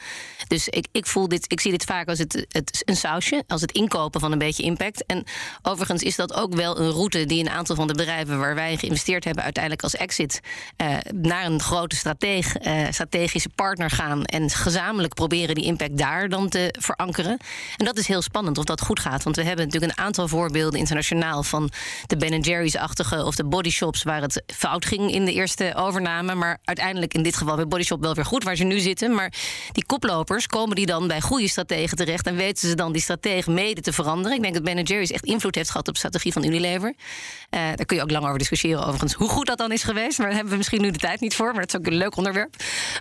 Dus 0.48 0.68
ik, 0.68 0.88
ik 0.92 1.06
voel 1.06 1.28
dit, 1.28 1.52
ik 1.52 1.60
zie 1.60 1.72
dit 1.72 1.84
vaak 1.84 2.08
als 2.08 2.20
het, 2.20 2.46
het, 2.50 2.82
een 2.86 2.96
sausje, 2.96 3.44
als 3.48 3.62
het 3.62 3.72
inkopen 3.72 4.20
van 4.20 4.32
een 4.32 4.38
beetje 4.38 4.64
impact. 4.64 5.06
En 5.06 5.24
overigens 5.62 6.04
is 6.04 6.16
dat 6.16 6.34
ook 6.34 6.54
wel 6.54 6.80
een 6.80 6.92
route 6.92 7.26
die 7.26 7.40
een 7.40 7.50
aantal 7.50 7.76
van 7.76 7.88
de 7.88 7.94
bedrijven 7.94 8.40
waar 8.40 8.56
wij 8.56 8.78
geïnvesteerd 8.78 9.24
hebben, 9.24 9.44
uiteindelijk 9.44 9.84
als 9.84 9.96
exit 9.96 10.40
uh, 10.82 10.98
naar 11.14 11.46
een 11.46 11.62
grote 11.62 11.96
strateeg, 11.96 12.60
uh, 12.62 12.88
strategische 12.90 13.50
partner 13.56 13.90
gaan 13.90 14.24
en 14.24 14.50
gezamenlijk 14.50 15.14
proberen 15.14 15.56
die 15.56 15.64
impact 15.64 15.98
daar 15.98 16.30
dan 16.30 16.50
te 16.50 16.74
verankeren. 16.80 17.38
En 17.78 17.86
dat 17.86 17.98
is 17.98 18.08
heel 18.08 18.22
spannend 18.22 18.58
of 18.58 18.64
dat 18.64 18.82
goed 18.82 19.00
gaat. 19.00 19.24
Want 19.24 19.36
we 19.36 19.44
hebben 19.44 19.66
natuurlijk 19.66 19.92
een 19.98 20.06
aantal 20.06 20.28
voorbeelden 20.28 20.80
internationaal 20.80 21.44
van 21.44 21.72
de 22.08 22.18
Ben 22.18 22.40
Jerry's-achtige 22.40 23.24
of 23.24 23.36
de 23.36 23.46
bodyshops 23.46 24.04
waar 24.04 24.22
het 24.22 24.44
fout 24.48 24.86
ging 24.86 25.12
in 25.12 25.26
de 25.26 25.34
eerste 25.34 25.74
overname. 25.76 26.36
Maar 26.36 26.58
uiteindelijk 26.64 27.14
in 27.14 27.24
dit 27.24 27.36
geval 27.36 27.56
bij 27.56 27.68
bodyshop 27.68 28.02
wel 28.02 28.14
weer 28.16 28.26
goed 28.26 28.44
waar 28.44 28.56
ze 28.56 28.64
nu 28.64 28.80
zitten. 28.80 29.14
Maar 29.14 29.34
die 29.72 29.86
koplopers 29.86 30.48
komen 30.48 30.76
die 30.76 30.86
dan 30.86 31.08
bij 31.08 31.22
goede 31.22 31.48
strategen 31.48 31.98
terecht 31.98 32.28
en 32.28 32.36
weten 32.36 32.70
ze 32.70 32.76
dan 32.76 32.92
die 32.92 33.02
strategen 33.02 33.54
mede 33.54 33.82
te 33.82 33.94
veranderen. 33.94 34.38
Ik 34.38 34.42
denk 34.42 34.54
dat 34.54 34.64
Ben 34.64 34.84
Jerry's 34.84 35.12
echt 35.12 35.26
invloed 35.26 35.56
heeft 35.56 35.70
gehad 35.70 35.88
op 35.88 35.94
de 35.94 36.00
strategie 36.00 36.34
van 36.34 36.44
Unilever. 36.44 36.94
Uh, 37.56 37.62
daar 37.76 37.86
kun 37.86 37.98
je 37.98 38.04
ook 38.04 38.12
lang 38.12 38.26
over 38.26 38.38
discussiëren 38.38 38.82
overigens 38.82 39.14
hoe 39.14 39.30
goed 39.30 39.46
dat 39.46 39.58
dan 39.58 39.72
is 39.72 39.84
geweest. 39.84 40.18
Maar 40.18 40.28
daar 40.28 40.36
hebben 40.36 40.52
we 40.52 40.58
misschien 40.58 40.82
nu 40.82 40.92
de 40.92 41.00
tijd 41.00 41.20
niet 41.20 41.36
voor. 41.36 41.52
Maar 41.52 41.62
dat 41.62 41.74
is 41.74 41.80
ook 41.80 41.86
een 41.86 41.98
leuk 41.98 42.16
onderwerp. 42.18 42.56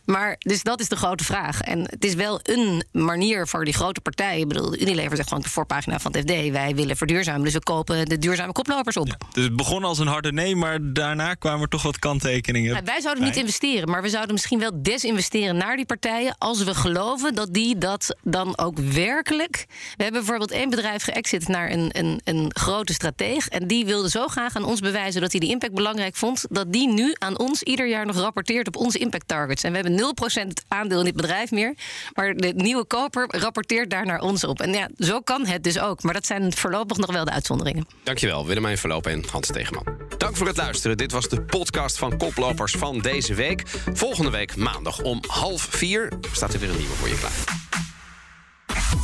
Maar 0.04 0.36
dus 0.38 0.62
dat 0.62 0.80
is 0.80 0.88
de 0.88 0.96
grote 0.96 1.24
vraag. 1.24 1.60
En 1.60 1.80
het 1.80 2.04
is 2.04 2.14
wel 2.14 2.40
een 2.42 2.84
manier 2.92 3.46
voor 3.46 3.64
die 3.64 3.74
grote 3.74 4.00
partijen. 4.00 4.48
Bedoel, 4.54 4.80
Unilever 4.80 5.16
zegt 5.16 5.28
gewoon 5.28 5.38
op 5.38 5.48
de 5.48 5.54
voorpagina 5.54 5.98
van 5.98 6.12
het 6.12 6.30
FD: 6.30 6.50
wij 6.50 6.74
willen 6.74 6.96
verduurzamen. 6.96 7.42
Dus 7.42 7.52
we 7.52 7.62
kopen 7.62 8.06
de 8.06 8.18
duurzame 8.18 8.52
koplopers 8.52 8.96
op. 8.96 9.16
dus 9.32 9.44
het 9.44 9.56
begon 9.56 9.84
als 9.84 9.98
een 9.98 10.06
harde 10.06 10.32
nee, 10.32 10.56
maar 10.56 10.78
daarna 10.82 11.34
kwamen 11.34 11.60
er 11.62 11.68
toch 11.68 11.82
wat 11.82 11.98
kanttekeningen. 11.98 12.72
Nou, 12.72 12.84
wij 12.84 13.00
zouden 13.00 13.24
niet 13.24 13.36
investeren, 13.36 13.90
maar 13.90 14.02
we 14.02 14.08
zouden 14.08 14.32
misschien 14.32 14.58
wel 14.58 14.82
desinvesteren 14.82 15.56
naar 15.56 15.76
die 15.76 15.86
partijen. 15.86 16.34
als 16.38 16.64
we 16.64 16.74
geloven 16.74 17.34
dat 17.34 17.54
die 17.54 17.78
dat 17.78 18.16
dan 18.22 18.58
ook 18.58 18.78
werkelijk. 18.78 19.64
We 19.96 20.02
hebben 20.02 20.20
bijvoorbeeld 20.20 20.50
één 20.50 20.70
bedrijf 20.70 21.02
geëxit 21.02 21.48
naar 21.48 21.70
een, 21.70 21.88
een, 21.92 22.20
een 22.24 22.50
grote 22.54 22.92
strateeg. 22.92 23.48
En 23.48 23.66
die 23.66 23.84
wilde 23.84 24.10
zo 24.10 24.26
graag 24.26 24.56
aan 24.56 24.64
ons 24.64 24.80
bewijzen 24.80 25.20
dat 25.20 25.30
hij 25.30 25.40
die 25.40 25.50
impact 25.50 25.74
belangrijk 25.74 26.14
vond. 26.14 26.44
dat 26.50 26.72
die 26.72 26.88
nu 26.88 27.14
aan 27.18 27.38
ons 27.38 27.62
ieder 27.62 27.88
jaar 27.88 28.06
nog 28.06 28.16
rapporteert 28.16 28.66
op 28.66 28.76
onze 28.76 28.98
impact 28.98 29.28
targets. 29.28 29.62
En 29.62 29.72
we 29.72 29.78
hebben 29.78 30.14
0% 30.42 30.48
aandeel 30.68 30.98
in 30.98 31.04
dit 31.04 31.16
bedrijf 31.16 31.50
meer. 31.50 31.74
Maar 32.14 32.34
de 32.34 32.52
nieuwe 32.56 32.84
koper 32.84 33.26
rapporteert 33.28 33.90
daar 33.90 34.06
naar 34.06 34.20
ons 34.20 34.43
op. 34.48 34.60
En 34.60 34.72
ja, 34.72 34.88
zo 34.98 35.20
kan 35.20 35.46
het 35.46 35.62
dus 35.62 35.78
ook. 35.78 36.02
Maar 36.02 36.14
dat 36.14 36.26
zijn 36.26 36.52
voorlopig 36.52 36.96
nog 36.96 37.12
wel 37.12 37.24
de 37.24 37.30
uitzonderingen. 37.30 37.86
Dankjewel, 38.02 38.46
Willemijn 38.46 38.78
Verloop 38.78 39.06
en 39.06 39.24
Hans 39.30 39.46
Tegenman. 39.46 39.86
Dank 40.18 40.36
voor 40.36 40.46
het 40.46 40.56
luisteren. 40.56 40.96
Dit 40.96 41.12
was 41.12 41.28
de 41.28 41.42
podcast 41.42 41.98
van 41.98 42.16
Koplopers 42.16 42.72
van 42.72 42.98
deze 42.98 43.34
week. 43.34 43.62
Volgende 43.92 44.30
week 44.30 44.56
maandag 44.56 45.00
om 45.02 45.20
half 45.26 45.66
vier 45.70 46.12
staat 46.32 46.54
er 46.54 46.60
weer 46.60 46.70
een 46.70 46.78
nieuwe 46.78 46.94
voor 46.94 47.08
je 47.08 47.18
klaar. 47.18 47.62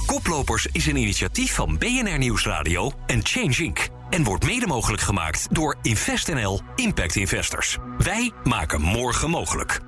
Koplopers 0.06 0.66
is 0.72 0.86
een 0.86 0.96
initiatief 0.96 1.54
van 1.54 1.78
BNR 1.78 2.18
Nieuwsradio 2.18 2.92
en 3.06 3.20
Change 3.22 3.62
Inc. 3.62 3.88
En 4.10 4.24
wordt 4.24 4.44
mede 4.44 4.66
mogelijk 4.66 5.02
gemaakt 5.02 5.46
door 5.54 5.76
InvestNL 5.82 6.60
Impact 6.76 7.16
Investors. 7.16 7.76
Wij 7.98 8.32
maken 8.44 8.80
morgen 8.80 9.30
mogelijk. 9.30 9.80